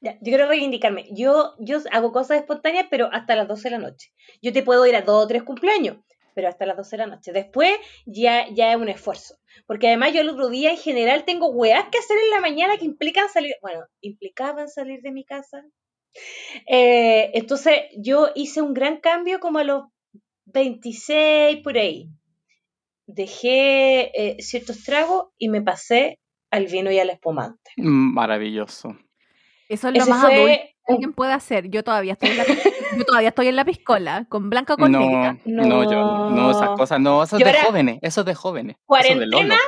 Ya, 0.01 0.13
yo 0.13 0.19
quiero 0.23 0.47
reivindicarme. 0.47 1.07
Yo, 1.11 1.55
yo 1.59 1.79
hago 1.91 2.13
cosas 2.13 2.39
espontáneas, 2.39 2.87
pero 2.89 3.09
hasta 3.13 3.35
las 3.35 3.49
12 3.49 3.65
de 3.65 3.71
la 3.73 3.79
noche. 3.79 4.13
Yo 4.41 4.53
te 4.53 4.63
puedo 4.63 4.87
ir 4.87 4.95
a 4.95 5.03
dos 5.03 5.25
o 5.25 5.27
tres 5.27 5.43
cumpleaños, 5.43 5.97
pero 6.39 6.51
hasta 6.51 6.67
las 6.67 6.77
12 6.77 6.97
de 6.97 6.99
la 6.99 7.17
noche. 7.17 7.33
Después 7.33 7.73
ya, 8.07 8.47
ya 8.55 8.71
es 8.71 8.77
un 8.77 8.89
esfuerzo. 8.89 9.41
Porque 9.67 9.89
además 9.89 10.13
yo 10.13 10.21
el 10.21 10.29
otro 10.29 10.49
día 10.49 10.71
en 10.71 10.77
general 10.77 11.25
tengo 11.25 11.49
weas 11.49 11.89
que 11.89 11.99
hacer 11.99 12.17
en 12.17 12.31
la 12.31 12.41
mañana 12.41 12.77
que 12.77 12.85
implican 12.85 13.29
salir, 13.29 13.57
bueno, 13.61 13.81
implicaban 14.03 14.69
salir 14.69 15.01
de 15.03 15.11
mi 15.11 15.25
casa. 15.25 15.65
Eh, 16.69 17.33
entonces 17.35 17.81
yo 17.97 18.29
hice 18.37 18.63
un 18.63 18.73
gran 18.73 18.99
cambio 18.99 19.41
como 19.41 19.59
a 19.59 19.65
los 19.65 19.87
26 20.45 21.61
por 21.65 21.77
ahí. 21.77 22.09
dejé 23.09 24.13
eh, 24.15 24.37
ciertos 24.39 24.85
tragos 24.85 25.33
y 25.39 25.49
me 25.49 25.61
pasé 25.61 26.21
al 26.53 26.67
vino 26.67 26.93
y 26.93 27.01
al 27.01 27.11
espumante. 27.11 27.73
Maravilloso. 27.79 28.97
Eso 29.69 29.89
es 29.89 29.95
lo 29.95 30.03
Ese 30.03 30.11
más 30.11 30.21
fue 30.21 30.35
adulto 30.35 30.78
alguien 30.89 31.13
puede 31.13 31.33
hacer. 31.33 31.69
Yo 31.69 31.85
todavía 31.85 32.15
estoy 32.15 32.31
en 32.31 32.39
la, 32.39 32.45
yo 32.97 33.05
todavía 33.05 33.29
estoy 33.29 33.49
en 33.49 33.57
la 33.57 33.65
piscola, 33.65 34.27
con 34.29 34.51
blanca 34.51 34.75
o 34.75 34.77
con 34.77 34.91
No, 34.91 35.01
negra. 35.01 35.37
no, 35.45 35.85
yo, 35.85 36.05
no, 36.05 36.51
esas 36.51 36.71
No. 36.71 36.77
cosas, 36.77 37.01
no, 37.01 37.23
eso 37.23 37.37
es 37.37 37.45
de 37.45 37.55
jóvenes, 37.55 37.99
eso 38.03 38.21
es 38.21 38.27
de 38.27 38.35
jóvenes. 38.35 38.77
De 38.77 38.83
Cuarentena, 38.87 39.59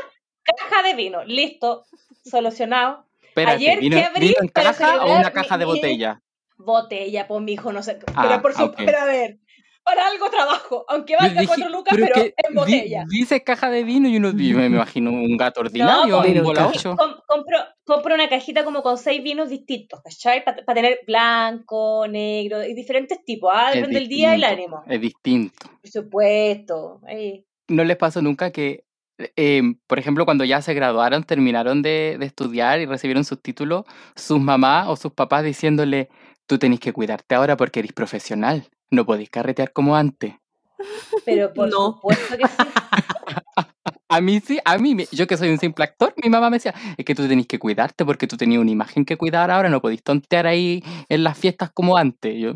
caja 0.42 0.82
de 0.82 0.94
vino, 0.94 1.24
listo, 1.24 1.84
solucionado. 2.24 3.06
Espérate, 3.22 3.56
ayer 3.56 3.80
¿vino, 3.80 3.96
que 3.96 4.04
abrí 4.04 4.28
vino 4.28 4.40
en 4.40 4.48
caja 4.48 5.04
o 5.04 5.14
una 5.18 5.30
caja 5.30 5.56
mi- 5.56 5.60
de 5.60 5.64
botella? 5.66 6.22
Botella, 6.56 7.26
pues 7.28 7.42
mi 7.42 7.52
hijo, 7.52 7.72
no 7.72 7.82
sé. 7.82 7.98
Ah, 8.14 8.22
pero 8.22 8.42
por 8.42 8.50
ah, 8.52 8.54
supuesto, 8.54 8.82
ok. 8.82 8.86
pero 8.86 8.98
a 8.98 9.04
ver, 9.04 9.38
para 9.82 10.06
algo 10.06 10.30
trabajo, 10.30 10.84
aunque 10.88 11.16
valga 11.16 11.40
dije, 11.40 11.46
cuatro 11.46 11.68
lucas, 11.70 11.94
pero 11.96 12.06
pero, 12.14 12.20
es 12.20 12.22
que 12.22 12.34
en 12.46 12.52
di- 12.52 12.56
botella. 12.58 13.04
dice 13.08 13.42
caja 13.42 13.70
de 13.70 13.82
vino 13.82 14.08
y 14.08 14.16
uno 14.18 14.30
yo 14.30 14.56
me 14.56 14.66
imagino 14.66 15.10
un 15.10 15.36
gato 15.36 15.60
ordinario, 15.60 16.20
pues, 16.20 16.40
un 16.40 16.58
ocho. 16.58 16.96
Com- 16.96 17.14
compro, 17.26 17.58
compro 17.84 18.14
una 18.14 18.28
cajita 18.28 18.64
como 18.64 18.82
con 18.82 18.98
seis 18.98 19.22
vinos 19.22 19.48
distintos, 19.48 20.00
¿cachai? 20.02 20.44
Para 20.44 20.62
tener 20.74 21.00
blanco, 21.06 22.06
negro, 22.08 22.62
y 22.64 22.74
diferentes 22.74 23.24
tipos, 23.24 23.50
¿ah? 23.52 23.70
Es 23.70 23.76
Depende 23.76 23.98
del 23.98 24.08
día 24.08 24.30
y 24.30 24.34
el 24.34 24.40
distinto, 24.40 24.76
ánimo. 24.76 24.84
Es 24.94 25.00
distinto. 25.00 25.68
Por 25.80 25.90
supuesto. 25.90 27.00
¿No 27.68 27.84
les 27.84 27.96
pasó 27.96 28.20
nunca 28.22 28.50
que, 28.50 28.84
eh, 29.36 29.62
por 29.86 29.98
ejemplo, 29.98 30.24
cuando 30.24 30.44
ya 30.44 30.60
se 30.62 30.74
graduaron, 30.74 31.24
terminaron 31.24 31.82
de, 31.82 32.16
de 32.18 32.26
estudiar 32.26 32.80
y 32.80 32.86
recibieron 32.86 33.24
sus 33.24 33.40
títulos, 33.42 33.84
sus 34.14 34.40
mamás 34.40 34.88
o 34.88 34.96
sus 34.96 35.12
papás 35.12 35.44
diciéndole, 35.44 36.08
tú 36.46 36.58
tenés 36.58 36.80
que 36.80 36.92
cuidarte 36.92 37.34
ahora 37.34 37.56
porque 37.56 37.80
eres 37.80 37.92
profesional, 37.92 38.68
no 38.90 39.06
podéis 39.06 39.30
carretear 39.30 39.72
como 39.72 39.96
antes? 39.96 40.34
Pero 41.24 41.52
por 41.52 41.68
No. 41.68 41.94
supuesto 41.94 42.36
que 42.36 42.46
sí. 42.46 42.54
A 44.12 44.20
mí 44.20 44.40
sí, 44.40 44.58
a 44.64 44.76
mí, 44.76 44.94
me- 44.96 45.06
yo 45.12 45.26
que 45.28 45.36
soy 45.36 45.50
un 45.50 45.58
simple 45.58 45.84
actor, 45.84 46.12
mi 46.22 46.28
mamá 46.28 46.50
me 46.50 46.56
decía, 46.56 46.74
es 46.96 47.04
que 47.04 47.14
tú 47.14 47.28
tenés 47.28 47.46
que 47.46 47.60
cuidarte 47.60 48.04
porque 48.04 48.26
tú 48.26 48.36
tenías 48.36 48.60
una 48.60 48.70
imagen 48.72 49.04
que 49.04 49.16
cuidar 49.16 49.52
ahora, 49.52 49.68
no 49.68 49.80
podéis 49.80 50.02
tontear 50.02 50.48
ahí 50.48 50.82
en 51.08 51.22
las 51.22 51.38
fiestas 51.38 51.70
como 51.72 51.96
antes. 51.96 52.36
Yo, 52.36 52.54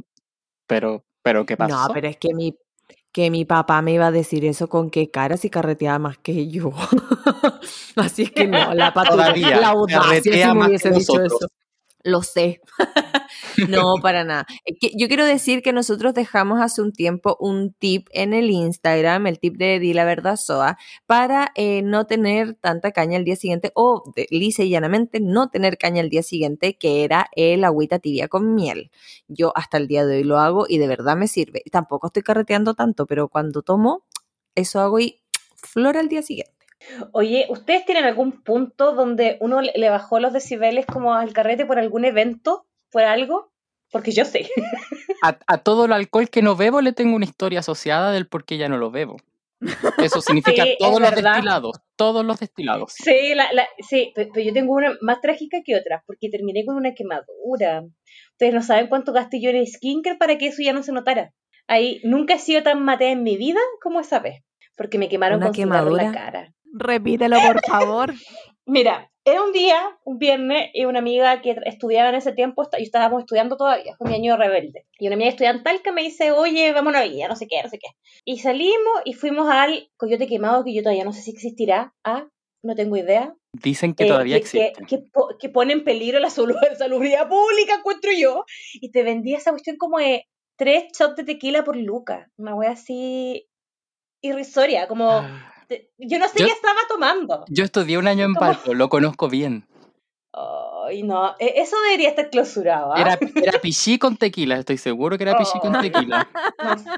pero, 0.66 1.05
pero 1.22 1.47
¿qué 1.47 1.57
pasó? 1.57 1.87
No, 1.89 1.95
pero 1.95 2.09
es 2.09 2.16
que 2.16 2.35
mi, 2.35 2.57
que 3.12 3.30
mi 3.30 3.45
papá 3.45 3.82
me 3.82 3.93
iba 3.93 4.09
a 4.09 4.11
decir 4.11 4.45
eso 4.45 4.68
con 4.68 4.91
qué 4.91 5.11
cara 5.12 5.37
si 5.37 5.49
carreteaba 5.49 6.01
más 6.01 6.18
que 6.18 6.49
yo. 6.49 6.72
Así 7.97 8.24
es 8.24 8.32
que 8.32 8.49
no, 8.49 8.74
la 8.74 8.93
Todavía, 8.93 9.61
la 9.61 9.68
audacia 9.68 10.49
si 10.49 10.55
me 10.55 10.66
hubiese 10.66 10.91
dicho 10.91 11.18
nosotros. 11.20 11.32
eso. 11.43 11.49
Lo 12.05 12.23
sé. 12.23 12.61
no, 13.71 13.95
para 14.03 14.25
nada. 14.25 14.47
Yo 14.95 15.09
quiero 15.09 15.25
decir 15.25 15.63
que 15.63 15.73
nosotros 15.73 16.13
dejamos 16.13 16.61
hace 16.61 16.83
un 16.83 16.93
tiempo 16.93 17.39
un 17.41 17.73
tip 17.73 18.09
en 18.13 18.35
el 18.35 18.51
Instagram, 18.51 19.27
el 19.27 19.39
tip 19.39 19.57
de 19.57 19.79
Di 19.79 19.95
la 19.95 20.05
verdad 20.05 20.37
Soa, 20.37 20.77
para 21.07 21.51
eh, 21.55 21.81
no 21.81 22.07
tener 22.07 22.57
tanta 22.57 22.93
caña 22.93 23.17
el 23.17 23.25
día 23.25 23.37
siguiente 23.37 23.73
o, 23.75 24.13
de, 24.15 24.27
lisa 24.31 24.63
y 24.65 24.69
llanamente, 24.69 25.19
no 25.19 25.49
tener 25.49 25.79
caña 25.79 26.03
el 26.03 26.11
día 26.11 26.23
siguiente, 26.23 26.77
que 26.77 27.05
era 27.05 27.31
el 27.35 27.65
agüita 27.65 27.99
tibia 27.99 28.29
con 28.29 28.55
miel. 28.55 28.91
Yo 29.27 29.53
hasta 29.57 29.79
el 29.79 29.89
día 29.89 30.05
de 30.05 30.19
hoy 30.19 30.25
lo 30.25 30.39
hago 30.39 30.67
y 30.69 30.77
de 30.77 30.89
verdad 30.89 31.17
me 31.17 31.27
sirve. 31.27 31.63
Tampoco 31.73 32.09
estoy 32.09 32.23
carreteando 32.23 32.75
tanto, 32.75 33.07
pero 33.07 33.29
cuando 33.29 33.63
tomo, 33.63 34.05
eso 34.55 34.81
hago 34.81 35.01
y 35.01 35.23
flora 35.57 36.01
al 36.01 36.09
día 36.11 36.21
siguiente. 36.21 36.54
Oye, 37.12 37.47
¿ustedes 37.49 37.85
tienen 37.85 38.05
algún 38.05 38.43
punto 38.43 38.93
donde 38.93 39.37
uno 39.41 39.61
le 39.61 39.91
bajó 39.91 40.20
los 40.20 40.32
decibeles 40.32 40.87
como 40.87 41.14
al 41.14 41.32
carrete 41.32 41.66
por 41.66 41.78
algún 41.78 42.05
evento, 42.05 42.66
por 42.91 43.03
algo? 43.03 43.53
Porque 43.91 44.12
yo 44.12 44.24
sé. 44.24 44.49
A, 45.22 45.39
a 45.47 45.59
todo 45.59 45.87
el 45.87 45.93
alcohol 45.93 46.28
que 46.28 46.43
no 46.43 46.55
bebo 46.55 46.82
le 46.82 46.93
tengo 46.93 47.16
una 47.16 47.24
historia 47.24 47.61
asociada 47.61 48.12
del 48.12 48.26
por 48.26 48.45
qué 48.45 48.59
ya 48.59 48.68
no 48.68 48.76
lo 48.76 48.91
bebo. 48.91 49.16
Eso 50.03 50.20
significa 50.20 50.64
Sí, 50.64 50.70
es 50.72 50.78
todos 50.78 51.01
los 51.01 51.14
verdad. 51.14 51.32
destilados, 51.35 51.80
todos 51.97 52.24
los 52.26 52.41
destilados. 52.41 52.93
Sí, 52.95 53.35
la, 53.35 53.51
la- 53.53 53.68
sí, 53.78 54.12
pe- 54.14 54.28
pero 54.35 54.45
yo 54.45 54.53
tengo 54.53 54.74
una 54.74 54.95
más 55.01 55.22
trágica 55.22 55.59
que 55.64 55.76
otra, 55.76 56.03
porque 56.07 56.28
terminé 56.28 56.66
con 56.66 56.76
una 56.76 56.93
quemadura. 56.95 57.85
Ustedes 58.32 58.53
no 58.53 58.61
saben 58.62 58.89
cuánto 58.89 59.12
gasté 59.14 59.41
yo 59.41 59.49
en 59.49 59.66
skincare 59.66 60.18
para 60.18 60.37
que 60.37 60.49
eso 60.49 60.62
ya 60.62 60.74
no 60.74 60.82
se 60.82 60.93
notara. 60.93 61.32
Ahí 61.68 62.01
nunca 62.05 62.35
he 62.35 62.39
sido 62.39 62.62
tan 62.62 62.82
matea 62.85 63.11
en 63.12 63.22
mi 63.22 63.39
vida 63.39 63.61
como 63.82 64.01
esa 64.01 64.18
vez, 64.18 64.43
porque 64.76 64.99
me 64.99 65.09
quemaron 65.09 65.39
¿Una 65.39 65.47
con 65.47 65.55
cigarro 65.55 65.89
en 65.89 65.97
la 65.97 66.03
quemadura? 66.03 66.12
cara. 66.32 66.55
Repítelo, 66.77 67.39
por 67.41 67.64
favor. 67.64 68.12
Mira, 68.66 69.11
era 69.25 69.43
un 69.43 69.53
día, 69.53 69.79
un 70.05 70.18
viernes, 70.18 70.70
y 70.75 70.85
una 70.87 70.99
amiga 70.99 71.41
que 71.41 71.55
estudiaba 71.66 72.09
en 72.09 72.14
ese 72.16 72.33
tiempo, 72.33 72.62
y 72.79 72.83
estábamos 72.83 73.20
estudiando 73.20 73.57
todavía, 73.57 73.95
fue 73.97 74.09
mi 74.09 74.14
año 74.14 74.37
rebelde. 74.37 74.87
Y 74.99 75.07
una 75.07 75.14
amiga 75.16 75.31
estudiantal 75.31 75.83
que 75.83 75.93
me 75.93 76.03
dice, 76.03 76.33
oye, 76.33 76.72
vamos 76.72 76.95
a 76.95 76.99
una 76.99 77.07
villa, 77.09 77.29
no 77.29 77.37
sé 77.37 77.47
qué, 77.47 77.62
no 77.62 77.68
sé 77.68 77.79
qué. 77.79 77.89
Y 78.25 78.39
salimos 78.39 79.03
y 79.05 79.12
fuimos 79.14 79.49
al 79.51 79.91
Coyote 79.97 80.27
Quemado, 80.27 80.64
que 80.64 80.75
yo 80.75 80.83
todavía 80.83 81.05
no 81.05 81.12
sé 81.12 81.22
si 81.22 81.31
existirá. 81.31 81.95
Ah, 82.05 82.27
no 82.62 82.75
tengo 82.75 82.97
idea. 82.97 83.35
Dicen 83.53 83.95
que 83.95 84.05
eh, 84.05 84.09
todavía 84.09 84.37
que, 84.37 84.43
existe. 84.43 84.72
que 84.89 84.99
po- 85.12 85.37
que 85.39 85.49
pone 85.51 85.75
en 85.75 85.85
peligro 85.85 86.18
la 86.18 86.29
salu- 86.29 86.57
salubridad 86.79 87.29
pública, 87.29 87.77
encuentro 87.77 88.11
yo. 88.18 88.45
Y 88.75 88.91
te 88.91 89.03
vendía 89.03 89.39
esa 89.39 89.51
cuestión 89.53 89.77
como 89.77 89.99
de 89.99 90.27
tres 90.57 90.85
shots 90.99 91.16
de 91.16 91.25
tequila 91.25 91.64
por 91.64 91.77
Luca. 91.77 92.31
Una 92.37 92.55
wea 92.55 92.70
así 92.72 93.47
irrisoria, 94.22 94.89
como... 94.89 95.11
Ah, 95.11 95.51
yo 95.99 96.19
no 96.19 96.29
sé 96.29 96.39
Yo- 96.41 96.47
qué 96.47 96.53
estaba 96.53 96.81
tomando. 96.89 97.45
Yo 97.49 97.65
estudié 97.65 97.99
un 97.99 98.09
año 98.09 98.25
en. 98.25 98.33
Valpo, 98.35 98.75
lo 98.75 98.89
conozco 98.89 99.29
bien. 99.29 99.67
Ay, 100.87 101.03
no, 101.03 101.35
e- 101.39 101.55
eso 101.61 101.77
debería 101.83 102.09
estar 102.11 102.29
clausurado. 102.31 102.93
¿ah? 102.95 103.01
Era, 103.01 103.19
era 103.43 103.61
pichí 103.61 103.99
con 103.99 104.17
tequila, 104.17 104.57
estoy 104.59 104.77
seguro 104.79 105.17
que 105.17 105.23
era 105.25 105.37
pichí 105.39 105.59
con 105.61 105.77
Oh. 105.77 105.81
tequila. 105.81 106.29
No. 106.87 106.95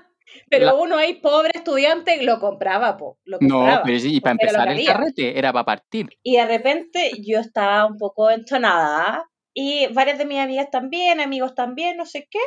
Pero 0.50 0.66
La- 0.66 0.74
uno 0.74 0.96
ahí, 0.96 1.14
pobre 1.14 1.50
estudiante, 1.54 2.22
lo 2.22 2.38
compraba, 2.40 2.96
po, 2.98 3.18
lo 3.24 3.38
No, 3.40 3.80
pero 3.84 3.98
sí, 3.98 4.16
y 4.16 4.20
para 4.20 4.32
empezar 4.32 4.68
el 4.68 4.84
carrete, 4.84 5.38
era 5.38 5.52
para 5.52 5.64
partir. 5.64 6.08
Y 6.22 6.36
de 6.36 6.44
repente 6.46 7.12
yo 7.22 7.38
estaba 7.38 7.86
un 7.86 7.96
poco 7.96 8.30
entonada 8.30 9.24
y 9.54 9.86
varias 9.94 10.18
de 10.18 10.26
mis 10.26 10.38
amigas 10.38 10.68
también, 10.70 11.20
amigos 11.20 11.54
también, 11.54 11.96
no 11.96 12.04
sé 12.04 12.28
qué. 12.30 12.40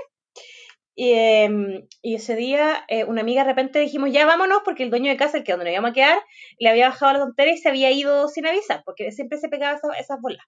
Y, 1.01 1.13
em, 1.13 1.87
y 2.01 2.15
ese 2.15 2.35
día 2.35 2.83
eh, 2.89 3.05
una 3.05 3.21
amiga 3.21 3.43
de 3.43 3.49
repente 3.49 3.79
dijimos, 3.79 4.11
ya 4.11 4.25
vámonos 4.25 4.63
porque 4.65 4.83
el 4.83 4.89
dueño 4.89 5.09
de 5.09 5.15
casa, 5.15 5.37
el 5.37 5.45
que 5.45 5.53
donde 5.53 5.63
nos 5.63 5.71
íbamos 5.71 5.91
a 5.91 5.93
quedar, 5.93 6.19
le 6.57 6.67
había 6.69 6.89
bajado 6.89 7.13
la 7.13 7.19
tontera 7.19 7.51
y 7.51 7.57
se 7.57 7.69
había 7.69 7.89
ido 7.89 8.27
sin 8.27 8.45
avisar, 8.45 8.83
porque 8.83 9.09
siempre 9.13 9.37
se 9.37 9.47
pegaba 9.47 9.77
esa- 9.77 9.97
esas 9.97 10.19
bolas. 10.19 10.43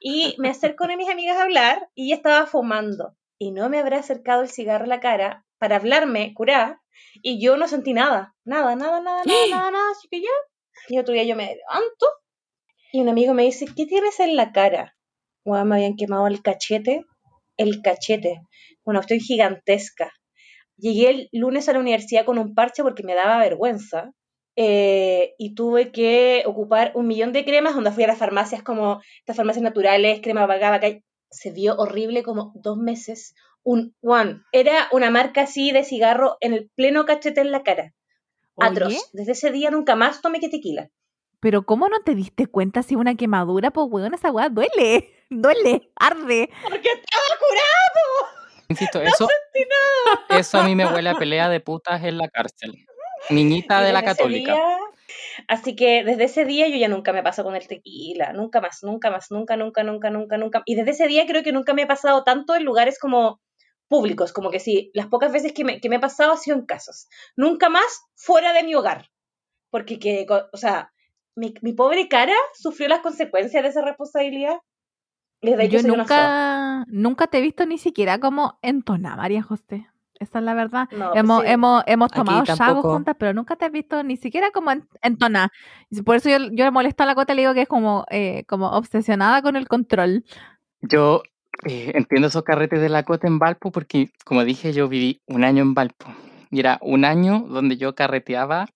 Y 0.00 0.36
me 0.38 0.48
acerco 0.48 0.84
a 0.84 0.96
mis 0.96 1.10
amigas 1.10 1.36
a 1.36 1.42
hablar 1.42 1.90
y 1.94 2.06
ella 2.06 2.16
estaba 2.16 2.46
fumando. 2.46 3.14
Y 3.38 3.52
no 3.52 3.68
me 3.68 3.78
habrá 3.78 3.98
acercado 3.98 4.40
el 4.40 4.48
cigarro 4.48 4.84
a 4.84 4.88
la 4.88 5.00
cara 5.00 5.44
para 5.58 5.76
hablarme, 5.76 6.32
curar, 6.32 6.78
y 7.20 7.38
yo 7.38 7.58
no 7.58 7.68
sentí 7.68 7.92
nada, 7.92 8.34
nada, 8.46 8.76
nada, 8.76 9.02
nada, 9.02 9.22
nada, 9.24 9.24
nada, 9.50 9.70
nada, 9.70 9.90
así 9.92 10.08
que 10.10 10.22
ya. 10.22 10.28
Y 10.88 10.98
otro 10.98 11.12
día 11.12 11.24
yo 11.24 11.36
me 11.36 11.44
levanto 11.44 12.06
y 12.90 13.02
un 13.02 13.10
amigo 13.10 13.34
me 13.34 13.42
dice, 13.42 13.66
¿qué 13.76 13.84
tienes 13.84 14.18
en 14.18 14.34
la 14.34 14.50
cara? 14.52 14.96
Weón, 15.44 15.68
me 15.68 15.74
habían 15.74 15.96
quemado 15.96 16.26
el 16.26 16.40
cachete, 16.40 17.04
el 17.58 17.82
cachete, 17.82 18.40
una 18.84 19.00
cuestión 19.00 19.20
gigantesca. 19.20 20.12
Llegué 20.76 21.10
el 21.10 21.28
lunes 21.32 21.68
a 21.68 21.72
la 21.72 21.80
universidad 21.80 22.24
con 22.24 22.38
un 22.38 22.54
parche 22.54 22.82
porque 22.82 23.02
me 23.02 23.14
daba 23.14 23.38
vergüenza 23.38 24.12
eh, 24.56 25.34
y 25.38 25.54
tuve 25.54 25.92
que 25.92 26.42
ocupar 26.46 26.92
un 26.94 27.06
millón 27.06 27.32
de 27.32 27.44
cremas 27.44 27.74
donde 27.74 27.92
fui 27.92 28.04
a 28.04 28.08
las 28.08 28.18
farmacias 28.18 28.62
como 28.62 29.00
estas 29.18 29.36
farmacias 29.36 29.62
naturales, 29.62 30.20
crema 30.22 30.46
vaga, 30.46 30.70
vaca. 30.70 30.88
Se 31.30 31.50
vio 31.52 31.76
horrible 31.76 32.22
como 32.22 32.52
dos 32.56 32.76
meses. 32.76 33.34
Un 33.62 33.94
one. 34.00 34.40
Era 34.52 34.88
una 34.90 35.10
marca 35.10 35.42
así 35.42 35.70
de 35.70 35.84
cigarro 35.84 36.36
en 36.40 36.54
el 36.54 36.70
pleno 36.74 37.04
cachete 37.04 37.40
en 37.40 37.52
la 37.52 37.62
cara. 37.62 37.92
Atroz. 38.58 38.88
Oye, 38.88 38.98
Desde 39.12 39.32
ese 39.32 39.50
día 39.50 39.70
nunca 39.70 39.96
más 39.96 40.22
tomé 40.22 40.40
que 40.40 40.48
tequila. 40.48 40.90
pero 41.40 41.64
¿cómo 41.64 41.88
no 41.88 42.00
te 42.00 42.14
diste 42.14 42.46
cuenta 42.46 42.82
si 42.82 42.96
una 42.96 43.14
quemadura, 43.14 43.70
pues 43.70 43.86
weón, 43.90 44.12
esa 44.12 44.30
weá 44.32 44.48
duele, 44.48 45.10
duele, 45.30 45.90
arde. 45.96 46.50
Porque 46.62 46.88
estaba 46.88 47.38
curado. 47.38 48.39
Insisto, 48.70 49.02
eso, 49.02 49.28
eso 50.30 50.58
a 50.60 50.64
mí 50.64 50.74
me 50.74 50.86
huele 50.86 51.10
a 51.10 51.14
pelea 51.14 51.48
de 51.48 51.60
putas 51.60 52.02
en 52.04 52.16
la 52.18 52.28
cárcel. 52.28 52.72
Niñita 53.28 53.82
Y 53.82 53.84
de 53.84 53.92
la 53.92 54.02
católica. 54.02 54.52
día- 54.54 54.78
así 55.48 55.76
que 55.76 56.04
desde 56.04 56.24
ese 56.24 56.44
día 56.44 56.68
yo 56.68 56.76
ya 56.76 56.88
nunca 56.88 57.12
me 57.12 57.22
paso 57.22 57.42
con 57.42 57.56
el 57.56 57.66
tequila, 57.66 58.32
nunca 58.32 58.60
más, 58.60 58.82
nunca 58.82 59.10
más, 59.10 59.30
nunca, 59.30 59.56
nunca, 59.56 59.82
nunca, 59.82 60.08
nunca, 60.10 60.38
nunca. 60.38 60.62
Y 60.64 60.76
desde 60.76 60.92
ese 60.92 61.08
día 61.08 61.26
creo 61.26 61.42
que 61.42 61.52
nunca 61.52 61.74
me 61.74 61.82
he 61.82 61.86
pasado 61.86 62.24
tanto 62.24 62.54
en 62.54 62.64
lugares 62.64 62.98
como 62.98 63.40
públicos, 63.88 64.32
como 64.32 64.50
que 64.52 64.60
sí, 64.60 64.90
las 64.94 65.08
pocas 65.08 65.32
veces 65.32 65.52
que 65.52 65.64
me, 65.64 65.80
que 65.80 65.88
me 65.88 65.96
he 65.96 66.00
pasado 66.00 66.32
ha 66.32 66.36
sido 66.36 66.56
en 66.56 66.64
casas. 66.64 67.08
Nunca 67.36 67.68
más 67.68 68.02
fuera 68.14 68.52
de 68.52 68.62
mi 68.62 68.74
hogar. 68.76 69.10
Porque 69.70 69.98
que, 69.98 70.26
o 70.52 70.56
sea, 70.56 70.92
mi, 71.34 71.54
mi 71.60 71.72
pobre 71.72 72.08
cara 72.08 72.34
sufrió 72.54 72.88
las 72.88 73.00
consecuencias 73.00 73.62
de 73.64 73.68
esa 73.68 73.82
responsabilidad. 73.82 74.56
Desde 75.42 75.68
Yo 75.68 75.82
nunca, 75.82 76.84
nunca 76.88 77.26
te 77.26 77.38
he 77.38 77.40
visto 77.40 77.64
ni 77.66 77.78
siquiera 77.78 78.18
como 78.18 78.58
entonar, 78.62 79.16
María 79.16 79.42
José. 79.42 79.86
Esa 80.18 80.38
es 80.38 80.44
la 80.44 80.52
verdad. 80.52 80.86
No, 80.92 81.14
hemos, 81.14 81.42
sí. 81.42 81.48
hemos, 81.48 81.82
hemos 81.86 82.12
tomado 82.12 82.44
chavos 82.44 82.84
juntas, 82.84 83.16
pero 83.18 83.32
nunca 83.32 83.56
te 83.56 83.64
he 83.64 83.70
visto 83.70 84.02
ni 84.02 84.18
siquiera 84.18 84.50
como 84.50 84.70
en- 84.70 84.86
entonar. 85.00 85.50
Y 85.88 86.02
Por 86.02 86.16
eso 86.16 86.28
yo, 86.28 86.36
yo 86.52 86.64
le 86.64 86.70
molesto 86.70 87.02
a 87.02 87.06
la 87.06 87.14
cota 87.14 87.32
y 87.32 87.36
le 87.36 87.42
digo 87.42 87.54
que 87.54 87.62
es 87.62 87.68
como, 87.68 88.04
eh, 88.10 88.44
como 88.46 88.68
obsesionada 88.70 89.40
con 89.40 89.56
el 89.56 89.66
control. 89.66 90.24
Yo 90.82 91.22
eh, 91.66 91.92
entiendo 91.94 92.28
esos 92.28 92.42
carretes 92.42 92.82
de 92.82 92.90
la 92.90 93.02
cota 93.04 93.26
en 93.26 93.38
Valpo 93.38 93.72
porque, 93.72 94.10
como 94.26 94.44
dije, 94.44 94.74
yo 94.74 94.88
viví 94.88 95.22
un 95.26 95.42
año 95.42 95.62
en 95.62 95.72
Valpo. 95.72 96.06
Y 96.50 96.60
era 96.60 96.78
un 96.82 97.06
año 97.06 97.46
donde 97.48 97.78
yo 97.78 97.94
carreteaba 97.94 98.66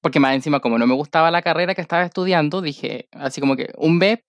porque 0.00 0.20
más 0.20 0.34
encima, 0.34 0.60
como 0.60 0.78
no 0.78 0.86
me 0.86 0.94
gustaba 0.94 1.30
la 1.30 1.40
carrera 1.40 1.74
que 1.74 1.80
estaba 1.80 2.02
estudiando, 2.04 2.60
dije, 2.60 3.08
así 3.12 3.40
como 3.40 3.56
que 3.56 3.72
un 3.78 3.98
B, 3.98 4.22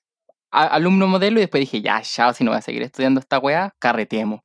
alumno 0.64 1.08
modelo, 1.08 1.40
y 1.40 1.42
después 1.42 1.62
dije, 1.62 1.82
ya, 1.82 2.02
ya, 2.02 2.34
si 2.34 2.44
no 2.44 2.52
voy 2.52 2.58
a 2.58 2.62
seguir 2.62 2.82
estudiando 2.82 3.20
esta 3.20 3.40
weá, 3.40 3.74
carreteemos. 3.80 4.42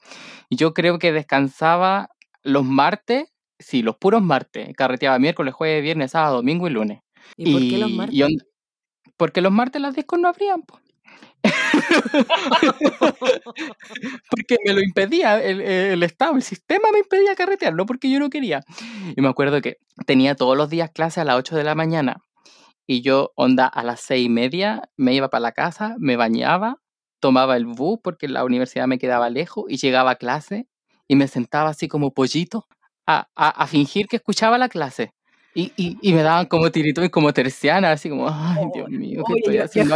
Y 0.49 0.57
yo 0.57 0.75
creo 0.75 0.99
que 0.99 1.13
descansaba 1.13 2.09
los 2.43 2.65
martes, 2.65 3.33
sí, 3.59 3.83
los 3.83 3.97
puros 3.97 4.23
martes, 4.23 4.75
carreteaba 4.77 5.19
miércoles, 5.19 5.55
jueves, 5.55 5.83
viernes, 5.83 6.13
sábado, 6.13 6.37
domingo 6.37 6.67
y 6.67 6.71
lunes. 6.71 7.01
¿Y 7.37 7.53
por 7.53 7.61
qué 7.61 7.79
los 7.79 7.91
martes? 7.91 8.17
y 8.17 8.21
ond- 8.23 8.45
porque 9.17 9.41
los 9.41 9.53
martes 9.53 9.83
las 9.83 9.95
discos 9.95 10.19
no 10.19 10.29
abrían, 10.29 10.63
po. 10.63 10.81
porque 14.31 14.57
me 14.65 14.73
lo 14.73 14.81
impedía 14.83 15.43
el, 15.43 15.61
el 15.61 16.03
Estado, 16.03 16.37
el 16.37 16.43
sistema 16.43 16.91
me 16.93 17.01
impedía 17.01 17.35
carretear, 17.35 17.75
no 17.75 17.87
porque 17.87 18.11
yo 18.11 18.19
no 18.19 18.31
quería. 18.31 18.63
Y 19.17 19.21
me 19.21 19.29
acuerdo 19.29 19.61
que 19.61 19.77
tenía 20.07 20.35
todos 20.35 20.57
los 20.57 20.71
días 20.71 20.91
clase 20.91 21.21
a 21.21 21.25
las 21.25 21.37
8 21.37 21.57
de 21.57 21.65
la 21.65 21.75
mañana 21.75 22.23
y 22.93 23.03
yo, 23.03 23.33
onda, 23.37 23.67
a 23.67 23.83
las 23.85 24.01
seis 24.01 24.27
y 24.27 24.29
media 24.29 24.83
me 24.97 25.15
iba 25.15 25.29
para 25.31 25.43
la 25.43 25.53
casa, 25.53 25.95
me 25.99 26.17
bañaba, 26.17 26.77
tomaba 27.21 27.57
el 27.57 27.67
bus 27.67 28.01
porque 28.03 28.27
la 28.29 28.45
universidad 28.45 28.87
me 28.89 28.99
quedaba 28.99 29.31
lejos 29.31 29.65
y 29.69 29.77
llegaba 29.77 30.13
a 30.13 30.17
clase 30.17 30.67
y 31.07 31.15
me 31.17 31.29
sentaba 31.29 31.71
así 31.71 31.87
como 31.89 32.13
pollito 32.13 32.67
a, 33.07 33.29
a- 33.37 33.49
a 33.51 33.67
fingir 33.69 34.07
que 34.09 34.17
escuchaba 34.17 34.59
la 34.59 34.69
clase. 34.69 35.13
Y, 35.55 35.73
y, 35.77 35.99
y 36.01 36.13
me 36.15 36.23
daban 36.23 36.47
como 36.47 36.71
tirito 36.71 37.03
y 37.05 37.11
como 37.11 37.33
terciana, 37.33 37.91
así 37.93 38.09
como, 38.09 38.29
ay, 38.29 38.65
Dios 38.73 38.89
mío, 38.89 39.23
¿qué 39.27 39.35
estoy 39.41 39.55
haciendo. 39.65 39.95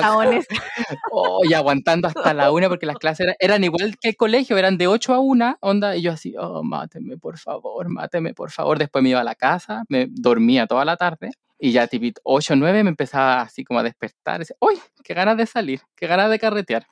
Oh, 1.13 1.41
y 1.45 1.55
aguantando 1.55 2.09
hasta 2.09 2.35
la 2.35 2.51
una, 2.53 2.69
porque 2.69 2.87
las 2.87 2.97
clases 2.99 3.21
eran, 3.27 3.37
eran 3.41 3.65
igual 3.65 3.97
que 4.01 4.09
el 4.11 4.17
colegio, 4.17 4.57
eran 4.59 4.77
de 4.79 4.87
8 4.89 5.15
a 5.15 5.21
1, 5.21 5.57
onda, 5.61 5.97
y 5.97 6.03
yo 6.03 6.13
así, 6.13 6.35
oh, 6.39 6.63
máteme, 6.65 7.17
por 7.19 7.39
favor, 7.39 7.89
máteme, 7.89 8.35
por 8.35 8.51
favor. 8.51 8.79
Después 8.79 9.03
me 9.03 9.11
iba 9.11 9.21
a 9.21 9.25
la 9.25 9.35
casa, 9.37 9.85
me 9.89 10.07
dormía 10.11 10.67
toda 10.67 10.85
la 10.85 10.97
tarde, 10.97 11.31
y 11.59 11.73
ya 11.73 11.87
tipo 11.87 12.19
8 12.25 12.53
o 12.55 12.57
9 12.57 12.83
me 12.85 12.91
empezaba 12.91 13.43
así 13.43 13.65
como 13.65 13.81
a 13.81 13.83
despertar, 13.83 14.41
decía, 14.41 14.57
uy, 14.61 14.79
qué 15.03 15.15
ganas 15.15 15.37
de 15.37 15.47
salir, 15.47 15.81
qué 15.97 16.07
ganas 16.07 16.31
de 16.31 16.39
carretear. 16.39 16.87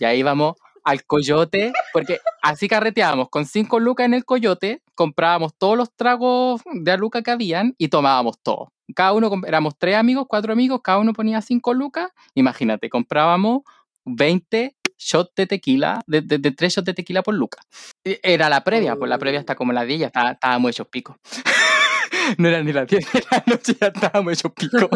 Y 0.00 0.04
ahí 0.04 0.20
íbamos 0.20 0.54
al 0.84 1.04
coyote, 1.04 1.72
porque 1.92 2.18
así 2.42 2.66
carreteábamos, 2.68 3.28
con 3.28 3.44
5 3.44 3.78
lucas 3.78 4.06
en 4.06 4.14
el 4.14 4.24
coyote, 4.24 4.80
comprábamos 4.94 5.52
todos 5.58 5.76
los 5.76 5.94
tragos 5.94 6.62
de 6.72 6.90
aluca 6.92 7.20
que 7.22 7.30
habían 7.30 7.74
y 7.76 7.88
tomábamos 7.88 8.38
todo. 8.42 8.72
Cada 8.94 9.12
uno, 9.12 9.30
éramos 9.46 9.74
tres 9.76 9.96
amigos, 9.96 10.24
cuatro 10.28 10.52
amigos, 10.52 10.80
cada 10.82 10.98
uno 10.98 11.12
ponía 11.12 11.42
5 11.42 11.74
lucas 11.74 12.10
Imagínate, 12.34 12.88
comprábamos 12.88 13.62
20 14.06 14.74
shots 14.96 15.32
de 15.36 15.46
tequila, 15.46 16.00
de, 16.06 16.22
de, 16.22 16.38
de 16.38 16.50
3 16.52 16.72
shots 16.74 16.86
de 16.86 16.94
tequila 16.94 17.22
por 17.22 17.34
Luca. 17.34 17.58
E- 18.02 18.18
Era 18.22 18.48
la 18.48 18.64
previa, 18.64 18.96
pues 18.96 19.10
la 19.10 19.18
previa 19.18 19.40
está 19.40 19.54
como 19.54 19.72
la 19.74 19.84
10, 19.84 20.00
ya 20.00 20.06
está- 20.06 20.30
estábamos 20.32 20.70
hechos 20.70 20.88
pico. 20.88 21.16
no 22.38 22.48
era 22.48 22.62
ni 22.62 22.72
las 22.72 22.86
10 22.86 23.12
de 23.12 23.24
la 23.30 23.44
noche, 23.46 23.76
ya 23.80 23.88
estábamos 23.88 24.32
hechos 24.32 24.52
pico. 24.52 24.88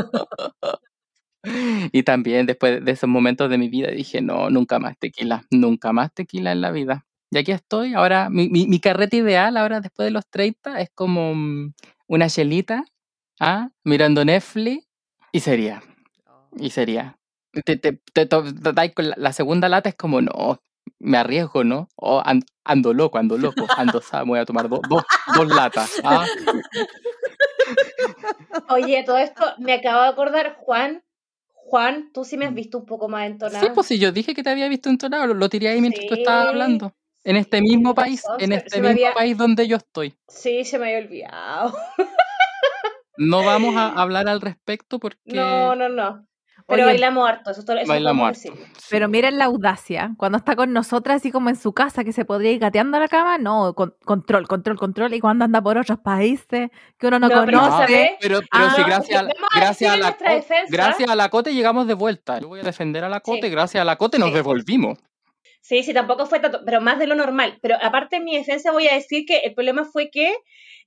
y 1.92 2.02
también 2.02 2.46
después 2.46 2.84
de 2.84 2.92
esos 2.92 3.08
momentos 3.08 3.50
de 3.50 3.58
mi 3.58 3.68
vida 3.68 3.90
dije, 3.90 4.20
no, 4.20 4.50
nunca 4.50 4.78
más 4.78 4.98
tequila, 4.98 5.44
nunca 5.50 5.92
más 5.92 6.12
tequila 6.12 6.52
en 6.52 6.60
la 6.60 6.70
vida. 6.70 7.06
Y 7.30 7.38
aquí 7.38 7.52
estoy, 7.52 7.94
ahora 7.94 8.28
mi, 8.30 8.48
mi, 8.48 8.66
mi 8.66 8.78
carrete 8.78 9.16
ideal, 9.16 9.56
ahora 9.56 9.80
después 9.80 10.06
de 10.06 10.10
los 10.10 10.28
30, 10.28 10.80
es 10.80 10.90
como 10.94 11.34
mm, 11.34 11.72
una 12.06 12.28
chelita, 12.28 12.84
¿ah? 13.40 13.70
mirando 13.84 14.24
Netflix, 14.24 14.86
y 15.32 15.40
sería, 15.40 15.82
y 16.58 16.70
sería. 16.70 17.18
Te, 17.52 17.76
te, 17.76 17.92
te, 18.12 18.26
te 18.26 19.02
la, 19.02 19.14
la 19.16 19.32
segunda 19.32 19.68
lata 19.70 19.88
es 19.88 19.94
como, 19.94 20.20
no, 20.20 20.60
me 20.98 21.18
arriesgo, 21.18 21.64
¿no? 21.64 21.88
O 21.96 22.22
an- 22.24 22.44
ando 22.64 22.92
loco, 22.94 23.18
ando 23.18 23.36
loco, 23.38 23.66
ando 23.76 24.00
sa- 24.00 24.22
voy 24.22 24.38
a 24.38 24.44
tomar 24.44 24.68
do- 24.68 24.80
dos 24.88 25.02
dos 25.34 25.48
latas. 25.48 25.90
¿ah? 26.04 26.24
Oye, 28.68 29.02
todo 29.04 29.18
esto 29.18 29.44
me 29.58 29.72
acabo 29.74 30.02
de 30.02 30.08
acordar, 30.08 30.56
Juan. 30.60 31.02
Juan, 31.54 32.10
tú 32.12 32.24
sí 32.24 32.36
me 32.36 32.44
has 32.46 32.54
visto 32.54 32.78
un 32.78 32.86
poco 32.86 33.08
más 33.08 33.26
entonada. 33.26 33.60
Sí, 33.64 33.70
pues 33.74 33.86
si 33.86 33.98
yo 33.98 34.12
dije 34.12 34.34
que 34.34 34.42
te 34.42 34.50
había 34.50 34.68
visto 34.68 34.90
entonado, 34.90 35.26
lo, 35.26 35.34
lo 35.34 35.48
tiré 35.48 35.68
ahí 35.68 35.80
mientras 35.80 36.06
tú 36.06 36.14
estabas 36.14 36.44
Sí, 36.44 36.48
hablando. 36.50 36.92
En 37.24 37.36
este 37.36 37.60
mismo 37.62 37.94
país, 37.94 38.22
razón, 38.24 38.40
en 38.42 38.52
este 38.52 38.78
mismo 38.80 38.88
había- 38.90 39.14
país 39.14 39.38
donde 39.38 39.68
yo 39.68 39.76
estoy. 39.76 40.14
Sí, 40.28 40.64
se 40.64 40.78
me 40.78 40.86
había 40.86 41.06
olvidado. 41.06 41.72
No 43.16 43.44
vamos 43.44 43.76
a 43.76 43.88
hablar 44.02 44.28
al 44.28 44.40
respecto 44.40 44.98
porque 44.98 45.18
No, 45.26 45.74
no, 45.76 45.88
no. 45.88 46.26
Pero 46.66 46.82
Oye, 46.82 46.92
bailamos 46.92 47.28
harto, 47.28 47.50
eso, 47.50 47.64
todo- 47.64 47.76
eso 47.78 47.88
bailamos 47.88 48.28
harto. 48.28 48.40
Sí. 48.40 48.50
Pero 48.90 49.08
miren 49.08 49.38
la 49.38 49.46
audacia. 49.46 50.12
Cuando 50.16 50.38
está 50.38 50.54
con 50.56 50.72
nosotras, 50.72 51.16
así 51.16 51.30
como 51.32 51.48
en 51.50 51.56
su 51.56 51.72
casa, 51.72 52.04
que 52.04 52.12
se 52.12 52.24
podría 52.24 52.52
ir 52.52 52.58
gateando 52.60 52.96
a 52.96 53.00
la 53.00 53.08
cama, 53.08 53.38
no, 53.38 53.74
con- 53.74 53.94
control, 54.04 54.46
control, 54.48 54.78
control. 54.78 55.14
Y 55.14 55.20
cuando 55.20 55.44
anda 55.44 55.60
por 55.62 55.78
otros 55.78 55.98
países 56.00 56.70
que 56.98 57.06
uno 57.06 57.18
no, 57.18 57.28
No, 57.28 57.44
pero 57.44 57.60
conoce. 57.60 57.76
¿sabes? 57.86 58.10
Pero, 58.20 58.40
pero 58.40 58.64
Ah, 58.66 58.72
si 58.76 58.82
gracias, 58.82 59.22
a- 59.22 59.28
gracias, 59.58 59.92
a 59.92 59.96
la 59.96 60.16
gracias 60.68 61.10
a 61.10 61.14
la 61.16 61.28
Cote 61.28 61.54
llegamos 61.54 61.86
de 61.86 61.94
vuelta. 61.94 62.38
Yo 62.40 62.48
voy 62.48 62.60
a 62.60 62.64
defender 62.64 63.04
a 63.04 63.08
la 63.08 63.20
Cote, 63.20 63.42
Sí. 63.42 63.50
gracias 63.50 63.80
a 63.80 63.84
la 63.84 63.96
Cote 63.96 64.18
nos 64.18 64.28
Sí. 64.30 64.34
devolvimos. 64.36 64.98
Sí, 65.60 65.82
sí, 65.84 65.94
tampoco 65.94 66.26
fue 66.26 66.40
tanto, 66.40 66.60
pero 66.64 66.80
más 66.80 66.98
de 66.98 67.06
lo 67.06 67.14
normal. 67.14 67.58
Pero 67.62 67.76
aparte 67.80 68.16
en 68.16 68.24
mi 68.24 68.36
defensa 68.36 68.72
voy 68.72 68.88
a 68.88 68.94
decir 68.94 69.24
que 69.26 69.38
el 69.38 69.54
problema 69.54 69.84
fue 69.84 70.10
que 70.10 70.34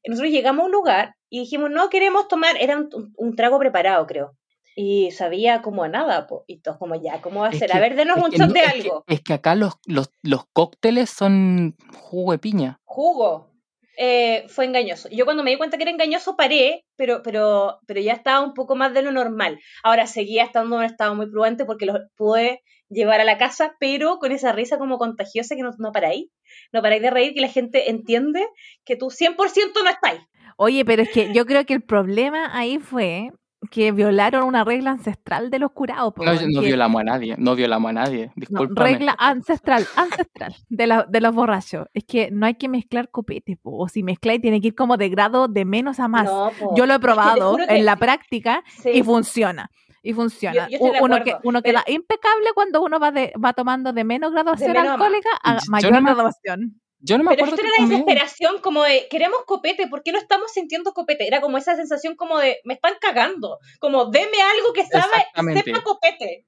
nosotros 0.05 0.31
llegamos 0.31 0.63
a 0.63 0.65
un 0.65 0.71
lugar 0.73 1.15
y 1.29 1.39
dijimos, 1.39 1.71
no 1.71 1.89
queremos 1.89 2.27
tomar, 2.27 2.55
era 2.59 2.77
un 3.15 3.35
trago 3.35 3.57
preparado, 3.57 4.05
creo. 4.05 4.33
Y 4.77 5.11
sabía 5.11 5.61
como 5.61 5.83
a 5.83 5.87
nada, 5.87 6.27
po. 6.27 6.43
y 6.47 6.59
todos 6.59 6.77
como 6.77 6.95
ya, 6.95 7.21
¿cómo 7.21 7.39
va 7.41 7.47
a 7.47 7.51
Es 7.51 7.59
ser? 7.59 7.71
que- 7.71 7.77
a 7.77 7.79
ver, 7.79 7.95
denos 7.95 8.17
un 8.17 8.29
shot 8.31 8.47
no- 8.49 8.53
de 8.53 8.59
es 8.59 8.73
que- 8.73 8.79
algo. 8.81 9.03
es 9.07 9.21
que 9.21 9.33
acá 9.33 9.55
los, 9.55 9.75
los, 9.85 10.11
los 10.21 10.45
cócteles 10.51 11.09
son 11.09 11.75
jugo 11.97 12.33
de 12.33 12.39
piña. 12.39 12.79
Jugo. 12.83 13.51
Eh, 13.97 14.43
fue 14.49 14.65
engañoso. 14.65 15.07
Yo 15.09 15.23
cuando 15.23 15.41
me 15.43 15.51
di 15.51 15.57
cuenta 15.57 15.77
que 15.77 15.83
era 15.83 15.91
engañoso 15.91 16.35
paré, 16.35 16.83
pero, 16.97 17.21
pero, 17.23 17.79
pero 17.87 18.01
ya 18.01 18.11
estaba 18.11 18.41
un 18.45 18.53
poco 18.53 18.75
más 18.75 18.93
de 18.93 19.01
lo 19.01 19.13
normal. 19.13 19.57
Ahora 19.83 20.05
seguía 20.07 20.43
estando 20.43 20.75
en 20.75 20.79
un 20.79 20.85
estado 20.85 21.15
muy 21.15 21.31
prudente 21.31 21.63
porque 21.63 21.85
los 21.85 21.99
pude 22.17 22.61
llevar 22.89 23.21
a 23.21 23.23
la 23.23 23.37
casa, 23.37 23.75
pero 23.79 24.17
con 24.19 24.33
esa 24.33 24.51
risa 24.51 24.77
como 24.77 24.97
contagiosa 24.97 25.55
que 25.55 25.61
no, 25.61 25.71
no 25.77 25.93
paráis. 25.93 26.27
No 26.73 26.81
paráis 26.81 27.01
de 27.01 27.09
reír, 27.09 27.33
que 27.33 27.39
la 27.39 27.47
gente 27.47 27.89
entiende 27.89 28.45
que 28.83 28.97
tú 28.97 29.09
100% 29.09 29.81
no 29.81 29.89
estáis. 29.89 30.19
Oye, 30.57 30.83
pero 30.83 31.01
es 31.03 31.09
que 31.09 31.33
yo 31.33 31.45
creo 31.45 31.65
que 31.65 31.73
el 31.73 31.81
problema 31.83 32.49
ahí 32.57 32.79
fue 32.79 33.31
que 33.69 33.91
violaron 33.91 34.43
una 34.45 34.63
regla 34.63 34.91
ancestral 34.91 35.49
de 35.49 35.59
los 35.59 35.71
curados. 35.71 36.13
No, 36.17 36.25
no 36.33 36.61
que- 36.61 36.67
violamos 36.67 37.01
a 37.01 37.03
nadie, 37.03 37.35
no 37.37 37.55
violamos 37.55 37.89
a 37.89 37.93
nadie, 37.93 38.27
no, 38.27 38.33
discúlpame. 38.35 38.89
regla 38.89 39.15
ancestral, 39.19 39.85
ancestral 39.95 40.55
de, 40.69 40.87
la- 40.87 41.05
de 41.07 41.21
los 41.21 41.33
borrachos. 41.35 41.87
Es 41.93 42.03
que 42.03 42.29
no 42.31 42.45
hay 42.45 42.55
que 42.55 42.67
mezclar 42.69 43.09
copetes, 43.09 43.57
po, 43.57 43.77
o 43.77 43.87
si 43.87 44.03
mezcláis 44.03 44.41
tiene 44.41 44.61
que 44.61 44.67
ir 44.69 44.75
como 44.75 44.97
de 44.97 45.09
grado 45.09 45.47
de 45.47 45.65
menos 45.65 45.99
a 45.99 46.07
más. 46.07 46.25
No. 46.25 46.51
Yo 46.75 46.85
lo 46.85 46.93
he 46.93 46.95
Es 46.95 46.99
que 47.01 47.07
te 47.07 47.13
probado 47.13 47.57
que- 47.57 47.63
en 47.75 47.85
la 47.85 47.95
práctica 47.95 48.63
sí. 48.81 48.89
y 48.93 49.03
funciona. 49.03 49.69
Y 50.03 50.13
funciona. 50.13 50.67
Yo- 50.69 50.77
yo 50.77 50.93
de 50.93 51.01
uno, 51.01 51.23
que, 51.23 51.35
uno 51.43 51.61
pero- 51.63 51.81
queda 51.81 51.83
impecable 51.93 52.49
cuando 52.53 52.83
uno 52.83 52.99
va, 52.99 53.11
de, 53.11 53.33
va 53.43 53.53
tomando 53.53 53.91
de 53.91 54.03
menos 54.03 54.31
graduación 54.33 54.71
menos 54.73 54.83
a 54.83 54.97
más. 54.97 55.01
alcohólica 55.07 55.29
a 55.43 55.53
Yo 55.55 55.71
mayor 55.71 55.91
no 55.93 56.01
me- 56.01 56.13
graduación. 56.13 56.79
Yo 57.05 57.17
no 57.19 57.23
me 57.23 57.35
Pero 57.35 57.45
acuerdo 57.45 57.55
esto 57.55 57.61
que 57.61 57.67
era 57.67 57.83
la 57.83 57.87
desesperación, 57.89 58.61
como 58.61 58.81
de, 58.83 59.07
queremos 59.09 59.41
copete, 59.45 59.87
¿por 59.87 60.01
qué 60.01 60.11
no 60.11 60.17
estamos 60.17 60.51
sintiendo 60.51 60.91
copete? 60.93 61.27
Era 61.27 61.39
como 61.39 61.57
esa 61.59 61.75
sensación 61.75 62.15
como 62.15 62.39
de, 62.39 62.57
me 62.63 62.73
están 62.73 62.93
cagando, 62.99 63.59
como, 63.79 64.05
deme 64.05 64.41
algo 64.41 64.73
que 64.73 64.85
sabe, 64.87 65.23
sepa 65.53 65.83
copete. 65.83 66.45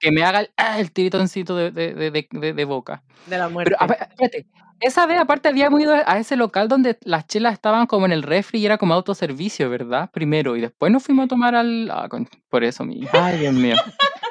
Que- 0.00 0.10
me 0.10 0.22
haga 0.22 0.40
el, 0.40 0.50
ah, 0.58 0.78
el 0.78 0.92
tiritoncito 0.92 1.56
de, 1.56 1.70
de, 1.70 1.94
de, 1.94 2.10
de- 2.10 2.28
de- 2.30 2.52
de 2.52 2.64
boca. 2.66 3.02
De 3.26 3.38
la 3.38 3.48
muerte. 3.48 3.70
Pero 3.78 3.82
a 3.82 3.86
ver, 3.86 3.98
espérate, 4.10 4.46
esa 4.80 5.06
vez 5.06 5.18
aparte 5.18 5.48
habíamos 5.48 5.80
ido 5.80 5.94
a 5.94 6.18
ese 6.18 6.36
local 6.36 6.68
donde 6.68 6.98
las 7.02 7.26
chelas 7.26 7.54
estaban 7.54 7.86
como 7.86 8.04
en 8.04 8.12
el 8.12 8.22
refri 8.22 8.58
y 8.60 8.66
era 8.66 8.76
como 8.76 8.92
autoservicio, 8.92 9.70
¿verdad? 9.70 10.10
Primero, 10.12 10.56
y 10.56 10.60
después 10.60 10.92
nos 10.92 11.02
fuimos 11.04 11.24
a 11.24 11.28
tomar 11.28 11.54
al... 11.54 11.90
ah, 11.90 12.06
con- 12.10 12.28
por 12.50 12.64
eso, 12.64 12.84
mi... 12.84 13.00
Ay, 13.12 13.38
Dios 13.38 13.54
mío. 13.54 13.76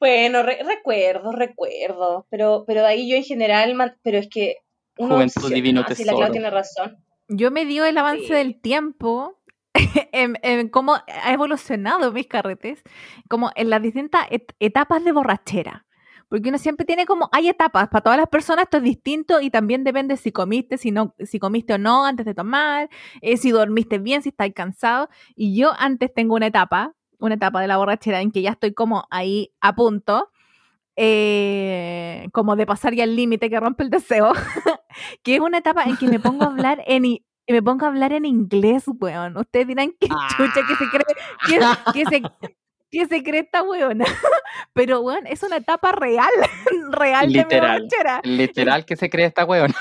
Bueno, 0.00 0.42
re- 0.42 0.62
recuerdo, 0.64 1.32
recuerdo, 1.32 2.26
pero, 2.30 2.64
pero 2.66 2.80
de 2.82 2.86
ahí 2.88 3.10
yo 3.10 3.16
en 3.16 3.24
general, 3.24 3.96
pero 4.02 4.18
es 4.18 4.28
que 4.28 4.56
uno 4.98 5.14
Juventud 5.14 5.36
obsesiona, 5.38 5.54
divino 5.54 5.80
sí, 5.82 5.86
la 5.88 5.94
tesoro. 5.96 6.16
Clau 6.18 6.32
tiene 6.32 6.50
razón. 6.50 6.96
Yo 7.28 7.50
me 7.50 7.64
dio 7.64 7.84
el 7.84 7.96
avance 7.96 8.26
Sí. 8.26 8.32
del 8.32 8.60
tiempo 8.60 9.38
en, 10.12 10.38
en 10.42 10.68
cómo 10.68 10.94
ha 10.94 11.32
evolucionado 11.32 12.12
mis 12.12 12.26
carretes, 12.26 12.82
como 13.28 13.50
en 13.54 13.70
las 13.70 13.80
distintas 13.82 14.26
et- 14.30 14.52
etapas 14.60 15.02
de 15.04 15.12
borrachera. 15.12 15.86
Porque 16.28 16.48
uno 16.48 16.56
siempre 16.56 16.86
tiene 16.86 17.04
como, 17.04 17.28
hay 17.30 17.48
etapas, 17.50 17.88
para 17.88 18.02
todas 18.02 18.18
las 18.18 18.28
personas 18.28 18.64
esto 18.64 18.78
es 18.78 18.82
distinto 18.82 19.42
y 19.42 19.50
también 19.50 19.84
depende 19.84 20.16
si 20.16 20.32
comiste, 20.32 20.78
si 20.78 20.90
no, 20.90 21.14
si 21.18 21.38
comiste 21.38 21.74
o 21.74 21.78
no 21.78 22.06
antes 22.06 22.24
de 22.24 22.34
tomar, 22.34 22.88
eh, 23.20 23.36
si 23.36 23.50
dormiste 23.50 23.98
bien, 23.98 24.22
si 24.22 24.30
estáis 24.30 24.54
cansado. 24.54 25.10
Y 25.36 25.54
yo 25.58 25.72
antes 25.78 26.12
tengo 26.14 26.34
una 26.34 26.46
etapa, 26.46 26.94
una 27.22 27.36
etapa 27.36 27.60
de 27.60 27.68
la 27.68 27.76
borrachera 27.76 28.20
en 28.20 28.32
que 28.32 28.42
ya 28.42 28.50
estoy 28.50 28.74
como 28.74 29.06
ahí 29.10 29.52
a 29.60 29.74
punto, 29.74 30.30
eh, 30.96 32.28
como 32.32 32.56
de 32.56 32.66
pasar 32.66 32.94
ya 32.94 33.04
el 33.04 33.16
límite 33.16 33.48
que 33.48 33.60
rompe 33.60 33.84
el 33.84 33.90
deseo, 33.90 34.32
que 35.22 35.36
es 35.36 35.40
una 35.40 35.58
etapa 35.58 35.84
en 35.84 35.96
que 35.96 36.08
me 36.08 36.20
pongo 36.20 36.44
a 36.44 36.48
hablar 36.48 36.82
en, 36.86 37.02
me 37.48 37.62
pongo 37.62 37.86
a 37.86 37.88
hablar 37.88 38.12
en 38.12 38.24
inglés, 38.24 38.84
weón. 38.86 39.36
Ustedes 39.36 39.66
dirán 39.66 39.92
que 39.98 40.08
chucha 40.36 40.60
que 40.66 40.76
se 40.76 40.90
cree, 40.90 41.04
que, 41.46 41.60
que 41.92 42.04
se, 42.06 42.22
¿Qué 42.92 43.06
se 43.06 43.22
cree 43.22 43.40
esta 43.40 43.62
weona? 43.62 44.04
Pero, 44.74 45.00
weón, 45.00 45.26
es 45.26 45.42
una 45.42 45.56
etapa 45.56 45.92
real, 45.92 46.28
real 46.90 47.32
de 47.32 47.38
mi 47.38 47.42
Literal. 47.44 47.82
borrachera. 47.82 48.20
Literal 48.22 48.84
que 48.84 48.96
se 48.96 49.08
cree 49.08 49.24
esta 49.24 49.46
weón. 49.46 49.72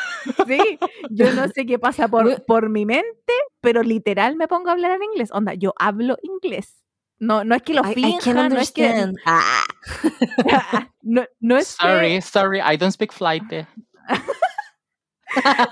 Sí, 0.47 0.79
yo 1.09 1.33
no 1.33 1.49
sé 1.49 1.65
qué 1.65 1.77
pasa 1.77 2.07
por, 2.07 2.45
por 2.45 2.69
mi 2.69 2.85
mente, 2.85 3.33
pero 3.59 3.83
literal 3.83 4.37
me 4.37 4.47
pongo 4.47 4.69
a 4.69 4.71
hablar 4.71 4.91
en 4.91 5.03
inglés. 5.03 5.29
Onda, 5.33 5.55
yo 5.55 5.73
hablo 5.77 6.17
inglés. 6.21 6.80
No, 7.21 7.43
no 7.43 7.53
es 7.55 7.61
que 7.61 7.73
lo 7.75 7.83
I, 7.85 7.91
I 7.91 7.93
can 7.93 8.03
finja, 8.03 8.33
no 8.49 8.57
es 8.59 8.71
que... 8.71 8.87
understand. 8.89 9.17
Ah. 9.27 9.63
no, 11.03 11.23
no 11.39 11.57
es 11.57 11.77
que... 11.77 11.87
Sorry, 11.87 12.21
sorry, 12.21 12.59
I 12.59 12.77
don't 12.77 12.91
speak 12.91 13.13
flight. 13.13 13.43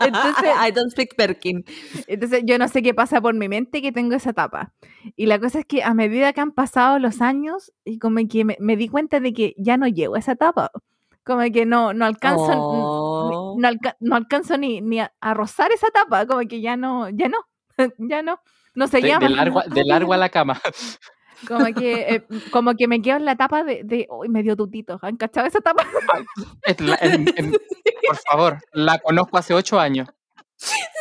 Entonces, 0.02 0.46
I 0.68 0.72
don't 0.72 0.92
speak 0.92 1.16
Perkin. 1.18 1.66
Entonces 2.08 2.44
yo 2.46 2.58
no 2.58 2.68
sé 2.68 2.82
qué 2.82 2.94
pasa 2.94 3.20
por 3.20 3.34
mi 3.34 3.50
mente 3.50 3.82
que 3.82 3.92
tengo 3.92 4.16
esa 4.16 4.30
etapa. 4.30 4.74
Y 5.16 5.26
la 5.26 5.40
cosa 5.40 5.60
es 5.60 5.66
que 5.66 5.84
a 5.84 5.94
medida 5.94 6.32
que 6.34 6.42
han 6.42 6.52
pasado 6.52 7.00
los 7.00 7.20
años, 7.22 7.74
y 7.84 8.00
como 8.00 8.20
que 8.30 8.46
me, 8.46 8.56
me 8.60 8.78
di 8.78 8.88
cuenta 8.88 9.20
de 9.20 9.34
que 9.34 9.56
ya 9.58 9.76
no 9.78 9.88
llego 9.88 10.16
a 10.16 10.20
esa 10.20 10.34
etapa. 10.34 10.72
Como 11.26 11.42
que 11.52 11.66
no, 11.66 11.94
no 11.94 12.06
alcanzo, 12.06 12.46
Oh. 12.52 13.56
ni- 13.58 13.62
no, 13.62 13.68
alca- 13.68 13.98
no 14.00 14.16
alcanzo 14.16 14.58
ni, 14.58 14.82
ni 14.82 15.00
a, 15.00 15.14
a 15.20 15.34
rozar 15.34 15.72
esa 15.72 15.88
etapa. 15.88 16.26
Como 16.26 16.40
que 16.48 16.62
ya 16.62 16.78
no, 16.78 17.10
ya 17.10 17.28
no, 17.28 17.40
ya 17.98 18.22
no. 18.22 18.40
No 18.76 18.88
se 18.88 19.02
De, 19.02 19.08
llama. 19.10 19.28
de 19.28 19.36
largo, 19.36 19.62
de 19.68 19.84
largo 19.84 20.14
a 20.14 20.18
la 20.18 20.30
cama. 20.30 20.62
Como 21.48 21.66
que, 21.74 22.02
eh, 22.16 22.24
como 22.52 22.74
que 22.76 22.88
me 22.88 23.02
quedo 23.02 23.18
en 23.18 23.26
la 23.26 23.32
etapa 23.34 23.64
de, 23.64 23.82
de 23.84 24.08
uy, 24.10 24.30
medio 24.30 24.56
tutito. 24.56 25.00
¿Han 25.02 25.18
cachado 25.18 25.48
esa 25.48 25.60
etapa? 25.60 25.86
Es 26.64 26.80
la- 26.82 26.98
en- 27.02 27.32
en- 27.38 27.52
por 28.08 28.18
favor, 28.30 28.58
la 28.74 28.98
conozco 29.00 29.38
hace 29.38 29.54
ocho 29.54 29.80
años. 29.80 30.08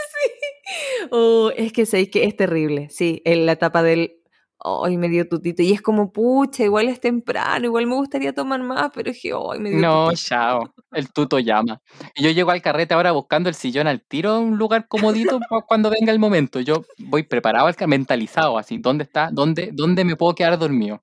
Oh, 1.10 1.50
es 1.56 1.72
que 1.72 1.86
sé 1.86 2.10
que 2.10 2.24
es 2.24 2.36
terrible, 2.36 2.88
sí, 2.90 3.22
en 3.24 3.46
la 3.46 3.52
etapa 3.52 3.82
del 3.82 4.20
ay, 4.64 4.96
medio 4.96 5.28
tutito. 5.28 5.62
Y 5.62 5.72
es 5.72 5.82
como, 5.82 6.12
pucha, 6.12 6.64
igual 6.64 6.88
es 6.88 7.00
temprano, 7.00 7.66
igual 7.66 7.86
me 7.86 7.94
gustaría 7.94 8.32
tomar 8.32 8.62
más, 8.62 8.90
pero 8.94 9.10
es 9.10 9.20
que, 9.20 9.32
ay, 9.32 9.58
medio 9.60 9.78
No, 9.78 10.08
tutito. 10.08 10.22
chao. 10.28 10.74
El 10.92 11.12
tuto 11.12 11.38
llama. 11.38 11.80
Y 12.14 12.22
yo 12.22 12.30
llego 12.30 12.50
al 12.50 12.62
carrete 12.62 12.94
ahora 12.94 13.12
buscando 13.12 13.48
el 13.48 13.54
sillón 13.54 13.86
al 13.86 14.00
tiro, 14.02 14.40
un 14.40 14.56
lugar 14.58 14.88
comodito 14.88 15.38
cuando 15.66 15.90
venga 15.90 16.12
el 16.12 16.18
momento. 16.18 16.60
Yo 16.60 16.84
voy 16.98 17.22
preparado, 17.24 17.68
mentalizado, 17.86 18.58
así. 18.58 18.78
¿Dónde 18.78 19.04
está? 19.04 19.30
¿Dónde, 19.32 19.70
dónde 19.72 20.04
me 20.04 20.16
puedo 20.16 20.34
quedar 20.34 20.58
dormido? 20.58 21.02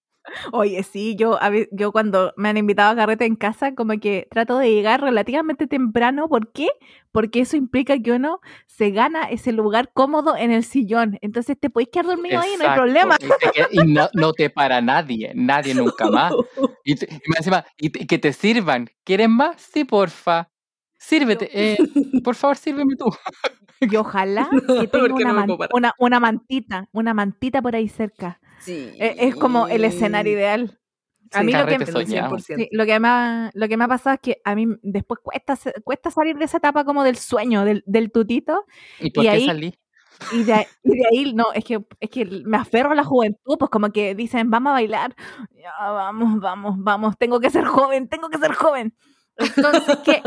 Oye, 0.52 0.84
sí, 0.84 1.16
yo, 1.16 1.38
yo 1.72 1.92
cuando 1.92 2.34
me 2.38 2.50
han 2.50 2.58
invitado 2.58 2.92
a 2.92 2.96
carrete 2.96 3.26
en 3.26 3.36
casa, 3.36 3.76
como 3.76 3.98
que 4.00 4.28
trato 4.32 4.58
de 4.58 4.72
llegar 4.72 5.02
relativamente 5.02 5.68
temprano. 5.68 6.28
¿Por 6.30 6.52
qué? 6.52 6.68
Porque 7.12 7.42
eso 7.42 7.56
implica 7.58 7.98
que 8.00 8.12
uno 8.12 8.40
se 8.66 8.92
gana 8.92 9.24
ese 9.30 9.52
lugar 9.52 9.92
cómodo 9.94 10.36
en 10.36 10.52
el 10.52 10.64
sillón. 10.64 11.18
Entonces 11.22 11.58
te 11.60 11.70
podéis 11.70 11.90
quedar 11.92 12.06
dormido 12.08 12.40
ahí, 12.40 12.52
no 12.58 12.70
hay 12.70 12.76
problema. 12.76 13.18
Y, 13.72 13.84
no, 13.86 14.10
no 14.14 14.34
te 14.34 14.50
para 14.50 14.82
nadie, 14.82 15.32
nadie 15.36 15.74
nunca 15.74 16.10
más. 16.10 16.34
Y, 16.88 16.94
te- 16.94 17.08
y 17.12 17.30
más 17.30 17.38
encima, 17.40 17.66
y 17.78 17.90
te- 17.90 18.06
que 18.06 18.20
te 18.20 18.32
sirvan. 18.32 18.88
¿Quieren 19.04 19.32
más? 19.32 19.60
Sí, 19.60 19.86
porfa. 19.86 20.52
Sírvete. 21.00 21.50
eh, 21.52 21.78
por 22.24 22.36
favor, 22.36 22.58
sírveme 22.58 22.96
tú. 22.96 23.06
Y 23.82 23.96
ojalá 23.96 24.48
que 24.52 24.88
tenga 24.88 25.16
una, 25.16 25.34
man- 25.34 25.58
una, 25.72 25.94
una 25.98 26.20
mantita, 26.20 26.88
una 26.92 27.16
mantita 27.16 27.62
por 27.64 27.76
ahí 27.76 27.90
cerca. 27.90 28.40
Sí. 28.60 28.92
E- 29.00 29.16
Es, 29.28 29.36
como 29.36 29.68
el 29.68 29.84
escenario 29.86 30.34
ideal. 30.34 30.80
A 31.32 31.40
Sí, 31.40 31.46
mí 31.46 31.52
lo 31.54 31.66
que, 31.66 31.86
soñado. 31.88 32.38
sí, 32.40 32.70
lo, 32.72 32.86
que 32.86 33.00
me 33.00 33.08
ha, 33.08 33.52
lo 33.56 33.68
que 33.68 33.78
me 33.78 33.84
ha 33.84 33.88
pasado 33.88 34.14
es 34.14 34.20
que 34.22 34.42
a 34.46 34.56
mí 34.56 34.68
después 34.84 35.20
cuesta, 35.22 35.58
cuesta 35.84 36.12
salir 36.12 36.38
de 36.38 36.46
esa 36.46 36.58
etapa 36.58 36.86
como 36.86 37.04
del 37.04 37.18
sueño, 37.18 37.66
del, 37.66 37.84
del 37.88 38.12
tutito. 38.12 38.66
¿Y 39.00 39.10
por 39.12 39.24
Y 39.26 39.28
qué 39.28 39.34
ahí- 39.34 39.46
salí? 39.46 39.76
Y 40.32 40.44
de, 40.44 40.54
ahí- 40.54 40.66
y 40.84 40.98
de 40.98 41.08
ahí, 41.12 41.34
no, 41.34 41.52
es 41.54 41.66
que, 41.66 41.84
es 42.00 42.10
que 42.10 42.26
me 42.46 42.56
aferro 42.58 42.92
a 42.92 42.96
la 42.96 43.04
juventud, 43.04 43.58
pues 43.60 43.70
como 43.70 43.92
que 43.92 44.16
dicen, 44.16 44.50
vamos 44.50 44.70
a 44.70 44.74
bailar. 44.74 45.14
Ya, 45.52 45.74
vamos, 45.92 46.40
vamos, 46.40 46.76
vamos, 46.78 47.18
tengo 47.18 47.40
que 47.42 47.50
ser 47.50 47.66
joven, 47.66 48.08
tengo 48.08 48.30
que 48.30 48.38
ser 48.38 48.54
joven. 48.54 48.96
Entonces, 49.38 49.98
¿qué, 50.06 50.22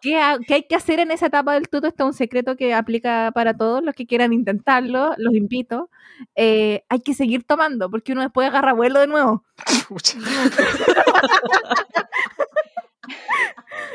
qué, 0.00 0.18
ha- 0.20 0.38
qué 0.46 0.54
hay 0.54 0.62
que 0.64 0.74
hacer 0.74 0.98
en 1.00 1.10
esa 1.12 1.26
etapa 1.26 1.54
del 1.54 1.68
tuto? 1.68 1.86
Este 1.86 2.02
es 2.02 2.06
un 2.06 2.14
secreto 2.14 2.56
que 2.56 2.74
aplica 2.74 3.30
para 3.34 3.54
todos 3.56 3.82
los 3.82 3.94
que 3.94 4.06
quieran 4.06 4.32
intentarlo, 4.32 5.12
los 5.18 5.34
invito. 5.34 5.90
Eh, 6.34 6.82
hay 6.88 7.00
que 7.00 7.14
seguir 7.14 7.44
tomando, 7.44 7.90
porque 7.90 8.12
uno 8.12 8.22
después 8.22 8.48
agarra 8.48 8.72
vuelo 8.72 8.98
de 9.00 9.06
nuevo. 9.06 9.44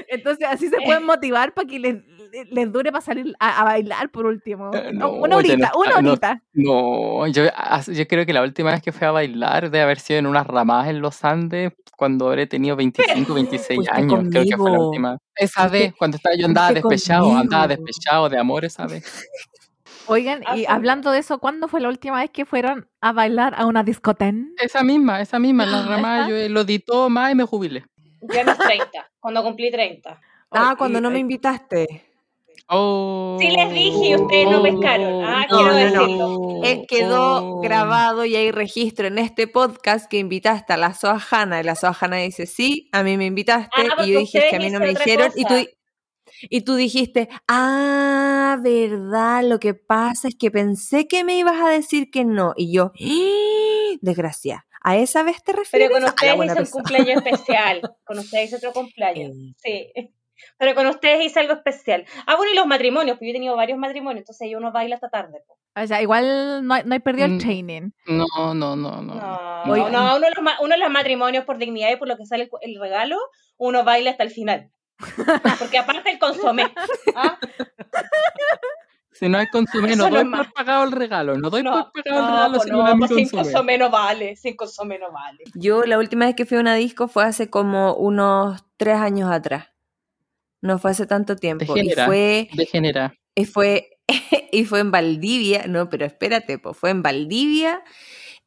Entonces, 0.08 0.48
así 0.50 0.70
se 0.70 0.78
pueden 0.82 1.06
motivar 1.06 1.54
para 1.54 1.68
que 1.68 1.80
les, 1.80 1.96
les- 2.32 2.50
les 2.52 2.72
dure 2.72 2.92
para 2.92 3.02
salir 3.02 3.34
a, 3.40 3.62
a 3.62 3.64
bailar 3.64 4.10
por 4.10 4.26
último. 4.26 4.72
Eh, 4.74 4.92
No, 4.94 5.00
no, 5.08 5.12
una 5.14 5.28
no 5.30 5.38
horita, 5.38 5.72
una 5.76 6.02
no- 6.02 6.12
horita. 6.12 6.44
No, 6.54 7.28
yo, 7.28 7.44
as- 7.56 7.88
yo 7.88 8.08
creo 8.08 8.26
que 8.26 8.34
la 8.34 8.42
última 8.42 8.72
vez 8.72 8.82
que 8.82 8.92
fui 8.92 9.06
a 9.08 9.12
bailar 9.12 9.70
debe 9.70 9.82
haber 9.84 10.00
sido 10.00 10.20
en 10.20 10.28
unas 10.28 10.46
ramadas 10.48 10.88
en 10.90 11.02
los 11.02 11.24
Andes 11.24 11.74
cuando 11.96 12.28
habré 12.30 12.48
tenido 12.48 12.76
25, 13.30 13.34
26 13.34 13.78
Fuiste 13.78 13.94
años. 13.96 14.26
Creo 14.32 14.44
que 14.46 14.58
fue 14.58 14.72
la 14.72 14.80
última. 14.80 15.18
Esa 15.36 15.68
vez, 15.68 15.94
cuando 15.98 16.18
estaba 16.18 16.36
yo 16.36 16.46
andaba 16.46 16.68
fuiste 16.70 16.88
despechado, 16.90 17.36
andaba 17.38 17.68
despechado 17.68 18.30
de 18.30 18.38
amor 18.40 18.66
esa 18.66 18.86
vez. 18.88 19.04
Oigan, 20.10 20.42
Ah, 20.46 20.56
y 20.58 20.66
hablando 20.66 21.12
de 21.12 21.20
eso, 21.20 21.38
¿cuándo 21.40 21.68
fue 21.68 21.82
la 21.82 21.90
última 21.90 22.22
vez 22.22 22.30
que 22.32 22.46
fueron 22.46 22.88
a 23.02 23.12
bailar 23.12 23.54
a 23.58 23.66
una 23.66 23.84
discoteca? 23.84 24.38
Esa 24.58 24.82
misma, 24.82 25.20
esa 25.20 25.38
misma, 25.38 25.66
en 25.66 25.72
las 25.74 25.86
ramadas, 25.88 26.30
yo 26.30 26.36
eh, 26.38 26.48
lo 26.48 26.64
di 26.64 26.80
todo 26.80 27.10
más 27.10 27.32
y 27.32 27.36
me 27.36 27.44
jubilé. 27.44 27.84
Ya 28.22 28.42
a 28.42 28.46
mis 28.46 28.58
30, 28.58 29.12
cuando 29.20 29.44
cumplí 29.44 29.70
30. 29.70 30.20
Ah, 30.52 30.76
cuando 30.78 31.02
no 31.02 31.12
me 31.12 31.20
invitaste. 31.20 32.07
Oh, 32.70 33.38
Sí 33.40 33.50
les 33.52 33.72
dije 33.72 34.08
y 34.10 34.16
ustedes 34.16 34.50
no 34.52 34.62
pescaron. 34.62 35.24
Ah, 35.24 35.46
No, 35.50 35.58
quiero 35.58 35.72
no, 35.74 35.78
decirlo. 35.80 36.28
Oh, 36.36 36.64
Eh, 36.66 36.86
quedó 36.88 37.60
grabado 37.62 38.26
y 38.26 38.36
hay 38.36 38.52
registro 38.52 39.08
en 39.08 39.20
este 39.20 39.48
podcast 39.48 40.10
que 40.10 40.18
invitaste 40.18 40.74
a 40.74 40.78
la 40.78 40.94
Soajana 40.94 41.62
y 41.62 41.64
la 41.64 41.76
Soajana 41.76 42.18
dice, 42.18 42.46
sí, 42.46 42.90
a 42.92 43.04
mí 43.04 43.16
me 43.18 43.26
invitaste 43.26 43.70
Ah, 43.98 44.04
y 44.06 44.12
yo 44.12 44.20
dije, 44.20 44.40
es 44.40 44.46
que 44.50 44.56
a 44.56 44.60
mí 44.60 44.70
no 44.70 44.80
me 44.80 44.90
dijeron 44.90 45.32
y 45.36 45.46
tú, 45.46 45.54
y 46.50 46.62
tú 46.62 46.76
dijiste, 46.76 47.30
ah, 47.48 48.58
verdad, 48.62 49.44
lo 49.44 49.60
que 49.60 49.74
pasa 49.74 50.28
es 50.28 50.36
que 50.36 50.52
pensé 50.52 51.08
que 51.08 51.24
me 51.24 51.38
ibas 51.38 51.62
a 51.62 51.70
decir 51.70 52.10
que 52.12 52.26
no 52.26 52.54
y 52.58 52.74
yo, 52.74 52.92
¡Ah! 53.00 53.96
desgracia, 54.02 54.66
¿a 54.84 54.98
esa 54.98 55.24
vez 55.24 55.42
te 55.44 55.54
refieres? 55.54 55.90
Pero 55.94 56.02
con 56.02 56.10
ustedes 56.10 56.34
hice 56.36 56.42
un 56.42 56.48
persona. 56.56 56.72
cumpleaños 56.72 57.26
especial. 57.26 57.82
Con 58.04 58.20
ustedes 58.20 58.46
hice 58.48 58.56
otro 58.58 58.74
cumpleaños. 58.74 59.32
Eh, 59.64 59.92
Sí. 59.96 60.14
Pero 60.58 60.76
con 60.76 60.88
ustedes 60.88 61.26
hice 61.26 61.40
algo 61.40 61.54
especial. 61.54 62.06
Ah, 62.26 62.36
bueno, 62.36 62.52
y 62.52 62.56
los 62.56 62.66
matrimonios, 62.68 63.16
porque 63.18 63.28
yo 63.28 63.32
he 63.32 63.34
tenido 63.34 63.56
varios 63.56 63.78
matrimonios, 63.80 64.22
entonces 64.22 64.46
ahí 64.46 64.56
uno 64.56 64.72
baila 64.72 64.96
hasta 64.96 65.10
tarde. 65.10 65.44
po. 65.48 65.58
O 65.80 65.88
sea, 65.88 66.02
igual 66.02 66.66
no, 66.66 66.76
no 66.84 66.94
hay 66.94 67.00
perdido 67.00 67.26
el 67.28 67.34
Mm. 67.36 67.40
training. 67.40 67.90
No, 68.08 68.26
no, 68.54 68.76
no, 68.76 69.02
no. 69.02 69.14
No, 69.66 69.72
Oigan. 69.74 69.92
no, 69.92 70.16
uno, 70.16 70.20
de 70.20 70.30
los, 70.32 70.54
uno 70.62 70.74
de 70.74 70.78
los 70.80 70.90
matrimonios 70.90 71.46
por 71.46 71.58
dignidad 71.58 71.92
y 71.92 71.96
por 71.98 72.08
lo 72.08 72.18
que 72.18 72.26
sale 72.26 72.44
el, 72.44 72.50
el 72.74 72.80
regalo, 72.80 73.18
uno 73.58 73.84
baila 73.84 74.12
hasta 74.12 74.24
el 74.24 74.32
final. 74.32 74.72
Porque 75.60 75.78
aparte 75.78 76.10
el 76.12 76.18
consomé. 76.20 76.74
¿ah? 77.16 77.38
Si 79.12 79.28
no 79.30 79.40
hay 79.40 79.48
consumé, 79.48 79.94
Eso 79.94 80.04
no 80.04 80.10
no 80.10 80.16
doy 80.16 80.20
es 80.22 80.26
más. 80.28 80.46
por 80.46 80.54
pagado 80.54 80.84
el 80.84 80.92
regalo. 80.92 81.38
No 81.38 81.50
doy 81.50 81.64
No, 81.64 81.92
por 81.92 82.04
pagado 82.04 82.22
el 82.22 82.28
regalo 82.28 82.60
si 82.60 82.70
no 82.70 82.96
no, 82.96 83.08
sin 83.08 83.30
consomé 83.30 83.78
no 83.78 83.90
vale, 83.90 84.36
sin 84.36 84.56
consomé 84.56 85.00
no 85.00 85.12
vale. 85.12 85.44
Yo 85.56 85.84
la 85.84 85.98
última 85.98 86.26
vez 86.26 86.36
que 86.36 86.46
fui 86.46 86.58
a 86.58 86.62
una 86.62 86.76
disco 86.76 87.08
fue 87.08 87.24
hace 87.24 87.50
como 87.50 87.96
unos 87.96 88.64
tres 88.78 88.96
años 88.98 89.32
atrás. 89.32 89.70
No 90.68 90.78
fue 90.80 90.92
hace 90.92 91.06
tanto 91.08 91.38
tiempo. 91.38 91.64
Y 91.78 91.90
fue, 91.92 92.50
Degenera. 92.54 93.14
y 93.34 93.46
fue, 93.46 93.88
y 94.52 94.66
fue 94.66 94.82
en 94.82 94.92
Valdivia. 94.92 95.66
No, 95.68 95.90
pero 95.90 96.06
espérate, 96.06 96.60
pues 96.60 96.76
fue 96.78 96.90
en 96.90 97.02
Valdivia. 97.02 97.82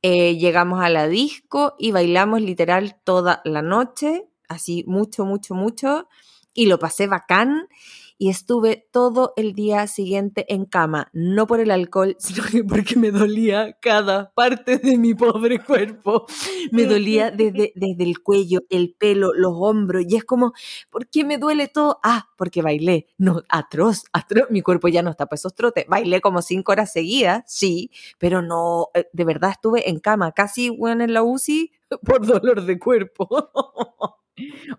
eh, 0.02 0.36
llegamos 0.36 0.82
a 0.84 0.90
la 0.90 1.08
disco 1.08 1.74
y 1.78 1.92
bailamos 1.92 2.42
literal 2.42 2.96
toda 3.04 3.40
la 3.44 3.62
noche, 3.62 4.24
así 4.48 4.84
mucho, 4.86 5.24
mucho, 5.24 5.54
mucho. 5.54 6.08
Y 6.52 6.66
lo 6.66 6.78
pasé 6.78 7.06
bacán. 7.06 7.68
Y 8.22 8.28
estuve 8.28 8.86
todo 8.92 9.32
el 9.36 9.54
día 9.54 9.86
siguiente 9.86 10.44
en 10.52 10.66
cama, 10.66 11.08
no 11.14 11.46
por 11.46 11.58
el 11.58 11.70
alcohol, 11.70 12.16
sino 12.18 12.44
que 12.44 12.62
porque 12.62 12.96
me 12.96 13.10
dolía 13.12 13.78
cada 13.80 14.30
parte 14.34 14.76
de 14.76 14.98
mi 14.98 15.14
pobre 15.14 15.58
cuerpo. 15.58 16.26
Me 16.70 16.84
dolía 16.84 17.30
desde, 17.34 17.72
desde 17.74 18.04
el 18.04 18.20
cuello, 18.20 18.60
el 18.68 18.92
pelo, 18.92 19.32
los 19.32 19.54
hombros. 19.56 20.04
Y 20.06 20.16
es 20.16 20.24
como, 20.24 20.52
¿por 20.90 21.08
qué 21.08 21.24
me 21.24 21.38
duele 21.38 21.68
todo? 21.68 21.98
Ah, 22.02 22.28
porque 22.36 22.60
bailé. 22.60 23.06
No, 23.16 23.42
atroz, 23.48 24.04
atroz. 24.12 24.50
Mi 24.50 24.60
cuerpo 24.60 24.88
ya 24.88 25.02
no 25.02 25.08
está 25.08 25.24
para 25.24 25.36
esos 25.36 25.54
trotes. 25.54 25.86
Bailé 25.88 26.20
como 26.20 26.42
cinco 26.42 26.72
horas 26.72 26.92
seguidas, 26.92 27.44
sí, 27.46 27.90
pero 28.18 28.42
no, 28.42 28.88
eh, 28.92 29.08
de 29.14 29.24
verdad 29.24 29.52
estuve 29.52 29.88
en 29.88 29.98
cama, 29.98 30.32
casi 30.32 30.68
bueno, 30.68 31.04
en 31.04 31.14
la 31.14 31.22
UCI 31.22 31.72
por 32.04 32.26
dolor 32.26 32.66
de 32.66 32.78
cuerpo. 32.78 33.50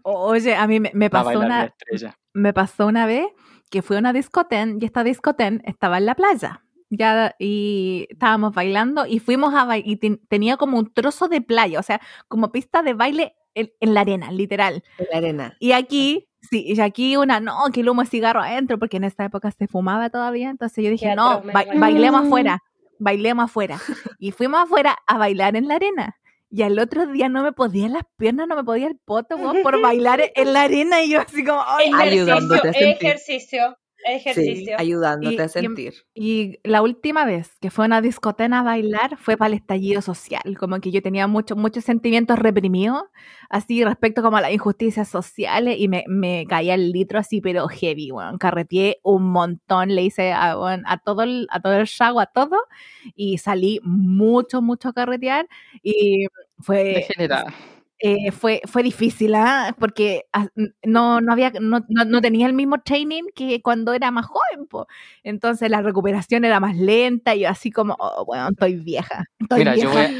Oye, 0.03 0.55
a 0.55 0.67
mí 0.67 0.79
me, 0.79 1.09
pasó 1.09 1.39
una, 1.39 1.65
estrella. 1.65 2.17
me 2.33 2.53
pasó 2.53 2.87
una 2.87 3.05
vez 3.05 3.25
que 3.69 3.81
fui 3.81 3.95
a 3.95 3.99
una 3.99 4.13
discoteca 4.13 4.65
y 4.79 4.85
esta 4.85 5.03
discoteca 5.03 5.61
estaba 5.65 5.97
en 5.97 6.05
la 6.05 6.15
playa. 6.15 6.63
Ya, 6.89 7.35
y 7.39 8.05
estábamos 8.09 8.53
bailando 8.53 9.05
y 9.05 9.19
fuimos 9.19 9.53
a 9.53 9.63
bailar 9.63 9.87
y 9.87 9.95
ten- 9.95 10.19
tenía 10.27 10.57
como 10.57 10.77
un 10.77 10.93
trozo 10.93 11.29
de 11.29 11.39
playa, 11.41 11.79
o 11.79 11.83
sea, 11.83 12.01
como 12.27 12.51
pista 12.51 12.83
de 12.83 12.93
baile 12.93 13.33
en, 13.55 13.71
en 13.79 13.93
la 13.93 14.01
arena, 14.01 14.29
literal. 14.31 14.83
En 14.97 15.07
la 15.09 15.17
arena. 15.19 15.55
Y 15.61 15.71
aquí, 15.71 16.27
sí, 16.41 16.65
y 16.67 16.77
aquí 16.81 17.15
una, 17.15 17.39
no, 17.39 17.55
que 17.71 17.79
el 17.79 17.87
humo 17.87 18.01
de 18.01 18.09
cigarro 18.09 18.41
adentro, 18.41 18.77
porque 18.77 18.97
en 18.97 19.05
esta 19.05 19.23
época 19.23 19.51
se 19.51 19.67
fumaba 19.67 20.09
todavía, 20.09 20.49
entonces 20.49 20.83
yo 20.83 20.89
dije, 20.91 21.07
Qué 21.11 21.15
no, 21.15 21.41
ba- 21.43 21.63
bailemos 21.77 22.23
Mm. 22.23 22.25
afuera, 22.27 22.63
bailemos 22.99 23.45
afuera. 23.45 23.79
Y 24.19 24.31
fuimos 24.31 24.59
afuera 24.59 24.97
a 25.07 25.17
bailar 25.17 25.55
en 25.55 25.69
la 25.69 25.75
arena. 25.75 26.17
Y 26.53 26.63
al 26.63 26.77
otro 26.79 27.07
día 27.07 27.29
no 27.29 27.43
me 27.43 27.53
podía 27.53 27.87
las 27.87 28.03
piernas, 28.17 28.45
no 28.45 28.57
me 28.57 28.63
podía 28.65 28.87
el 28.87 28.97
poto, 28.97 29.37
weón, 29.37 29.63
por 29.63 29.79
bailar 29.81 30.21
en 30.35 30.51
la 30.51 30.63
arena. 30.63 31.01
Y 31.01 31.11
yo 31.11 31.21
así 31.21 31.45
como, 31.45 31.63
ay, 31.65 31.91
Ayudándote 31.93 32.69
a 32.69 32.73
sentir. 32.73 33.17
Ejercicio, 34.05 34.65
Sí, 34.65 34.73
ayudándote 34.77 35.35
Y- 35.35 35.39
a 35.39 35.45
y- 35.45 35.49
sentir. 35.49 35.93
Y 36.13 36.59
la 36.63 36.81
última 36.81 37.25
vez 37.25 37.57
que 37.61 37.69
fue 37.69 37.85
a 37.85 37.87
una 37.87 38.01
discoteca 38.01 38.59
a 38.59 38.63
bailar 38.63 39.17
fue 39.17 39.37
para 39.37 39.47
el 39.49 39.53
estallido 39.55 40.01
social, 40.01 40.57
como 40.59 40.79
que 40.79 40.91
yo 40.91 41.01
tenía 41.01 41.27
muchos 41.27 41.57
muchos 41.57 41.83
sentimientos 41.83 42.37
reprimidos, 42.39 43.03
así 43.49 43.83
respecto 43.83 44.21
como 44.21 44.37
a 44.37 44.41
las 44.41 44.51
injusticias 44.51 45.07
sociales 45.07 45.75
y 45.79 45.87
me, 45.87 46.03
me 46.07 46.45
caía 46.47 46.73
el 46.73 46.91
litro 46.91 47.19
así, 47.19 47.41
pero 47.41 47.67
heavy, 47.67 48.11
weón, 48.11 48.37
carreteé 48.37 48.99
un 49.03 49.23
montón, 49.31 49.93
le 49.95 50.03
hice 50.03 50.31
a, 50.33 50.57
weón, 50.59 50.83
a 50.85 50.97
todo 50.97 51.23
el, 51.23 51.47
a 51.51 51.59
todo 51.61 51.73
el 51.73 51.85
shago, 51.85 52.19
a 52.19 52.25
todo, 52.25 52.57
y 53.15 53.37
salí 53.37 53.79
mucho, 53.83 54.61
mucho 54.61 54.89
a 54.89 54.93
carretear 54.93 55.47
y 55.83 56.25
fue, 56.59 56.83
Degenerada. 56.95 57.53
Eh, 58.01 58.31
fue, 58.31 58.61
fue 58.65 58.83
difícil, 58.83 59.35
¿ah? 59.35 59.75
porque 59.79 60.25
no, 60.83 61.21
no, 61.21 61.31
había, 61.33 61.51
no, 61.59 61.85
no, 61.87 62.05
no 62.05 62.21
tenía 62.21 62.47
el 62.47 62.53
mismo 62.53 62.81
training 62.81 63.23
que 63.35 63.61
cuando 63.61 63.93
era 63.93 64.11
más 64.11 64.25
joven, 64.25 64.67
po. 64.67 64.87
entonces 65.23 65.69
la 65.69 65.81
recuperación 65.81 66.45
era 66.45 66.59
más 66.59 66.75
lenta 66.75 67.35
y 67.35 67.41
yo 67.41 67.49
así 67.49 67.71
como, 67.71 67.95
oh, 67.99 68.25
bueno, 68.25 68.49
estoy 68.49 68.75
vieja, 68.75 69.25
estoy 69.39 69.59
Mira, 69.59 69.75
yo, 69.75 69.89
voy 69.91 70.01
a- 70.01 70.11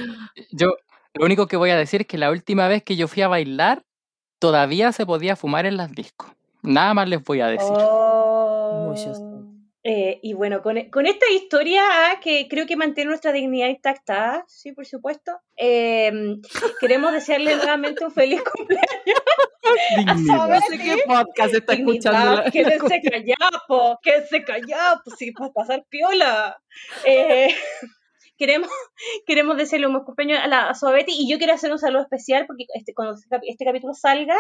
yo 0.52 0.76
lo 1.14 1.26
único 1.26 1.48
que 1.48 1.58
voy 1.58 1.72
a 1.72 1.78
decir 1.78 2.02
es 2.02 2.08
que 2.08 2.18
la 2.18 2.32
última 2.32 2.68
vez 2.68 2.84
que 2.84 2.96
yo 2.96 3.08
fui 3.08 3.22
a 3.24 3.28
bailar, 3.28 3.84
todavía 4.40 4.92
se 4.92 5.06
podía 5.06 5.36
fumar 5.36 5.66
en 5.66 5.78
las 5.78 5.92
discos. 5.92 6.32
Nada 6.64 6.94
más 6.94 7.10
les 7.10 7.24
voy 7.24 7.42
a 7.42 7.48
decir. 7.48 7.68
Oh. 7.72 8.88
Muchos. 8.90 9.20
Eh, 9.84 10.20
y 10.22 10.34
bueno, 10.34 10.62
con, 10.62 10.80
con 10.92 11.08
esta 11.08 11.28
historia 11.32 11.82
ah, 11.84 12.20
que 12.22 12.48
creo 12.48 12.68
que 12.68 12.76
mantiene 12.76 13.10
nuestra 13.10 13.32
dignidad 13.32 13.68
intacta, 13.70 14.44
sí, 14.48 14.74
por 14.74 14.86
supuesto, 14.86 15.40
eh, 15.58 16.12
queremos 16.80 17.12
desearle 17.14 17.56
nuevamente 17.56 18.06
un 18.06 18.12
feliz 18.12 18.42
cumpleaños. 18.56 18.88
Dignidad. 19.98 20.48
No 20.50 20.60
sé 20.62 20.78
qué 20.78 21.04
podcast 21.08 21.54
está 21.56 21.74
escuchando. 21.74 22.20
Dignidad, 22.20 22.46
la- 22.46 22.52
quédense 22.52 23.02
callados, 23.10 23.98
quédense 24.04 24.44
callados, 24.44 25.02
sí, 25.18 25.32
para 25.32 25.52
pasar 25.52 25.86
piola. 25.90 26.62
Eh, 27.06 27.48
queremos, 28.38 28.70
queremos 29.26 29.58
desearle 29.58 29.88
un 29.88 29.94
buen 29.94 30.06
cumpleaños 30.06 30.40
a, 30.44 30.48
la, 30.48 30.70
a 30.70 30.76
Soa 30.76 30.92
Betty 30.92 31.14
y 31.18 31.28
yo 31.32 31.38
quiero 31.40 31.54
hacer 31.54 31.72
un 31.72 31.80
saludo 31.80 32.04
especial 32.04 32.46
porque 32.46 32.66
este, 32.76 32.94
cuando 32.94 33.16
este, 33.16 33.40
este 33.48 33.66
capítulo 33.66 33.94
salga, 33.96 34.38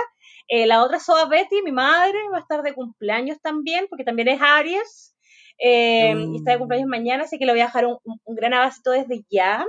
eh, 0.47 0.65
la 0.67 0.83
otra 0.83 0.99
Soa 0.99 1.25
Betty, 1.25 1.61
mi 1.63 1.71
madre, 1.71 2.17
va 2.31 2.37
a 2.37 2.41
estar 2.41 2.61
de 2.61 2.73
cumpleaños 2.73 3.39
también, 3.41 3.87
porque 3.89 4.03
también 4.03 4.27
es 4.27 4.39
Aries. 4.39 5.15
Eh, 5.61 6.15
Y 6.33 6.37
está 6.37 6.51
de 6.51 6.57
cumpleaños 6.57 6.89
mañana, 6.89 7.23
así 7.23 7.37
que 7.37 7.45
le 7.45 7.51
voy 7.51 7.61
a 7.61 7.65
dejar 7.65 7.85
un, 7.85 7.99
gran 8.35 8.53
abrazo 8.53 8.91
desde 8.91 9.23
ya. 9.29 9.65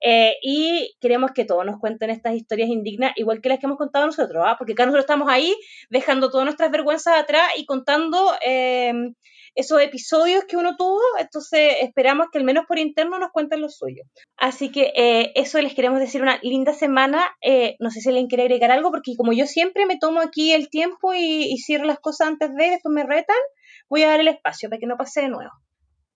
Eh, 0.00 0.34
y 0.42 0.96
queremos 1.00 1.32
que 1.32 1.44
todos 1.44 1.66
nos 1.66 1.80
cuenten 1.80 2.10
estas 2.10 2.34
historias 2.34 2.68
indignas, 2.68 3.12
igual 3.16 3.40
que 3.40 3.48
las 3.48 3.58
que 3.58 3.66
hemos 3.66 3.78
contado 3.78 4.06
nosotros, 4.06 4.44
¿ah? 4.46 4.54
porque 4.56 4.72
acá 4.72 4.84
nosotros 4.86 5.04
estamos 5.04 5.28
ahí 5.28 5.54
dejando 5.90 6.30
todas 6.30 6.44
nuestras 6.44 6.70
vergüenzas 6.70 7.16
atrás 7.16 7.50
y 7.56 7.66
contando 7.66 8.32
eh, 8.46 8.92
esos 9.56 9.82
episodios 9.82 10.44
que 10.44 10.56
uno 10.56 10.76
tuvo, 10.76 11.00
entonces 11.18 11.78
esperamos 11.82 12.28
que 12.30 12.38
al 12.38 12.44
menos 12.44 12.64
por 12.66 12.78
interno 12.78 13.18
nos 13.18 13.32
cuenten 13.32 13.60
los 13.60 13.76
suyos. 13.76 14.06
Así 14.36 14.70
que 14.70 14.92
eh, 14.94 15.32
eso 15.34 15.60
les 15.60 15.74
queremos 15.74 15.98
decir 15.98 16.22
una 16.22 16.38
linda 16.42 16.72
semana, 16.72 17.36
no 17.80 17.90
sé 17.90 18.00
si 18.00 18.08
alguien 18.08 18.28
quiere 18.28 18.44
agregar 18.44 18.70
algo, 18.70 18.90
porque 18.90 19.16
como 19.16 19.32
yo 19.32 19.46
siempre 19.46 19.84
me 19.84 19.98
tomo 19.98 20.20
aquí 20.20 20.52
el 20.52 20.70
tiempo 20.70 21.12
y, 21.12 21.52
y 21.52 21.58
cierro 21.58 21.86
las 21.86 21.98
cosas 21.98 22.28
antes 22.28 22.54
de, 22.54 22.70
después 22.70 22.94
me 22.94 23.02
retan, 23.02 23.36
voy 23.88 24.02
a 24.02 24.08
dar 24.08 24.20
el 24.20 24.28
espacio 24.28 24.68
para 24.68 24.80
que 24.80 24.86
no 24.86 24.96
pase 24.96 25.22
de 25.22 25.28
nuevo. 25.28 25.50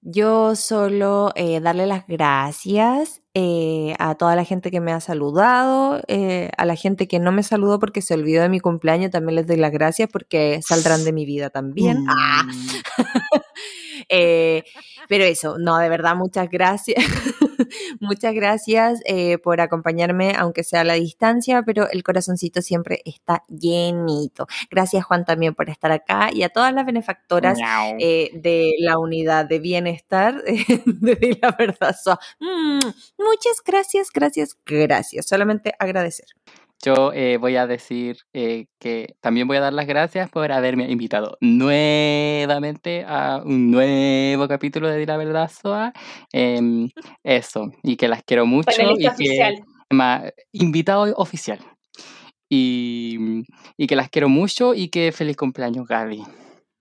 Yo 0.05 0.57
solo 0.57 1.31
eh, 1.37 1.61
darle 1.61 1.87
las 1.87 2.09
gracias 2.09 3.23
eh, 3.35 3.95
a 4.01 4.17
toda 4.17 4.35
la 4.35 4.45
gente 4.45 4.73
que 4.73 4.81
me 4.81 4.93
ha 4.93 5.01
saludado, 5.01 6.03
eh, 6.09 6.51
a 6.57 6.65
la 6.65 6.75
gente 6.75 7.07
que 7.07 7.21
no 7.21 7.31
me 7.31 7.45
saludó 7.45 7.79
porque 7.79 8.03
se 8.03 8.15
olvidó 8.15 8.43
de 8.43 8.49
mi 8.49 8.59
cumpleaños, 8.59 9.13
también 9.13 9.37
les 9.37 9.47
doy 9.47 9.59
las 9.59 9.71
gracias 9.71 10.09
porque 10.13 10.61
saldrán 10.61 11.05
de 11.05 11.13
mi 11.13 11.25
vida 11.25 11.51
también. 11.51 12.05
Ah, 12.09 12.43
eh, 14.09 14.65
pero 15.09 15.23
eso, 15.23 15.57
no, 15.59 15.79
de 15.79 15.89
verdad, 15.89 16.17
muchas 16.17 16.51
gracias. 16.51 17.05
muchas 18.01 18.35
gracias 18.35 19.01
eh, 19.05 19.39
por 19.39 19.61
acompañarme, 19.61 20.35
aunque 20.37 20.65
sea 20.65 20.81
a 20.81 20.85
la 20.85 20.95
distancia, 20.95 21.63
pero 21.63 21.89
el 21.91 22.03
corazoncito 22.03 22.63
siempre 22.63 23.03
está 23.05 23.45
llenito. 23.49 24.47
Gracias, 24.71 25.05
Juan, 25.05 25.25
también 25.25 25.55
por 25.55 25.71
estar 25.71 25.93
acá 25.93 26.31
y 26.33 26.43
a 26.43 26.49
todas 26.49 26.73
las 26.73 26.87
benefactoras 26.87 27.59
eh, 27.99 28.31
de 28.35 28.75
la 28.79 28.99
unidad 28.99 29.47
de 29.47 29.59
bienestar 29.59 30.43
de 30.87 31.39
la 31.41 31.51
verdad. 31.53 31.95
So, 32.03 32.19
mm, 32.41 32.81
muchas 33.19 33.63
gracias, 33.65 34.09
gracias, 34.13 34.57
gracias. 34.65 35.27
Solamente 35.27 35.75
agradecer. 35.79 36.27
Yo 36.85 37.13
eh, 37.15 37.37
voy 37.37 37.55
a 37.57 37.67
decir 37.69 38.19
eh, 38.33 38.67
que 38.81 39.15
también 39.21 39.47
voy 39.47 39.57
a 39.57 39.61
dar 39.61 39.73
las 39.73 39.87
gracias 39.87 40.29
por 40.31 40.51
haberme 40.51 40.91
invitado 40.91 41.39
nuevamente 41.41 43.05
a 43.07 43.41
un 43.45 43.71
nuevo 43.71 44.49
capítulo 44.49 44.89
de 44.89 44.99
Di 44.99 45.07
la 45.07 45.17
Verdad 45.17 45.49
Soa. 45.51 45.93
Em, 46.33 46.89
eso, 47.23 47.71
y 47.85 47.97
que 47.97 48.09
las 48.09 48.23
quiero 48.25 48.47
mucho. 48.47 48.71
Y 48.99 49.05
que, 49.17 49.31
ma- 49.91 50.25
invitado 50.51 51.15
oficial. 51.17 51.61
Y, 52.49 53.45
y 53.77 53.87
que 53.87 53.97
las 53.97 54.09
quiero 54.11 54.29
mucho 54.29 54.75
y 54.75 54.89
que 54.89 55.13
feliz 55.13 55.37
cumpleaños, 55.37 55.87
Gaby. 55.87 56.23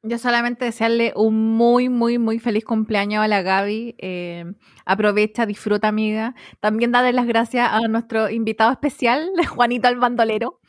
Yo 0.04 0.18
solamente 0.18 0.66
desearle 0.66 1.14
un 1.16 1.36
muy, 1.56 1.88
muy, 1.88 2.18
muy 2.18 2.39
feliz 2.39 2.66
cumpleaños 2.66 3.24
a 3.24 3.28
la 3.28 3.43
Gaby. 3.43 3.95
eh, 3.99 4.45
aprovecha, 4.86 5.45
disfruta, 5.45 5.88
amiga. 5.89 6.34
También 6.60 6.91
darle 6.91 7.14
las 7.14 7.28
gracias 7.28 7.70
a 7.72 7.82
nuestro 7.88 8.30
invitado 8.32 8.72
especial, 8.72 9.30
Juanito 9.56 9.88
el 9.89 9.97
Bandolero. 9.99 10.60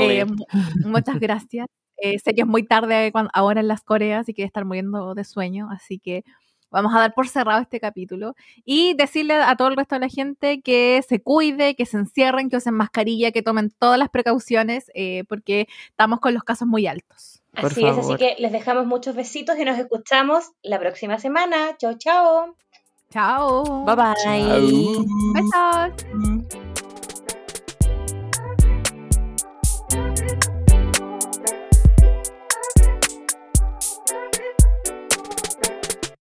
Eh, 0.00 0.24
mu- 0.24 0.44
muchas 0.86 1.20
gracias. 1.20 1.66
Eh, 1.98 2.18
sé 2.18 2.34
que 2.34 2.40
es 2.42 2.46
muy 2.46 2.62
tarde 2.66 3.12
ahora 3.34 3.60
en 3.60 3.68
las 3.68 3.82
Coreas 3.82 4.26
y 4.30 4.34
que 4.34 4.44
estar 4.44 4.64
muriendo 4.64 5.14
de 5.14 5.24
sueño, 5.24 5.68
así 5.70 5.98
que 5.98 6.24
vamos 6.70 6.94
a 6.94 7.00
dar 7.00 7.12
por 7.12 7.28
cerrado 7.28 7.60
este 7.60 7.80
capítulo 7.80 8.34
y 8.64 8.94
decirle 8.94 9.34
a 9.34 9.54
todo 9.56 9.68
el 9.68 9.76
resto 9.76 9.96
de 9.96 10.00
la 10.00 10.08
gente 10.08 10.62
que 10.62 11.02
se 11.06 11.20
cuide, 11.20 11.74
que 11.74 11.84
se 11.84 11.98
encierren, 11.98 12.48
que 12.48 12.56
usen 12.56 12.72
mascarilla, 12.74 13.32
que 13.32 13.42
tomen 13.42 13.70
todas 13.78 13.98
las 13.98 14.08
precauciones, 14.08 14.90
eh, 14.94 15.24
porque 15.28 15.68
estamos 15.90 16.20
con 16.20 16.32
los 16.32 16.44
casos 16.44 16.66
muy 16.66 16.86
altos. 16.86 17.39
Así 17.54 17.84
es, 17.84 17.98
así 17.98 18.16
que 18.16 18.36
les 18.38 18.52
dejamos 18.52 18.86
muchos 18.86 19.14
besitos 19.14 19.58
y 19.58 19.64
nos 19.64 19.78
escuchamos 19.78 20.52
la 20.62 20.78
próxima 20.78 21.18
semana. 21.18 21.76
Chao, 21.78 21.94
chao. 21.98 22.56
Chao. 23.12 23.84
Bye 23.84 23.96
bye. 23.96 24.14
Besos. 25.34 25.90
Mm. 26.14 26.40